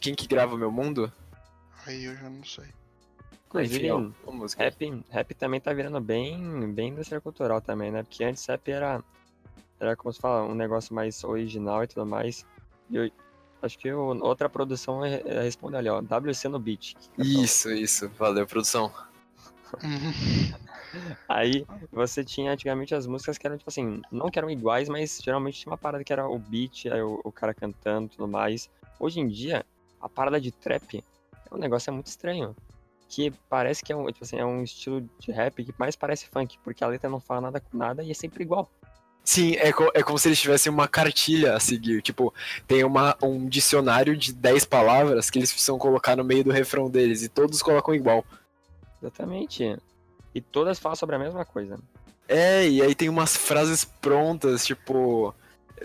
Quem 0.00 0.14
que 0.14 0.26
grava 0.26 0.54
o 0.54 0.58
Meu 0.58 0.70
Mundo? 0.70 1.10
Aí 1.86 2.04
eu 2.04 2.14
já 2.16 2.28
não 2.28 2.44
sei. 2.44 2.66
Inclusive, 3.46 3.88
rap, 4.58 5.04
rap 5.10 5.34
também 5.34 5.60
tá 5.60 5.72
virando 5.72 6.00
bem, 6.00 6.72
bem 6.72 6.88
indústria 6.88 7.20
cultural 7.20 7.60
também, 7.60 7.90
né? 7.92 8.02
Porque 8.02 8.24
antes 8.24 8.44
rap 8.46 8.68
era, 8.70 9.02
era 9.78 9.94
como 9.96 10.12
se 10.12 10.20
fala, 10.20 10.42
um 10.44 10.54
negócio 10.56 10.92
mais 10.94 11.22
original 11.22 11.84
e 11.84 11.86
tudo 11.86 12.04
mais. 12.04 12.44
E 12.90 12.96
eu 12.96 13.10
acho 13.62 13.78
que 13.78 13.92
o- 13.92 14.18
outra 14.24 14.48
produção 14.48 15.04
é, 15.04 15.22
é 15.24 15.42
responde 15.42 15.76
ali, 15.76 15.88
ó, 15.88 16.00
WC 16.02 16.48
no 16.48 16.58
beat. 16.58 16.94
Isso, 17.16 17.70
isso. 17.70 18.08
Valeu, 18.18 18.44
produção. 18.46 18.92
Aí 21.28 21.66
você 21.92 22.24
tinha 22.24 22.52
antigamente 22.52 22.94
as 22.94 23.06
músicas 23.06 23.38
que 23.38 23.46
eram, 23.46 23.56
tipo 23.58 23.68
assim, 23.70 24.00
não 24.10 24.30
que 24.30 24.38
eram 24.38 24.50
iguais, 24.50 24.88
mas 24.88 25.18
geralmente 25.22 25.58
tinha 25.60 25.70
uma 25.70 25.78
parada 25.78 26.02
que 26.04 26.12
era 26.12 26.28
o 26.28 26.38
beat, 26.38 26.86
aí 26.86 27.02
o, 27.02 27.20
o 27.24 27.32
cara 27.32 27.54
cantando 27.54 28.06
e 28.06 28.16
tudo 28.16 28.28
mais. 28.28 28.68
Hoje 28.98 29.20
em 29.20 29.28
dia, 29.28 29.64
a 30.00 30.08
parada 30.08 30.40
de 30.40 30.50
trap 30.52 31.02
é 31.50 31.54
um 31.54 31.58
negócio 31.58 31.92
muito 31.92 32.06
estranho. 32.06 32.54
Que 33.08 33.30
parece 33.48 33.82
que 33.84 33.92
é 33.92 33.96
um, 33.96 34.06
tipo 34.06 34.24
assim, 34.24 34.36
é 34.38 34.44
um 34.44 34.62
estilo 34.62 35.08
de 35.20 35.30
rap 35.30 35.62
que 35.62 35.74
mais 35.78 35.94
parece 35.94 36.26
funk, 36.26 36.58
porque 36.64 36.82
a 36.82 36.88
letra 36.88 37.08
não 37.08 37.20
fala 37.20 37.42
nada 37.42 37.60
com 37.60 37.76
nada 37.76 38.02
e 38.02 38.10
é 38.10 38.14
sempre 38.14 38.42
igual. 38.42 38.68
Sim, 39.22 39.54
é, 39.56 39.72
co- 39.72 39.90
é 39.94 40.02
como 40.02 40.18
se 40.18 40.28
eles 40.28 40.40
tivessem 40.40 40.70
uma 40.72 40.86
cartilha 40.88 41.54
a 41.54 41.60
seguir. 41.60 42.02
Tipo, 42.02 42.32
tem 42.66 42.82
uma, 42.84 43.16
um 43.22 43.48
dicionário 43.48 44.16
de 44.16 44.32
10 44.34 44.64
palavras 44.66 45.30
que 45.30 45.38
eles 45.38 45.50
precisam 45.50 45.78
colocar 45.78 46.16
no 46.16 46.24
meio 46.24 46.44
do 46.44 46.50
refrão 46.50 46.90
deles 46.90 47.22
e 47.22 47.28
todos 47.28 47.62
colocam 47.62 47.94
igual. 47.94 48.24
Exatamente. 49.00 49.76
E 50.34 50.40
todas 50.40 50.78
falam 50.78 50.96
sobre 50.96 51.16
a 51.16 51.18
mesma 51.18 51.44
coisa. 51.44 51.78
É, 52.26 52.66
e 52.68 52.82
aí 52.82 52.94
tem 52.94 53.08
umas 53.08 53.36
frases 53.36 53.84
prontas, 53.84 54.64
tipo. 54.66 55.34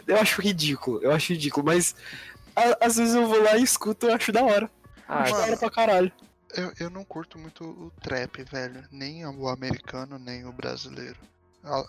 Eu 0.07 0.17
acho 0.17 0.41
ridículo, 0.41 1.01
eu 1.03 1.11
acho 1.11 1.33
ridículo, 1.33 1.65
mas 1.65 1.95
a- 2.55 2.85
às 2.85 2.95
vezes 2.97 3.13
eu 3.15 3.27
vou 3.27 3.41
lá 3.43 3.57
e 3.57 3.63
escuto, 3.63 4.07
eu 4.07 4.15
acho 4.15 4.31
da 4.31 4.43
hora. 4.43 4.69
Ah, 5.07 5.23
acho 5.23 5.33
da 5.33 5.43
hora 5.43 5.57
pra 5.57 5.69
caralho. 5.69 6.11
Eu, 6.53 6.73
eu 6.79 6.89
não 6.89 7.03
curto 7.03 7.37
muito 7.37 7.63
o 7.63 7.91
trap, 8.01 8.43
velho. 8.43 8.83
Nem 8.91 9.25
o 9.25 9.47
americano, 9.49 10.17
nem 10.17 10.45
o 10.45 10.51
brasileiro. 10.51 11.17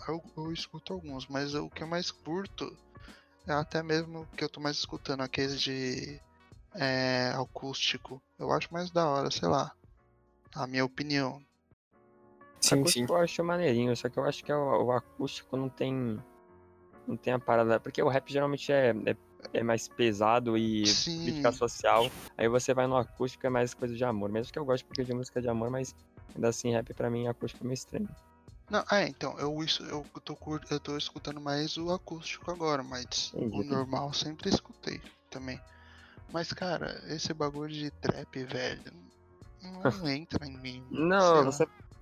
Eu, 0.09 0.23
eu 0.37 0.53
escuto 0.53 0.93
alguns, 0.93 1.27
mas 1.29 1.55
o 1.55 1.71
que 1.71 1.83
eu 1.83 1.87
mais 1.87 2.11
curto 2.11 2.77
é 3.47 3.53
até 3.53 3.83
mesmo 3.83 4.23
o 4.23 4.37
que 4.37 4.43
eu 4.45 4.49
tô 4.49 4.61
mais 4.61 4.77
escutando, 4.77 5.23
aqueles 5.23 5.61
de 5.61 6.21
é, 6.75 7.33
acústico. 7.41 8.21
Eu 8.39 8.51
acho 8.53 8.69
mais 8.73 8.91
da 8.91 9.09
hora, 9.09 9.31
sei 9.31 9.49
lá. 9.49 9.73
A 10.55 10.67
minha 10.67 10.85
opinião. 10.85 11.41
Sim, 12.61 12.81
acústico 12.81 13.07
sim. 13.09 13.13
eu 13.13 13.17
acho 13.17 13.45
maneirinho, 13.45 13.97
só 13.97 14.09
que 14.09 14.19
eu 14.19 14.25
acho 14.25 14.45
que 14.45 14.53
o, 14.53 14.85
o 14.85 14.93
acústico 14.93 15.57
não 15.57 15.69
tem. 15.69 16.21
Não 17.07 17.17
tem 17.17 17.33
a 17.33 17.39
parada. 17.39 17.81
Porque 17.81 18.03
o 18.03 18.09
rap 18.09 18.31
geralmente 18.31 18.71
é, 18.71 18.91
é, 18.91 19.17
é 19.55 19.63
mais 19.63 19.89
pesado 19.89 20.57
e 20.57 20.87
Sim. 20.87 21.23
crítica 21.23 21.51
social. 21.51 22.11
Aí 22.37 22.49
você 22.49 22.75
vai 22.75 22.87
no 22.87 22.97
acústico 22.97 23.47
é 23.47 23.51
mais 23.51 23.75
coisa 23.75 23.95
de 23.95 24.05
amor. 24.05 24.31
Mesmo 24.31 24.53
que 24.53 24.59
eu 24.59 24.65
goste 24.65 24.85
porque 24.85 25.03
de 25.03 25.15
música 25.15 25.41
de 25.41 25.49
amor, 25.49 25.71
mas 25.71 25.95
ainda 26.35 26.49
assim 26.49 26.71
rap 26.73 26.93
pra 26.95 27.11
mim 27.11 27.27
acústico 27.27 27.65
é 27.65 27.67
meio 27.67 27.75
estranho. 27.75 28.09
Não, 28.71 28.85
é, 28.93 29.09
então, 29.09 29.37
eu, 29.41 29.61
isso, 29.65 29.83
eu, 29.83 30.07
tô, 30.23 30.39
eu 30.71 30.79
tô 30.79 30.97
escutando 30.97 31.41
mais 31.41 31.77
o 31.77 31.91
acústico 31.93 32.53
agora, 32.53 32.85
mas 32.85 33.33
Entendi, 33.35 33.57
o 33.57 33.65
normal 33.65 34.13
sempre 34.13 34.49
escutei 34.49 35.03
também. 35.29 35.61
Mas, 36.33 36.53
cara, 36.53 37.03
esse 37.09 37.35
bagulho 37.35 37.73
de 37.73 37.91
trap, 37.91 38.45
velho, 38.45 38.93
não 39.61 39.83
entra 40.09 40.47
em 40.47 40.57
mim. 40.59 40.87
Não, 40.89 41.47
lá. 41.47 41.51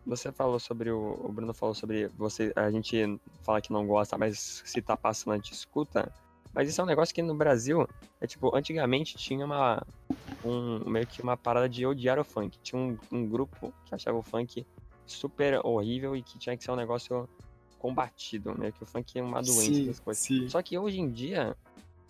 Você, 0.08 0.32
falou 0.32 0.58
sobre 0.58 0.90
o. 0.90 1.20
O 1.22 1.32
Bruno 1.32 1.52
falou 1.52 1.74
sobre 1.74 2.08
você. 2.08 2.52
A 2.56 2.70
gente 2.70 2.96
fala 3.42 3.60
que 3.60 3.72
não 3.72 3.86
gosta, 3.86 4.16
mas 4.16 4.62
se 4.64 4.80
tá 4.80 4.96
passando 4.96 5.34
a 5.34 5.36
gente 5.36 5.52
escuta. 5.52 6.10
Mas 6.54 6.68
isso 6.68 6.80
é 6.80 6.84
um 6.84 6.86
negócio 6.86 7.14
que 7.14 7.22
no 7.22 7.34
Brasil 7.34 7.86
é 8.20 8.26
tipo, 8.26 8.54
antigamente 8.56 9.16
tinha 9.16 9.44
uma. 9.44 9.86
Um, 10.44 10.88
meio 10.88 11.06
que 11.06 11.20
uma 11.20 11.36
parada 11.36 11.68
de 11.68 11.84
odiar 11.84 12.18
o 12.18 12.24
funk. 12.24 12.58
Tinha 12.62 12.80
um, 12.80 12.96
um 13.10 13.28
grupo 13.28 13.72
que 13.84 13.94
achava 13.94 14.16
o 14.16 14.22
funk 14.22 14.66
super 15.06 15.60
horrível 15.64 16.16
e 16.16 16.22
que 16.22 16.38
tinha 16.38 16.56
que 16.56 16.64
ser 16.64 16.70
um 16.70 16.76
negócio 16.76 17.28
combatido. 17.78 18.56
Meio 18.58 18.72
que 18.72 18.82
o 18.82 18.86
funk 18.86 19.18
é 19.18 19.22
uma 19.22 19.42
doença, 19.42 19.62
Sim, 19.62 19.82
essas 19.82 20.00
coisas. 20.00 20.22
sim. 20.22 20.48
Só 20.48 20.62
que 20.62 20.78
hoje 20.78 21.00
em 21.00 21.10
dia, 21.10 21.56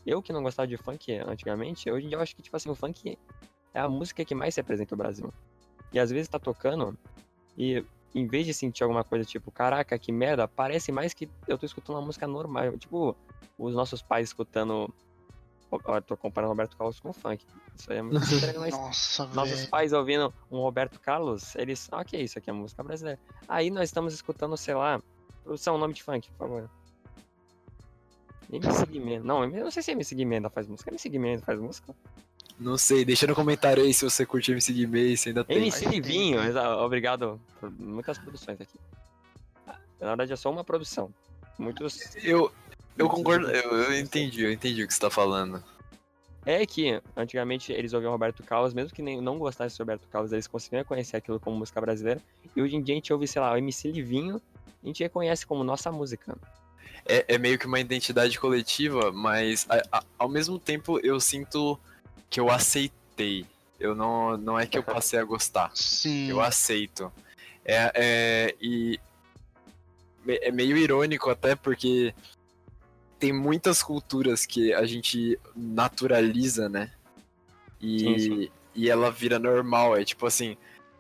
eu 0.06 0.22
que 0.22 0.32
não 0.32 0.42
gostava 0.42 0.66
de 0.66 0.76
funk 0.76 1.12
antigamente, 1.26 1.90
hoje 1.90 2.06
em 2.06 2.08
dia 2.08 2.18
eu 2.18 2.22
acho 2.22 2.36
que, 2.36 2.42
tipo 2.42 2.56
assim, 2.56 2.70
o 2.70 2.74
funk 2.74 3.18
é 3.74 3.80
a 3.80 3.88
música 3.88 4.24
que 4.24 4.34
mais 4.34 4.54
representa 4.56 4.94
o 4.94 4.98
Brasil. 4.98 5.32
E 5.92 5.98
às 5.98 6.10
vezes 6.10 6.28
tá 6.28 6.38
tocando 6.38 6.96
e 7.58 7.84
em 8.14 8.26
vez 8.26 8.46
de 8.46 8.54
sentir 8.54 8.84
alguma 8.84 9.02
coisa 9.02 9.24
tipo, 9.24 9.50
caraca, 9.50 9.98
que 9.98 10.12
merda, 10.12 10.46
parece 10.46 10.92
mais 10.92 11.12
que 11.12 11.28
eu 11.46 11.58
tô 11.58 11.66
escutando 11.66 11.96
uma 11.96 12.06
música 12.06 12.26
normal. 12.26 12.78
Tipo, 12.78 13.16
os 13.58 13.74
nossos 13.74 14.00
pais 14.00 14.28
escutando. 14.28 14.92
Eu 15.70 16.00
tô 16.02 16.16
comparando 16.16 16.50
Roberto 16.50 16.76
Carlos 16.76 16.98
com 16.98 17.12
funk. 17.12 17.44
Isso 17.76 17.92
aí 17.92 17.98
é 17.98 18.02
muito 18.02 18.22
estranho, 18.32 18.60
mas 18.60 18.72
Nossa, 18.72 19.26
nossos 19.34 19.58
velho. 19.58 19.70
pais 19.70 19.92
ouvindo 19.92 20.32
um 20.50 20.60
Roberto 20.60 20.98
Carlos, 21.00 21.54
eles. 21.56 21.88
Ah, 21.92 22.00
ok, 22.00 22.22
isso 22.22 22.38
aqui 22.38 22.48
é 22.48 22.52
música 22.52 22.82
brasileira. 22.82 23.20
Aí 23.46 23.70
nós 23.70 23.88
estamos 23.90 24.14
escutando, 24.14 24.56
sei 24.56 24.74
lá. 24.74 25.02
Produção, 25.42 25.76
nome 25.76 25.94
de 25.94 26.02
funk, 26.02 26.30
por 26.30 26.38
favor. 26.38 26.70
MC 28.50 28.86
Guimenda. 28.86 29.24
Não, 29.24 29.44
eu 29.44 29.64
não 29.64 29.70
sei 29.70 29.82
se 29.82 29.90
MC 29.90 30.14
Guimenda 30.14 30.48
faz 30.48 30.66
música. 30.66 30.90
MC 30.90 31.08
Guimenda 31.08 31.42
faz 31.42 31.58
música. 31.60 31.94
Não 32.58 32.76
sei, 32.76 33.04
deixa 33.04 33.26
no 33.26 33.34
comentário 33.34 33.82
aí 33.84 33.94
se 33.94 34.04
você 34.04 34.26
curte 34.26 34.50
MC 34.50 34.72
Guimê, 34.72 35.16
se 35.16 35.28
ainda 35.28 35.44
tem. 35.44 35.58
MC 35.58 35.86
Mas 36.36 36.48
exa- 36.50 36.76
obrigado 36.78 37.40
por 37.60 37.70
muitas 37.70 38.18
produções 38.18 38.60
aqui. 38.60 38.78
Na 40.00 40.08
verdade 40.08 40.32
é 40.32 40.36
só 40.36 40.50
uma 40.50 40.64
produção. 40.64 41.12
Muitos. 41.58 42.14
Eu, 42.16 42.52
eu 42.96 43.08
concordo, 43.08 43.48
eu, 43.50 43.70
eu 43.84 43.98
entendi, 43.98 44.42
eu 44.44 44.52
entendi 44.52 44.82
o 44.82 44.86
que 44.88 44.94
você 44.94 45.00
tá 45.00 45.10
falando. 45.10 45.62
É 46.46 46.64
que 46.64 47.00
antigamente 47.16 47.72
eles 47.72 47.92
ouviam 47.92 48.10
Roberto 48.10 48.42
Carlos, 48.42 48.72
mesmo 48.72 48.94
que 48.94 49.02
nem, 49.02 49.20
não 49.20 49.38
gostassem 49.38 49.76
de 49.76 49.82
Roberto 49.82 50.08
Carlos, 50.08 50.32
eles 50.32 50.46
conseguiam 50.46 50.80
reconhecer 50.80 51.16
aquilo 51.16 51.38
como 51.38 51.56
música 51.58 51.80
brasileira. 51.80 52.20
E 52.56 52.62
hoje 52.62 52.74
em 52.76 52.82
dia 52.82 52.94
a 52.94 52.96
gente 52.96 53.12
ouve, 53.12 53.26
sei 53.28 53.42
lá, 53.42 53.52
o 53.52 53.56
MC 53.56 53.90
Livinho, 53.90 54.40
a 54.82 54.86
gente 54.86 55.02
reconhece 55.02 55.46
como 55.46 55.62
nossa 55.62 55.92
música. 55.92 56.36
É, 57.04 57.34
é 57.34 57.38
meio 57.38 57.58
que 57.58 57.66
uma 57.66 57.78
identidade 57.80 58.38
coletiva, 58.38 59.12
mas 59.12 59.66
a- 59.68 59.98
a- 59.98 60.04
ao 60.18 60.28
mesmo 60.28 60.58
tempo 60.58 60.98
eu 61.04 61.20
sinto 61.20 61.78
que 62.30 62.40
eu 62.40 62.50
aceitei. 62.50 63.46
Eu 63.78 63.94
não, 63.94 64.36
não 64.36 64.58
é 64.58 64.66
que 64.66 64.76
eu 64.76 64.82
passei 64.82 65.18
a 65.18 65.24
gostar. 65.24 65.70
Sim. 65.74 66.28
Eu 66.28 66.40
aceito. 66.40 67.12
É, 67.64 67.92
é, 67.94 68.54
e 68.60 68.98
é 70.26 70.50
meio 70.50 70.76
irônico 70.76 71.30
até 71.30 71.54
porque 71.54 72.14
tem 73.18 73.32
muitas 73.32 73.82
culturas 73.82 74.46
que 74.46 74.72
a 74.72 74.84
gente 74.86 75.38
naturaliza, 75.54 76.68
né? 76.68 76.90
E, 77.80 78.00
Sim, 78.00 78.18
sim. 78.18 78.50
e 78.74 78.90
ela 78.90 79.10
vira 79.10 79.38
normal. 79.38 79.96
É 79.96 80.04
tipo 80.04 80.26
assim, 80.26 80.56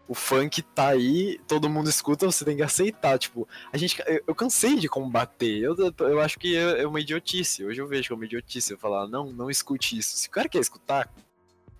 o 0.08 0.14
funk 0.14 0.62
tá 0.62 0.88
aí, 0.88 1.38
todo 1.46 1.68
mundo 1.68 1.90
escuta, 1.90 2.24
você 2.26 2.44
tem 2.44 2.56
que 2.56 2.62
aceitar. 2.62 3.18
Tipo, 3.18 3.46
a 3.70 3.76
gente. 3.76 4.02
Eu, 4.06 4.24
eu 4.28 4.34
cansei 4.34 4.76
de 4.76 4.88
combater. 4.88 5.58
Eu, 5.60 5.76
eu 6.00 6.20
acho 6.20 6.38
que 6.38 6.56
é 6.56 6.80
é 6.82 6.86
uma 6.86 6.98
idiotice. 7.00 7.64
Hoje 7.64 7.80
eu 7.80 7.86
vejo 7.86 8.08
como 8.08 8.24
idiotice. 8.24 8.72
Eu 8.72 8.78
falar, 8.78 9.06
não, 9.06 9.26
não 9.30 9.50
escute 9.50 9.98
isso. 9.98 10.16
Se 10.16 10.26
o 10.28 10.30
cara 10.30 10.48
quer 10.48 10.58
escutar, 10.60 11.12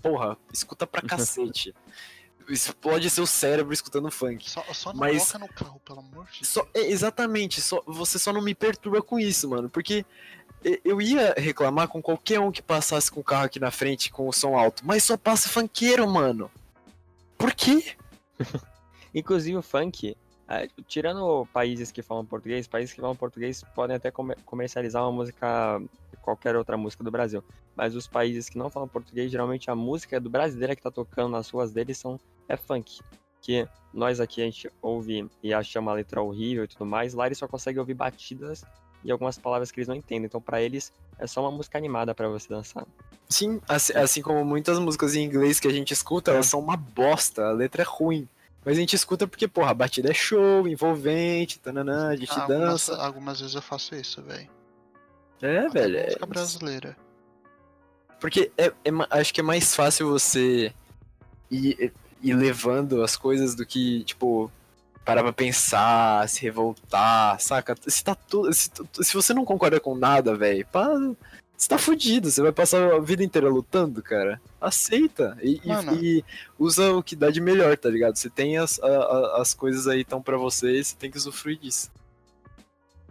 porra, 0.02 0.36
escuta 0.52 0.86
pra 0.86 1.00
cacete. 1.02 1.74
Explode 2.48 3.10
seu 3.10 3.26
cérebro 3.26 3.74
escutando 3.74 4.10
funk. 4.10 4.48
Só, 4.50 4.62
só 4.72 4.92
não 4.92 5.00
Mas- 5.00 5.32
coloca 5.32 5.38
no 5.38 5.48
carro, 5.52 5.80
pelo 5.84 5.98
amor 6.00 6.26
de 6.32 6.46
Só, 6.46 6.62
Deus. 6.72 6.86
é, 6.86 6.90
exatamente, 6.90 7.60
só, 7.60 7.82
você 7.86 8.18
só 8.18 8.32
não 8.32 8.40
me 8.40 8.54
perturba 8.54 9.02
com 9.02 9.18
isso, 9.20 9.48
mano. 9.50 9.68
Porque 9.68 10.04
eu 10.82 11.00
ia 11.02 11.34
reclamar 11.36 11.88
com 11.88 12.00
qualquer 12.00 12.40
um 12.40 12.50
que 12.50 12.62
passasse 12.62 13.10
com 13.10 13.20
o 13.20 13.24
carro 13.24 13.44
aqui 13.44 13.60
na 13.60 13.70
frente 13.70 14.10
com 14.10 14.26
o 14.26 14.32
som 14.32 14.56
alto. 14.58 14.82
Mas 14.86 15.04
só 15.04 15.16
passa 15.18 15.48
funkeiro, 15.50 16.08
mano. 16.08 16.50
Por 17.36 17.52
quê? 17.54 17.94
Inclusive 19.14 19.56
o 19.56 19.62
funk, 19.62 20.16
tirando 20.86 21.46
países 21.52 21.90
que 21.90 22.02
falam 22.02 22.24
português, 22.24 22.66
países 22.66 22.94
que 22.94 23.00
falam 23.00 23.16
português 23.16 23.62
podem 23.74 23.96
até 23.96 24.10
comer- 24.10 24.38
comercializar 24.44 25.02
uma 25.02 25.12
música, 25.12 25.80
qualquer 26.22 26.56
outra 26.56 26.76
música 26.76 27.04
do 27.04 27.10
Brasil. 27.10 27.42
Mas 27.74 27.94
os 27.94 28.06
países 28.06 28.48
que 28.48 28.58
não 28.58 28.70
falam 28.70 28.88
português, 28.88 29.30
geralmente 29.30 29.70
a 29.70 29.74
música 29.74 30.20
do 30.20 30.28
brasileiro 30.28 30.74
que 30.76 30.82
tá 30.82 30.90
tocando 30.90 31.30
nas 31.30 31.48
ruas 31.50 31.72
deles 31.72 31.98
são, 31.98 32.18
é 32.48 32.56
funk. 32.56 33.00
Que 33.40 33.68
nós 33.94 34.20
aqui 34.20 34.42
a 34.42 34.44
gente 34.44 34.70
ouve 34.82 35.28
e 35.42 35.54
acha 35.54 35.78
uma 35.80 35.92
letra 35.92 36.20
horrível 36.20 36.64
e 36.64 36.68
tudo 36.68 36.84
mais, 36.84 37.14
lá 37.14 37.26
eles 37.26 37.38
só 37.38 37.46
conseguem 37.46 37.78
ouvir 37.78 37.94
batidas 37.94 38.64
e 39.04 39.10
algumas 39.12 39.38
palavras 39.38 39.70
que 39.70 39.78
eles 39.80 39.88
não 39.88 39.94
entendem. 39.94 40.26
Então 40.26 40.40
pra 40.40 40.60
eles 40.60 40.92
é 41.18 41.26
só 41.26 41.40
uma 41.40 41.50
música 41.50 41.76
animada 41.78 42.14
pra 42.14 42.28
você 42.28 42.48
dançar. 42.48 42.86
Sim, 43.28 43.60
assim, 43.68 43.92
assim 43.94 44.22
como 44.22 44.44
muitas 44.44 44.78
músicas 44.78 45.14
em 45.14 45.24
inglês 45.24 45.60
que 45.60 45.68
a 45.68 45.72
gente 45.72 45.92
escuta, 45.92 46.30
É. 46.30 46.34
elas 46.34 46.46
são 46.46 46.60
uma 46.60 46.76
bosta, 46.76 47.46
a 47.46 47.52
letra 47.52 47.82
é 47.82 47.86
ruim. 47.86 48.26
Mas 48.64 48.76
a 48.76 48.80
gente 48.80 48.94
escuta 48.96 49.26
porque, 49.26 49.46
porra, 49.48 49.70
a 49.70 49.74
batida 49.74 50.10
é 50.10 50.14
show, 50.14 50.66
envolvente, 50.68 51.58
tananã, 51.58 52.08
a 52.08 52.16
gente 52.16 52.30
Ah, 52.32 52.42
algumas, 52.42 52.60
dança. 52.60 52.96
algumas 53.02 53.40
vezes 53.40 53.54
eu 53.54 53.62
faço 53.62 53.94
isso, 53.94 54.20
velho. 54.22 54.48
É, 55.40 55.58
Até 55.60 55.68
velho. 55.80 55.96
é- 55.98 56.04
Música 56.06 56.26
brasileira. 56.26 56.96
Porque 58.20 58.50
é, 58.58 58.66
é 58.66 58.90
acho 59.10 59.32
que 59.32 59.40
é 59.40 59.44
mais 59.44 59.74
fácil 59.76 60.08
você 60.10 60.72
ir, 61.50 61.92
ir 62.20 62.34
levando 62.34 63.02
as 63.02 63.16
coisas 63.16 63.54
do 63.54 63.64
que, 63.64 64.02
tipo, 64.04 64.50
parar 65.08 65.22
pra 65.22 65.32
pensar, 65.32 66.28
se 66.28 66.42
revoltar, 66.42 67.40
saca? 67.40 67.74
Se, 67.86 68.04
tá 68.04 68.14
tudo, 68.14 68.52
se, 68.52 68.70
se 69.00 69.14
você 69.14 69.32
não 69.32 69.42
concorda 69.42 69.80
com 69.80 69.94
nada, 69.94 70.36
velho, 70.36 70.66
você 71.56 71.66
tá 71.66 71.78
fudido. 71.78 72.30
Você 72.30 72.42
vai 72.42 72.52
passar 72.52 72.92
a 72.92 72.98
vida 73.00 73.24
inteira 73.24 73.48
lutando, 73.48 74.02
cara. 74.02 74.38
Aceita. 74.60 75.34
E, 75.40 75.62
e- 75.64 76.18
e 76.18 76.24
usa 76.58 76.92
o 76.92 77.02
que 77.02 77.16
dá 77.16 77.30
de 77.30 77.40
melhor, 77.40 77.74
tá 77.78 77.88
ligado? 77.88 78.16
Você 78.16 78.28
tem 78.28 78.58
as, 78.58 78.78
a- 78.80 78.86
a- 78.86 79.40
as 79.40 79.54
coisas 79.54 79.88
aí 79.88 80.04
tão 80.04 80.20
pra 80.20 80.36
você, 80.36 80.84
você 80.84 80.94
tem 80.94 81.10
que 81.10 81.16
usufruir 81.16 81.58
disso. 81.58 81.90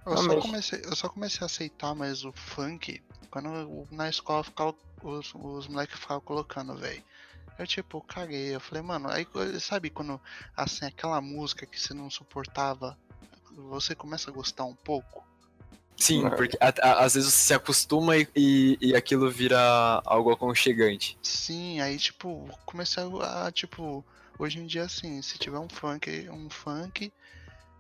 Eu 0.06 0.18
só, 0.18 0.24
mas- 0.28 0.44
comecei, 0.46 0.82
eu 0.86 0.96
só 0.96 1.10
comecei 1.10 1.40
a 1.42 1.46
aceitar 1.48 1.96
mais 1.96 2.24
o 2.24 2.32
funk 2.32 3.02
quando 3.32 3.88
na 3.92 4.08
escola 4.08 4.44
ficava, 4.44 4.76
os, 5.02 5.34
os 5.34 5.68
moleques 5.68 6.00
ficavam 6.00 6.22
colocando, 6.22 6.76
velho. 6.76 7.02
Eu 7.58 7.66
tipo, 7.68 8.02
caguei. 8.02 8.56
Eu 8.56 8.60
falei, 8.60 8.84
mano, 8.84 9.10
aí 9.10 9.28
sabe 9.60 9.90
quando 9.90 10.20
assim, 10.56 10.86
aquela 10.86 11.20
música 11.22 11.66
que 11.66 11.80
você 11.80 11.94
não 11.94 12.10
suportava, 12.10 12.98
você 13.56 13.96
começa 13.96 14.30
a 14.30 14.34
gostar 14.34 14.66
um 14.66 14.76
pouco? 14.76 15.26
Sim, 15.96 16.28
É. 16.28 16.30
porque 16.30 16.56
a- 16.62 16.74
a- 16.82 17.04
às 17.06 17.16
vezes 17.16 17.34
você 17.34 17.48
se 17.48 17.54
acostuma 17.56 18.16
e, 18.16 18.28
e, 18.36 18.78
e 18.82 18.96
aquilo 18.96 19.32
vira 19.32 19.60
algo 20.06 20.32
aconchegante. 20.32 21.18
Sim, 21.24 21.82
aí 21.82 21.98
tipo, 21.98 22.48
comecei 22.66 23.02
a, 23.22 23.48
a, 23.48 23.52
tipo, 23.52 24.06
hoje 24.38 24.60
em 24.60 24.68
dia 24.68 24.84
assim, 24.84 25.20
se 25.24 25.40
tiver 25.40 25.58
um 25.58 25.68
funk, 25.68 26.30
um 26.30 26.50
funk, 26.52 27.12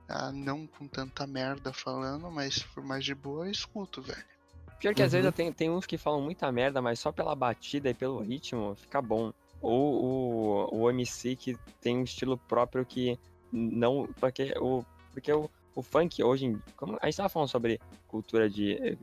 ah, 0.09 0.31
não 0.31 0.65
com 0.65 0.87
tanta 0.87 1.27
merda 1.27 1.71
falando, 1.71 2.31
mas 2.31 2.57
for 2.59 2.83
mais 2.83 3.05
de 3.05 3.13
boa, 3.13 3.45
eu 3.45 3.51
escuto, 3.51 4.01
velho. 4.01 4.23
Pior 4.79 4.95
que 4.95 5.03
às 5.03 5.11
vezes 5.11 5.25
Uhum. 5.27 5.31
tenho, 5.31 5.53
tem 5.53 5.69
uns 5.69 5.85
que 5.85 5.97
falam 5.97 6.21
muita 6.21 6.51
merda, 6.51 6.81
mas 6.81 6.99
só 6.99 7.11
pela 7.11 7.35
batida 7.35 7.89
e 7.89 7.93
pelo 7.93 8.19
ritmo 8.21 8.75
fica 8.81 8.99
bom. 9.01 9.31
Ou 9.61 10.69
o, 10.71 10.81
o 10.83 10.89
MC 10.89 11.35
que 11.35 11.57
tem 11.81 11.97
um 11.97 12.03
estilo 12.03 12.37
próprio 12.37 12.85
que 12.85 13.17
não. 13.51 14.07
Porque 14.19 14.53
o, 14.59 14.83
porque 15.13 15.31
o, 15.31 15.49
o 15.75 15.81
funk 15.81 16.23
hoje. 16.23 16.45
em- 16.45 16.61
Como 16.75 16.97
a 17.01 17.05
gente 17.05 17.17
tava 17.17 17.29
falando 17.29 17.49
sobre 17.49 17.79
cultura 18.07 18.49
de. 18.49 18.73
eh, 18.73 18.97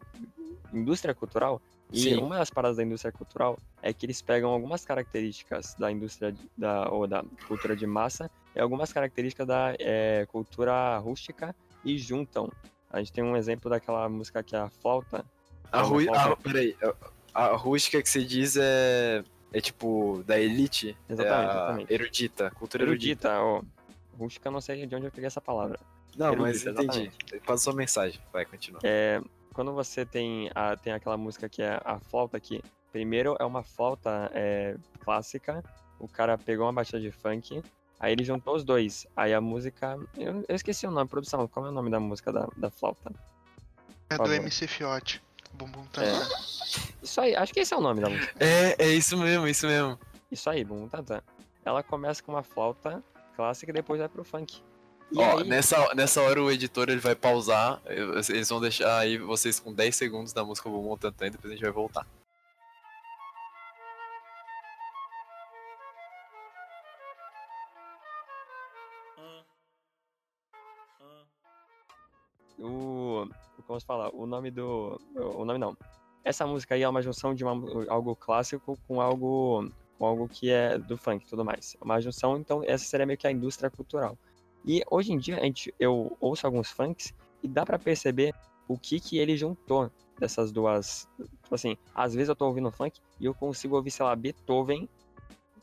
indústria 0.73 1.15
cultural. 1.15 1.61
E 1.93 2.01
Sim. 2.01 2.17
uma 2.17 2.39
das 2.39 2.51
paradas 2.51 2.77
da 2.79 2.83
indústria 2.83 3.13
cultural 3.13 3.59
é 3.83 3.93
que 3.93 4.05
eles 4.07 4.21
pegam 4.21 4.51
algumas 4.51 4.85
características 4.85 5.75
da 5.79 5.93
indústria 5.93 6.33
de- 6.33 6.51
da, 6.57 6.89
ou 6.91 7.07
da 7.07 7.23
cultura 7.47 7.77
de 7.77 7.87
massa 7.87 8.29
e 8.57 8.59
algumas 8.61 8.93
características 8.93 9.47
da 9.47 9.75
é, 9.79 10.27
cultura 10.27 10.97
rústica 10.99 11.55
e 11.85 11.97
juntam. 11.99 12.51
A 12.91 12.99
gente 12.99 13.13
tem 13.13 13.23
um 13.23 13.37
exemplo 13.37 13.71
daquela 13.71 14.09
música 14.09 14.43
que 14.43 14.57
é 14.57 14.59
a 14.61 14.71
flauta. 14.71 15.25
A, 15.71 15.83
Vamos 15.83 16.05
ru... 16.05 16.05
voltar. 16.07 16.33
a, 16.33 16.37
peraí, 16.37 16.77
a, 17.35 17.45
a 17.45 17.57
rústica 17.57 18.03
que 18.03 18.09
você 18.09 18.25
diz 18.25 18.57
é, 18.57 19.23
é 19.55 19.61
tipo 19.61 20.23
da 20.27 20.39
elite? 20.39 20.97
Exatamente, 21.09 21.47
é 21.47 21.49
a 21.49 21.53
exatamente. 21.53 21.93
Erudita, 21.95 22.51
cultura 22.51 22.83
erudita. 22.83 23.29
Erudita, 23.29 23.41
ó. 23.41 23.63
Rústica, 24.19 24.49
eu 24.49 24.53
não 24.53 24.61
sei 24.61 24.85
de 24.85 24.95
onde 24.95 25.07
eu 25.07 25.11
peguei 25.13 25.27
essa 25.27 25.41
palavra. 25.41 25.79
Não, 26.17 26.35
mas 26.37 26.67
Erudita, 26.67 26.83
entendi. 26.99 27.41
Passa 27.47 27.65
sua 27.65 27.73
mensagem, 27.73 28.21
vai, 28.33 28.45
continua. 28.45 28.81
É, 28.83 29.21
quando 29.53 29.73
você 29.73 30.05
tem, 30.05 30.51
a, 30.55 30.77
tem 30.77 30.93
aquela 30.93 31.17
música 31.17 31.49
que 31.49 31.63
é 31.63 31.81
a 31.85 32.01
flauta 32.01 32.37
aqui, 32.37 32.61
primeiro 32.91 33.37
é 33.39 33.45
uma 33.45 33.63
flauta 33.63 34.29
é, 34.35 34.77
clássica, 35.01 35.63
o 36.01 36.09
cara 36.09 36.37
pegou 36.37 36.67
uma 36.67 36.73
batida 36.73 37.01
de 37.01 37.13
funk, 37.13 37.63
aí 38.01 38.13
ele 38.13 38.25
juntou 38.25 38.57
os 38.57 38.65
dois, 38.65 39.07
aí 39.17 39.33
a 39.33 39.41
música, 39.41 39.97
eu, 40.17 40.45
eu 40.49 40.57
esqueci 40.57 40.85
o 40.87 40.91
nome, 40.91 41.09
produção, 41.09 41.47
qual 41.47 41.67
é 41.67 41.69
o 41.69 41.73
nome 41.73 41.91
da 41.91 42.01
música 42.01 42.33
da, 42.33 42.49
da 42.57 42.71
flauta? 42.71 43.13
É 44.11 44.17
Por 44.17 44.25
do 44.25 44.31
favor. 44.31 44.35
MC 44.35 44.67
Fiote. 44.67 45.23
Bumbum 45.55 45.83
É. 45.97 46.11
Tantan. 46.11 46.29
Isso 47.03 47.21
aí, 47.21 47.37
acho 47.37 47.53
que 47.53 47.61
esse 47.61 47.73
é 47.75 47.77
o 47.77 47.81
nome 47.81 48.01
da 48.01 48.09
música. 48.09 48.35
É, 48.41 48.77
é 48.79 48.89
isso 48.89 49.17
mesmo, 49.17 49.47
isso 49.47 49.67
mesmo. 49.67 49.99
Isso 50.31 50.51
aí, 50.51 50.65
Bum 50.65 50.89
Tantan. 50.89 51.23
Ela 51.65 51.83
começa 51.83 52.23
com 52.23 52.33
uma 52.33 52.43
flauta 52.43 53.03
clássica 53.37 53.71
e 53.71 53.75
depois 53.75 54.01
vai 54.01 54.09
pro 54.09 54.25
funk. 54.25 54.63
E 55.13 55.19
Ó, 55.19 55.39
aí, 55.39 55.45
nessa, 55.45 55.95
nessa 55.95 56.21
hora 56.23 56.43
o 56.43 56.51
editor 56.51 56.89
ele 56.89 57.01
vai 57.01 57.15
pausar, 57.15 57.81
eles 57.87 58.49
vão 58.49 58.61
deixar 58.61 58.99
aí 58.99 59.19
vocês 59.19 59.61
com 59.61 59.73
10 59.73 59.95
segundos 59.95 60.33
da 60.33 60.45
música 60.45 60.69
Bumbum 60.69 60.97
Tantan 60.97 61.27
e 61.27 61.31
depois 61.31 61.53
a 61.53 61.55
gente 61.55 61.63
vai 61.65 61.73
voltar. 61.73 62.07
o. 72.59 72.94
Como 73.67 73.79
se 73.81 73.87
fala? 73.87 74.11
O 74.15 74.27
nome 74.27 74.51
do. 74.51 75.01
O 75.17 75.45
nome 75.45 75.59
não. 75.59 75.77
Essa 76.25 76.47
música 76.47 76.75
aí 76.75 76.83
é 76.83 76.89
uma 76.89 77.03
junção 77.03 77.35
de 77.35 77.45
uma- 77.45 77.85
algo 77.89 78.15
clássico 78.17 78.79
com 78.87 79.01
algo. 79.01 79.69
com 79.97 80.07
algo 80.07 80.29
que 80.29 80.51
é 80.51 80.77
do 80.77 80.97
funk 80.99 81.25
e 81.25 81.29
tudo 81.29 81.45
mais. 81.45 81.77
Uma 81.81 82.01
junção, 82.01 82.37
então, 82.37 82.63
essa 82.65 82.85
seria 82.85 83.07
meio 83.07 83.17
que 83.17 83.29
a 83.29 83.31
indústria 83.31 83.71
cultural. 83.71 84.19
E 84.65 84.83
hoje 84.91 85.13
em 85.13 85.19
dia, 85.19 85.37
a 85.37 85.41
gente, 85.45 85.73
eu 85.79 86.17
ouço 86.21 86.45
alguns 86.47 86.69
funks 86.71 87.15
e 87.43 87.47
dá 87.47 87.65
pra 87.65 87.79
perceber 87.79 88.35
o 88.67 88.77
que 88.77 88.99
que 88.99 89.19
ele 89.19 89.37
juntou 89.37 89.89
dessas 90.19 90.51
duas. 90.51 91.09
Tipo 91.17 91.55
assim, 91.55 91.77
às 91.95 92.13
vezes 92.13 92.29
eu 92.29 92.35
tô 92.35 92.47
ouvindo 92.47 92.73
funk 92.73 93.01
e 93.21 93.27
eu 93.27 93.35
consigo 93.35 93.77
ouvir, 93.77 93.93
sei 93.93 94.05
lá, 94.05 94.17
Beethoven 94.17 94.89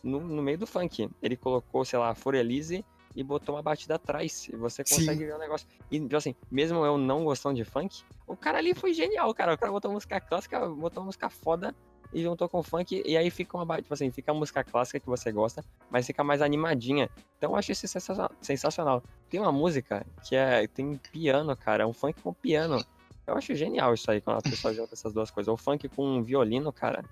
no, 0.02 0.22
no 0.22 0.42
meio 0.42 0.58
do 0.58 0.66
funk. 0.66 1.10
Ele 1.22 1.36
colocou, 1.36 1.84
sei 1.84 2.00
lá, 2.00 2.16
Forelise 2.16 2.86
e 3.16 3.24
botou 3.24 3.56
uma 3.56 3.62
batida 3.62 3.96
atrás. 3.96 4.48
E 4.52 4.56
você 4.56 4.84
Sim. 4.86 4.96
consegue 4.96 5.26
ver 5.26 5.36
o 5.36 5.40
negócio. 5.40 5.68
E, 5.90 6.00
tipo 6.00 6.16
assim, 6.16 6.36
mesmo 6.50 6.86
eu 6.86 6.98
não 6.98 7.24
gostando 7.24 7.56
de 7.56 7.64
funk, 7.64 8.04
o 8.28 8.36
cara 8.36 8.58
ali 8.58 8.74
foi 8.74 8.94
genial, 8.94 9.34
cara. 9.34 9.54
O 9.54 9.58
cara 9.58 9.72
botou 9.72 9.92
música 9.92 10.20
clássica, 10.20 10.68
botou 10.68 11.04
música 11.04 11.30
foda 11.30 11.76
e 12.14 12.22
juntou 12.22 12.48
com 12.50 12.62
funk. 12.62 13.02
E 13.06 13.18
aí 13.18 13.30
fica 13.30 13.58
uma, 13.58 13.78
tipo 13.78 13.94
assim, 13.94 14.12
fica 14.12 14.32
a 14.32 14.36
música 14.36 14.64
clássica 14.64 15.00
que 15.00 15.08
você 15.08 15.32
gosta, 15.32 15.64
mas 15.90 16.06
fica 16.06 16.24
mais 16.24 16.42
animadinha. 16.42 17.10
Então 17.38 17.52
eu 17.52 17.56
acho 17.56 17.72
isso 17.72 17.88
sensacional. 17.88 18.32
sensacional. 18.42 19.04
Tem 19.30 19.40
uma 19.40 19.52
música 19.52 20.06
que 20.28 20.36
é, 20.36 20.68
tem 20.68 20.98
piano, 21.12 21.56
cara. 21.56 21.84
É 21.84 21.86
um 21.86 21.94
funk 21.94 22.22
com 22.22 22.34
piano. 22.34 22.84
Eu 23.28 23.36
acho 23.36 23.54
genial 23.56 23.94
isso 23.94 24.10
aí, 24.10 24.20
quando 24.20 24.38
a 24.38 24.42
pessoa 24.42 24.74
junta 24.74 24.94
essas 24.94 25.14
duas 25.14 25.30
coisas. 25.32 25.54
O 25.54 25.58
funk 25.58 25.88
com 25.90 26.06
um 26.06 26.24
violino, 26.24 26.72
cara. 26.74 27.04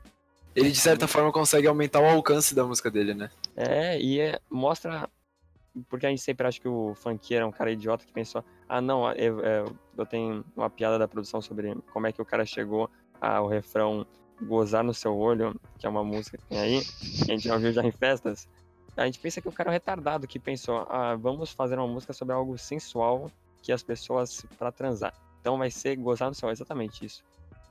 Ele 0.55 0.71
de 0.71 0.79
certa 0.79 1.07
forma 1.07 1.31
consegue 1.31 1.67
aumentar 1.67 2.01
o 2.01 2.05
alcance 2.05 2.55
da 2.55 2.65
música 2.65 2.89
dele, 2.89 3.13
né? 3.13 3.29
É, 3.55 3.99
e 3.99 4.19
é- 4.19 4.39
mostra. 4.49 5.09
Porque 5.87 6.05
a 6.05 6.09
gente 6.09 6.21
sempre 6.21 6.47
acha 6.47 6.59
que 6.59 6.67
o 6.67 6.93
funkeiro 6.95 7.43
é 7.43 7.47
um 7.47 7.51
cara 7.51 7.71
idiota 7.71 8.05
que 8.05 8.11
pensou, 8.11 8.43
ah 8.67 8.81
não, 8.81 9.11
eu, 9.13 9.39
eu, 9.39 9.75
eu 9.97 10.05
tenho 10.05 10.43
uma 10.55 10.69
piada 10.69 10.97
da 10.97 11.07
produção 11.07 11.41
sobre 11.41 11.75
como 11.93 12.07
é 12.07 12.11
que 12.11 12.21
o 12.21 12.25
cara 12.25 12.45
chegou 12.45 12.89
ao 13.21 13.47
refrão 13.47 14.05
Gozar 14.41 14.83
no 14.83 14.93
Seu 14.93 15.17
Olho, 15.17 15.59
que 15.77 15.85
é 15.85 15.89
uma 15.89 16.03
música 16.03 16.37
que 16.37 16.45
tem 16.45 16.59
aí, 16.59 16.81
que 16.81 17.31
a 17.31 17.35
gente 17.35 17.47
já 17.47 17.53
ouviu 17.53 17.71
já 17.71 17.83
em 17.83 17.91
festas. 17.91 18.47
A 18.95 19.05
gente 19.05 19.19
pensa 19.19 19.41
que 19.41 19.47
o 19.47 19.51
cara 19.51 19.69
é 19.69 19.71
um 19.71 19.73
retardado 19.73 20.27
que 20.27 20.39
pensou, 20.39 20.85
ah, 20.89 21.15
vamos 21.15 21.51
fazer 21.51 21.75
uma 21.75 21.87
música 21.87 22.13
sobre 22.13 22.33
algo 22.33 22.57
sensual 22.57 23.31
que 23.61 23.71
as 23.71 23.83
pessoas 23.83 24.45
pra 24.57 24.71
transar. 24.71 25.13
Então 25.41 25.57
vai 25.57 25.69
ser 25.69 25.95
Gozar 25.95 26.29
no 26.29 26.35
Seu 26.35 26.47
Olho, 26.47 26.55
exatamente 26.55 27.05
isso. 27.05 27.23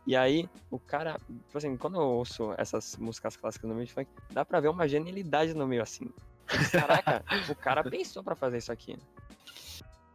E 0.07 0.17
aí, 0.17 0.49
o 0.71 0.79
cara, 0.79 1.19
tipo 1.29 1.59
assim, 1.59 1.77
quando 1.77 1.97
eu 1.97 2.07
ouço 2.07 2.55
essas 2.57 2.97
músicas 2.97 3.37
clássicas 3.37 3.69
no 3.69 3.75
meio 3.75 3.87
de 3.87 3.93
funk, 3.93 4.09
dá 4.31 4.43
pra 4.43 4.59
ver 4.59 4.69
uma 4.69 4.89
genialidade 4.89 5.53
no 5.53 5.67
meio 5.67 5.83
assim. 5.83 6.11
Caraca, 6.73 7.25
o 7.51 7.55
cara 7.55 7.83
pensou 7.85 8.23
pra 8.23 8.35
fazer 8.35 8.59
isso 8.59 8.73
aqui. 8.73 8.97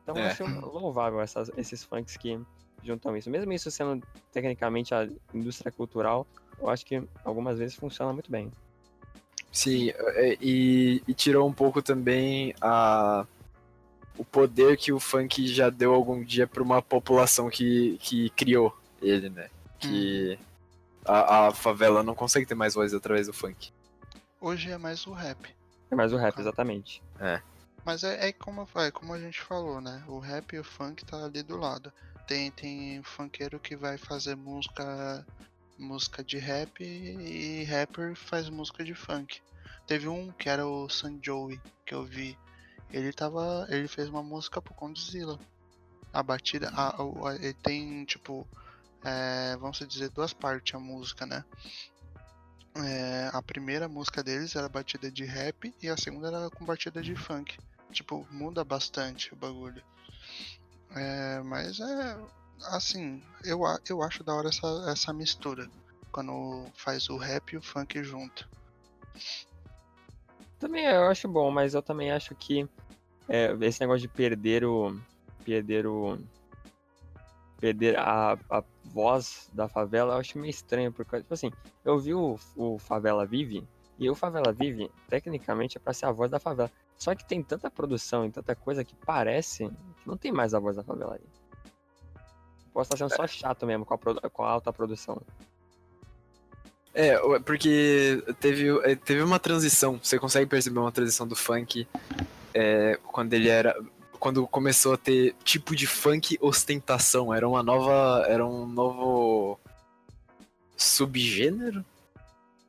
Então 0.01 0.15
eu 0.17 0.23
É. 0.23 0.31
acho 0.31 0.43
louvável 0.45 1.21
essas, 1.21 1.49
esses 1.57 1.83
funks 1.83 2.17
que 2.17 2.39
juntam 2.83 3.15
isso. 3.15 3.29
Mesmo 3.29 3.53
isso 3.53 3.71
sendo 3.71 4.05
tecnicamente 4.31 4.93
a 4.93 5.07
indústria 5.33 5.71
cultural, 5.71 6.27
eu 6.59 6.69
acho 6.69 6.85
que 6.85 7.01
algumas 7.23 7.57
vezes 7.57 7.75
funciona 7.75 8.11
muito 8.11 8.29
bem. 8.29 8.51
Sim, 9.51 9.91
é, 9.95 10.37
e, 10.41 11.01
e 11.07 11.13
tirou 11.13 11.47
um 11.47 11.53
pouco 11.53 11.81
também 11.81 12.55
a, 12.59 13.25
o 14.17 14.25
poder 14.25 14.77
que 14.77 14.91
o 14.91 14.99
funk 14.99 15.47
já 15.47 15.69
deu 15.69 15.93
algum 15.93 16.23
dia 16.23 16.47
para 16.47 16.63
uma 16.63 16.81
população 16.81 17.49
que, 17.49 17.97
que 17.99 18.29
criou 18.31 18.75
ele, 19.01 19.29
né? 19.29 19.49
Que 19.79 20.37
a, 21.05 21.47
a 21.47 21.51
favela 21.53 22.01
não 22.01 22.15
consegue 22.15 22.45
ter 22.47 22.55
mais 22.55 22.73
voz 22.73 22.93
através 22.93 23.27
do 23.27 23.33
funk. 23.33 23.71
Hoje 24.41 24.71
é 24.71 24.77
mais 24.77 25.05
o 25.05 25.13
rap. 25.13 25.37
É 25.93 25.95
mais 25.95 26.11
o 26.11 26.17
rap, 26.17 26.39
exatamente. 26.39 27.01
Mas 27.85 28.03
é, 28.03 28.29
é 28.29 28.33
como, 28.33 28.67
é 28.75 28.91
como 28.91 29.13
a 29.13 29.19
gente 29.19 29.41
falou, 29.41 29.79
né? 29.79 30.03
O 30.07 30.19
rap 30.19 30.53
e 30.53 30.59
o 30.59 30.63
funk 30.63 31.03
tá 31.05 31.23
ali 31.23 31.43
do 31.43 31.57
lado. 31.57 31.91
Tem, 32.27 32.49
tem 32.51 33.01
funkeiro 33.03 33.59
que 33.59 33.75
vai 33.75 33.97
fazer 33.97 34.35
música 34.35 35.25
música 35.77 36.23
de 36.23 36.37
rap 36.37 36.81
e 36.83 37.63
rapper 37.65 38.15
faz 38.15 38.47
música 38.49 38.83
de 38.83 38.93
funk. 38.95 39.41
Teve 39.85 40.07
um 40.07 40.31
que 40.31 40.47
era 40.47 40.65
o 40.65 40.87
San 40.87 41.19
Joey, 41.21 41.59
que 41.85 41.93
eu 41.93 42.03
vi. 42.03 42.37
Ele 42.91 43.11
tava. 43.11 43.67
Ele 43.69 43.87
fez 43.87 44.07
uma 44.07 44.23
música 44.23 44.61
pro 44.61 44.73
Condzilla. 44.73 45.37
A 46.13 46.23
batida. 46.23 46.69
A, 46.75 47.03
o- 47.03 47.27
a- 47.27 47.35
ele 47.35 47.53
tem, 47.55 48.05
tipo. 48.05 48.47
é, 49.03 49.57
vamos 49.57 49.77
dizer, 49.79 50.09
duas 50.09 50.31
partes 50.33 50.73
a 50.73 50.79
música, 50.79 51.25
né? 51.25 51.43
É, 52.75 53.29
a 53.31 53.41
primeira 53.41 53.87
música 53.87 54.23
deles 54.23 54.55
era 54.55 54.67
batida 54.67 55.11
de 55.11 55.23
rap 55.25 55.73
e 55.81 55.89
a 55.89 55.97
segunda 55.97 56.27
era 56.27 56.49
com 56.49 56.65
batida 56.65 57.01
de 57.01 57.15
funk. 57.15 57.57
Tipo, 57.91 58.27
muda 58.31 58.63
bastante 58.63 59.33
o 59.33 59.37
bagulho. 59.37 59.81
É, 60.95 61.41
mas 61.43 61.79
é. 61.79 62.17
Assim, 62.67 63.21
eu, 63.43 63.61
eu 63.89 64.01
acho 64.01 64.23
da 64.23 64.33
hora 64.33 64.49
essa, 64.49 64.85
essa 64.87 65.13
mistura. 65.13 65.69
Quando 66.11 66.67
faz 66.75 67.09
o 67.09 67.17
rap 67.17 67.53
e 67.53 67.57
o 67.57 67.61
funk 67.61 68.03
junto. 68.03 68.47
Também 70.59 70.85
eu 70.85 71.09
acho 71.09 71.27
bom, 71.27 71.51
mas 71.51 71.73
eu 71.73 71.81
também 71.81 72.11
acho 72.11 72.33
que 72.35 72.67
é, 73.27 73.55
esse 73.61 73.81
negócio 73.81 74.01
de 74.01 74.07
perder 74.07 74.63
o. 74.63 74.97
Perder 75.43 75.85
o. 75.87 76.17
Perder 77.63 77.97
a, 77.97 78.37
a 78.49 78.63
voz 78.83 79.49
da 79.53 79.69
favela, 79.69 80.15
eu 80.15 80.19
acho 80.19 80.37
meio 80.37 80.49
estranho, 80.49 80.91
porque, 80.91 81.15
tipo 81.15 81.33
assim, 81.33 81.49
eu 81.85 81.97
vi 81.97 82.13
o, 82.13 82.37
o 82.57 82.77
Favela 82.77 83.25
Vive, 83.25 83.65
e 83.97 84.09
o 84.09 84.15
Favela 84.15 84.51
Vive, 84.51 84.91
tecnicamente, 85.07 85.77
é 85.77 85.79
pra 85.79 85.93
ser 85.93 86.07
a 86.07 86.11
voz 86.11 86.29
da 86.29 86.39
favela. 86.39 86.69
Só 86.97 87.15
que 87.15 87.25
tem 87.25 87.41
tanta 87.41 87.71
produção 87.71 88.25
e 88.25 88.31
tanta 88.31 88.53
coisa 88.53 88.83
que 88.83 88.93
parece 89.05 89.69
que 89.69 90.07
não 90.07 90.17
tem 90.17 90.29
mais 90.29 90.53
a 90.53 90.59
voz 90.59 90.75
da 90.75 90.83
favela 90.83 91.15
aí. 91.15 92.21
Posso 92.73 92.93
estar 92.93 93.07
sendo 93.07 93.15
só 93.15 93.25
chato 93.25 93.65
mesmo 93.65 93.85
com 93.85 93.93
a, 93.93 93.97
com 94.29 94.43
a 94.43 94.49
alta 94.49 94.73
produção. 94.73 95.21
É, 96.93 97.17
porque 97.39 98.21
teve, 98.41 98.69
é, 98.83 98.93
teve 98.95 99.21
uma 99.21 99.39
transição, 99.39 99.97
você 100.03 100.19
consegue 100.19 100.47
perceber 100.47 100.79
uma 100.79 100.91
transição 100.91 101.25
do 101.25 101.35
funk 101.35 101.87
é, 102.53 102.99
quando 103.03 103.33
ele 103.33 103.47
era. 103.47 103.73
Quando 104.23 104.47
começou 104.47 104.93
a 104.93 104.97
ter 104.97 105.35
tipo 105.43 105.75
de 105.75 105.85
funk 105.85 106.37
ostentação, 106.39 107.33
era 107.33 107.45
uma 107.45 107.61
nova. 107.61 108.25
Era 108.25 108.47
um 108.47 108.65
novo 108.65 109.59
subgênero 110.77 111.83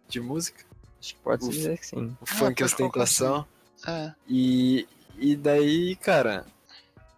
de 0.08 0.18
música. 0.18 0.64
Acho 0.98 1.14
que 1.14 1.20
pode 1.20 1.44
Uf. 1.44 1.56
dizer 1.56 1.78
que 1.78 1.86
sim. 1.86 2.16
O 2.20 2.26
funk 2.26 2.40
colocar 2.40 2.64
ostentação. 2.64 3.46
É, 3.86 4.12
E, 4.28 4.88
e 5.16 5.36
daí, 5.36 5.94
cara, 5.94 6.44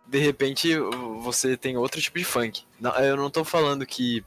de 0.07 0.19
repente 0.19 0.69
você 1.23 1.57
tem 1.57 1.79
outro 1.79 1.99
tipo 1.99 2.19
de 2.19 2.25
funk. 2.27 2.63
Não, 2.79 2.95
eu 2.97 3.17
não 3.17 3.31
tô 3.31 3.43
falando 3.43 3.87
que 3.87 4.23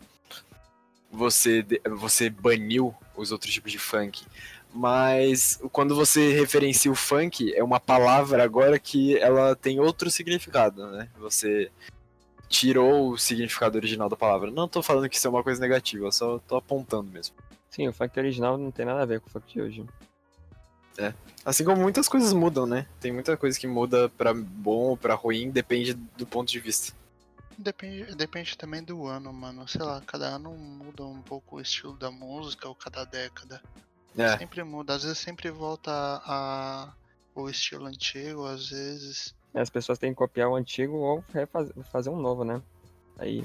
você, 1.12 1.64
você 2.00 2.32
baniu 2.32 2.96
os 3.16 3.32
outros 3.32 3.54
tipos 3.54 3.72
de 3.72 3.78
funk, 3.78 4.26
mas 4.74 5.60
quando 5.72 5.96
você 5.96 6.32
referencia 6.34 6.92
o 6.92 6.96
funk, 6.96 7.54
é 7.54 7.64
uma 7.64 7.80
palavra 7.80 8.44
agora 8.44 8.78
que 8.80 9.18
ela 9.18 9.56
tem 9.56 9.80
outro 9.80 10.10
significado, 10.12 10.88
né? 10.92 11.10
Você 11.18 11.72
tirou 12.48 13.12
o 13.12 13.18
significado 13.18 13.78
original 13.78 14.10
da 14.10 14.16
palavra. 14.16 14.52
Não 14.52 14.68
tô 14.68 14.82
falando 14.82 15.10
que 15.10 15.16
isso 15.16 15.28
é 15.28 15.30
uma 15.30 15.44
coisa 15.44 15.62
negativa, 15.62 16.06
eu 16.06 16.12
só 16.12 16.40
tô 16.40 16.56
apontando 16.56 17.12
mesmo. 17.12 17.36
Sim, 17.70 17.88
o 17.88 17.94
funk 17.94 18.18
original 18.20 18.58
não 18.58 18.72
tem 18.72 18.86
nada 18.86 19.02
a 19.02 19.06
ver 19.06 19.20
com 19.20 19.28
o 19.28 19.32
funk 19.32 19.54
de 19.54 19.62
hoje. 19.62 19.86
Assim 21.46 21.64
como 21.64 21.82
muitas 21.82 22.10
coisas 22.10 22.34
mudam, 22.34 22.66
né? 22.66 22.86
Tem 23.00 23.12
muita 23.12 23.38
coisa 23.38 23.58
que 23.58 23.68
muda 23.68 24.10
pra 24.10 24.34
bom 24.34 24.90
ou 24.90 24.98
pra 24.98 25.16
ruim, 25.16 25.50
depende 25.50 25.94
do 25.94 26.26
ponto 26.26 26.52
de 26.52 26.60
vista. 26.60 26.94
Depende, 27.58 28.16
depende 28.16 28.58
também 28.58 28.84
do 28.84 29.06
ano, 29.06 29.32
mano. 29.32 29.68
Sei 29.68 29.82
lá, 29.82 30.02
cada 30.06 30.28
ano 30.28 30.52
muda 30.52 31.06
um 31.06 31.22
pouco 31.22 31.58
o 31.58 31.62
estilo 31.62 31.94
da 31.94 32.12
música 32.12 32.68
ou 32.68 32.76
cada 32.76 33.04
década. 33.06 33.62
É, 34.18 34.38
Sempre 34.38 34.64
muda, 34.64 34.96
às 34.96 35.04
vezes 35.04 35.18
sempre 35.20 35.50
volta 35.52 35.92
a, 35.92 36.94
o 37.36 37.50
estilo 37.50 37.86
antigo, 37.86 38.46
às 38.46 38.70
vezes. 38.70 39.34
As 39.54 39.70
pessoas 39.70 39.98
têm 40.00 40.12
que 40.12 40.18
copiar 40.18 40.50
o 40.50 40.56
antigo 40.56 40.96
ou 40.96 41.24
refaz- 41.34 41.72
fazer 41.92 42.10
um 42.10 42.20
novo, 42.20 42.44
né? 42.44 42.62
Aí, 43.18 43.44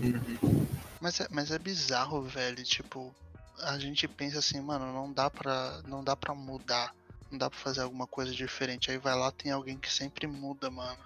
Mas 1.00 1.20
é, 1.20 1.28
mas 1.30 1.50
é 1.50 1.58
bizarro, 1.58 2.22
velho. 2.22 2.62
Tipo, 2.64 3.14
a 3.60 3.78
gente 3.78 4.06
pensa 4.08 4.38
assim, 4.38 4.60
mano, 4.60 4.92
não 4.92 5.12
dá 5.12 5.30
pra, 5.30 5.82
não 5.86 6.02
dá 6.02 6.16
pra 6.16 6.34
mudar. 6.34 6.94
Não 7.30 7.38
dá 7.38 7.50
pra 7.50 7.58
fazer 7.58 7.80
alguma 7.80 8.06
coisa 8.06 8.32
diferente. 8.32 8.90
Aí 8.90 8.98
vai 8.98 9.14
lá, 9.14 9.30
tem 9.32 9.50
alguém 9.52 9.78
que 9.78 9.92
sempre 9.92 10.26
muda, 10.26 10.70
mano. 10.70 10.98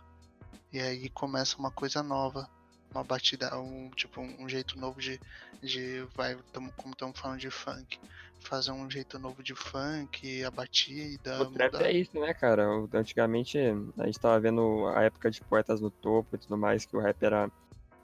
E 0.73 0.81
aí 0.81 1.09
começa 1.11 1.57
uma 1.59 1.71
coisa 1.71 2.03
nova. 2.03 2.49
Uma 2.95 3.05
batida, 3.05 3.57
um, 3.59 3.91
tipo, 3.91 4.21
um 4.21 4.49
jeito 4.49 4.79
novo 4.79 5.01
de. 5.01 5.21
de 5.63 6.07
vai, 6.17 6.37
tamo, 6.53 6.73
como 6.77 6.93
estamos 6.93 7.19
falando 7.19 7.39
de 7.41 7.51
funk. 7.51 7.99
Fazer 8.41 8.73
um 8.73 8.91
jeito 8.91 9.19
novo 9.19 9.43
de 9.43 9.55
funk, 9.55 10.43
a 10.45 10.51
batida. 10.51 11.43
o 11.43 11.47
trap 11.53 11.73
mudar. 11.73 11.87
é 11.87 11.93
isso, 11.93 12.19
né, 12.19 12.33
cara? 12.33 12.67
Antigamente 12.95 13.59
a 13.99 14.07
gente 14.07 14.21
tava 14.21 14.39
vendo 14.41 14.87
a 14.95 15.03
época 15.03 15.31
de 15.31 15.41
poetas 15.43 15.81
no 15.81 15.91
topo 15.91 16.35
e 16.35 16.39
tudo 16.39 16.57
mais, 16.57 16.85
que 16.85 16.97
o 16.97 17.01
rap 17.01 17.23
era, 17.23 17.51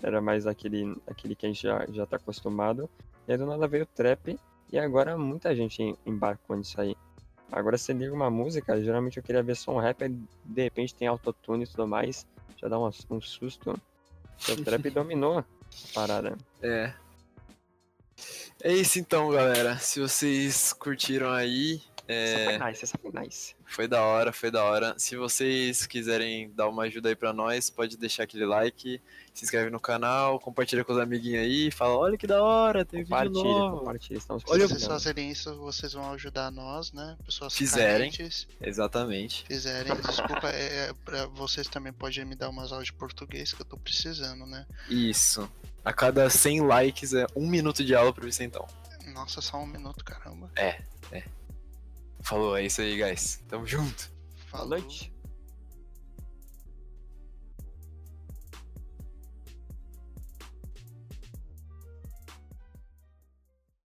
era 0.02 0.20
mais 0.20 0.46
aquele, 0.46 0.94
aquele 1.06 1.34
que 1.34 1.46
a 1.46 1.48
gente 1.48 1.62
já, 1.62 1.86
já 1.90 2.06
tá 2.06 2.16
acostumado. 2.16 2.88
E 3.26 3.32
aí 3.32 3.38
do 3.38 3.46
nada 3.46 3.66
veio 3.66 3.84
o 3.84 3.86
trap 3.86 4.38
e 4.70 4.78
agora 4.78 5.16
muita 5.16 5.54
gente 5.54 5.82
em- 5.82 5.96
embarcou 6.04 6.56
nisso 6.56 6.80
aí. 6.80 6.94
Agora 7.50 7.78
você 7.78 7.92
liga 7.92 8.12
uma 8.12 8.30
música, 8.30 8.82
geralmente 8.82 9.16
eu 9.16 9.22
queria 9.22 9.42
ver 9.42 9.54
só 9.56 9.72
um 9.72 9.78
rap, 9.78 10.08
de 10.08 10.62
repente 10.62 10.94
tem 10.94 11.06
autotune 11.06 11.64
e 11.64 11.66
tudo 11.66 11.86
mais, 11.86 12.26
já 12.56 12.68
dá 12.68 12.78
um, 12.78 12.90
um 13.10 13.20
susto. 13.20 13.80
O 14.48 14.64
trap 14.64 14.90
dominou 14.90 15.38
a 15.38 15.44
parada. 15.94 16.36
é. 16.62 16.92
É 18.62 18.72
isso 18.72 18.98
então, 18.98 19.28
galera. 19.30 19.76
Se 19.78 20.00
vocês 20.00 20.72
curtiram 20.72 21.30
aí, 21.30 21.82
Essa 22.06 22.38
é, 22.38 22.58
foi 22.58 22.66
nice, 22.68 22.84
essa 22.84 22.98
foi 22.98 23.10
nice. 23.12 23.56
foi 23.64 23.88
da 23.88 24.02
hora, 24.02 24.32
foi 24.32 24.50
da 24.50 24.62
hora. 24.64 24.94
Se 24.98 25.16
vocês 25.16 25.86
quiserem 25.86 26.50
dar 26.54 26.68
uma 26.68 26.82
ajuda 26.84 27.08
aí 27.08 27.16
pra 27.16 27.32
nós, 27.32 27.70
pode 27.70 27.96
deixar 27.96 28.24
aquele 28.24 28.44
like, 28.44 29.00
se 29.32 29.44
inscreve 29.44 29.70
no 29.70 29.80
canal, 29.80 30.38
compartilha 30.38 30.84
com 30.84 30.92
os 30.92 30.98
amiguinhos 30.98 31.42
aí, 31.42 31.70
fala, 31.70 31.96
olha 31.96 32.18
que 32.18 32.26
da 32.26 32.42
hora, 32.42 32.84
tem 32.84 33.00
vídeo 33.00 33.10
Compartilha, 33.10 33.42
novo. 33.42 33.78
compartilha. 33.78 34.18
Estamos 34.18 34.42
Se 34.42 34.50
Olha, 34.52 34.68
vocês 34.68 34.86
fazerem 34.86 35.30
isso, 35.30 35.56
vocês 35.56 35.92
vão 35.94 36.12
ajudar 36.12 36.50
nós, 36.50 36.92
né? 36.92 37.16
Pessoas 37.24 37.54
Fizerem. 37.54 38.10
carentes. 38.10 38.46
Exatamente. 38.60 39.44
fizerem, 39.46 39.94
desculpa, 39.96 40.50
é, 40.50 40.88
é, 40.88 40.92
pra 41.04 41.26
vocês 41.26 41.66
também 41.68 41.92
podem 41.92 42.24
me 42.24 42.34
dar 42.34 42.50
umas 42.50 42.70
aulas 42.70 42.86
de 42.86 42.92
português 42.92 43.52
que 43.52 43.62
eu 43.62 43.66
tô 43.66 43.76
precisando, 43.78 44.44
né? 44.46 44.66
Isso. 44.90 45.50
A 45.84 45.92
cada 45.92 46.28
100 46.28 46.60
likes 46.62 47.14
é 47.14 47.26
um 47.34 47.46
minuto 47.48 47.84
de 47.84 47.94
aula 47.94 48.12
pro 48.12 48.24
Vicentão. 48.24 48.66
Nossa, 49.14 49.40
só 49.40 49.58
um 49.58 49.66
minuto, 49.66 50.04
caramba. 50.04 50.50
Falou, 52.24 52.56
é 52.56 52.64
isso 52.64 52.80
aí, 52.80 52.96
guys. 52.96 53.44
Tamo 53.48 53.66
junto. 53.66 54.10
Boa 54.50 54.64
noite. 54.64 55.13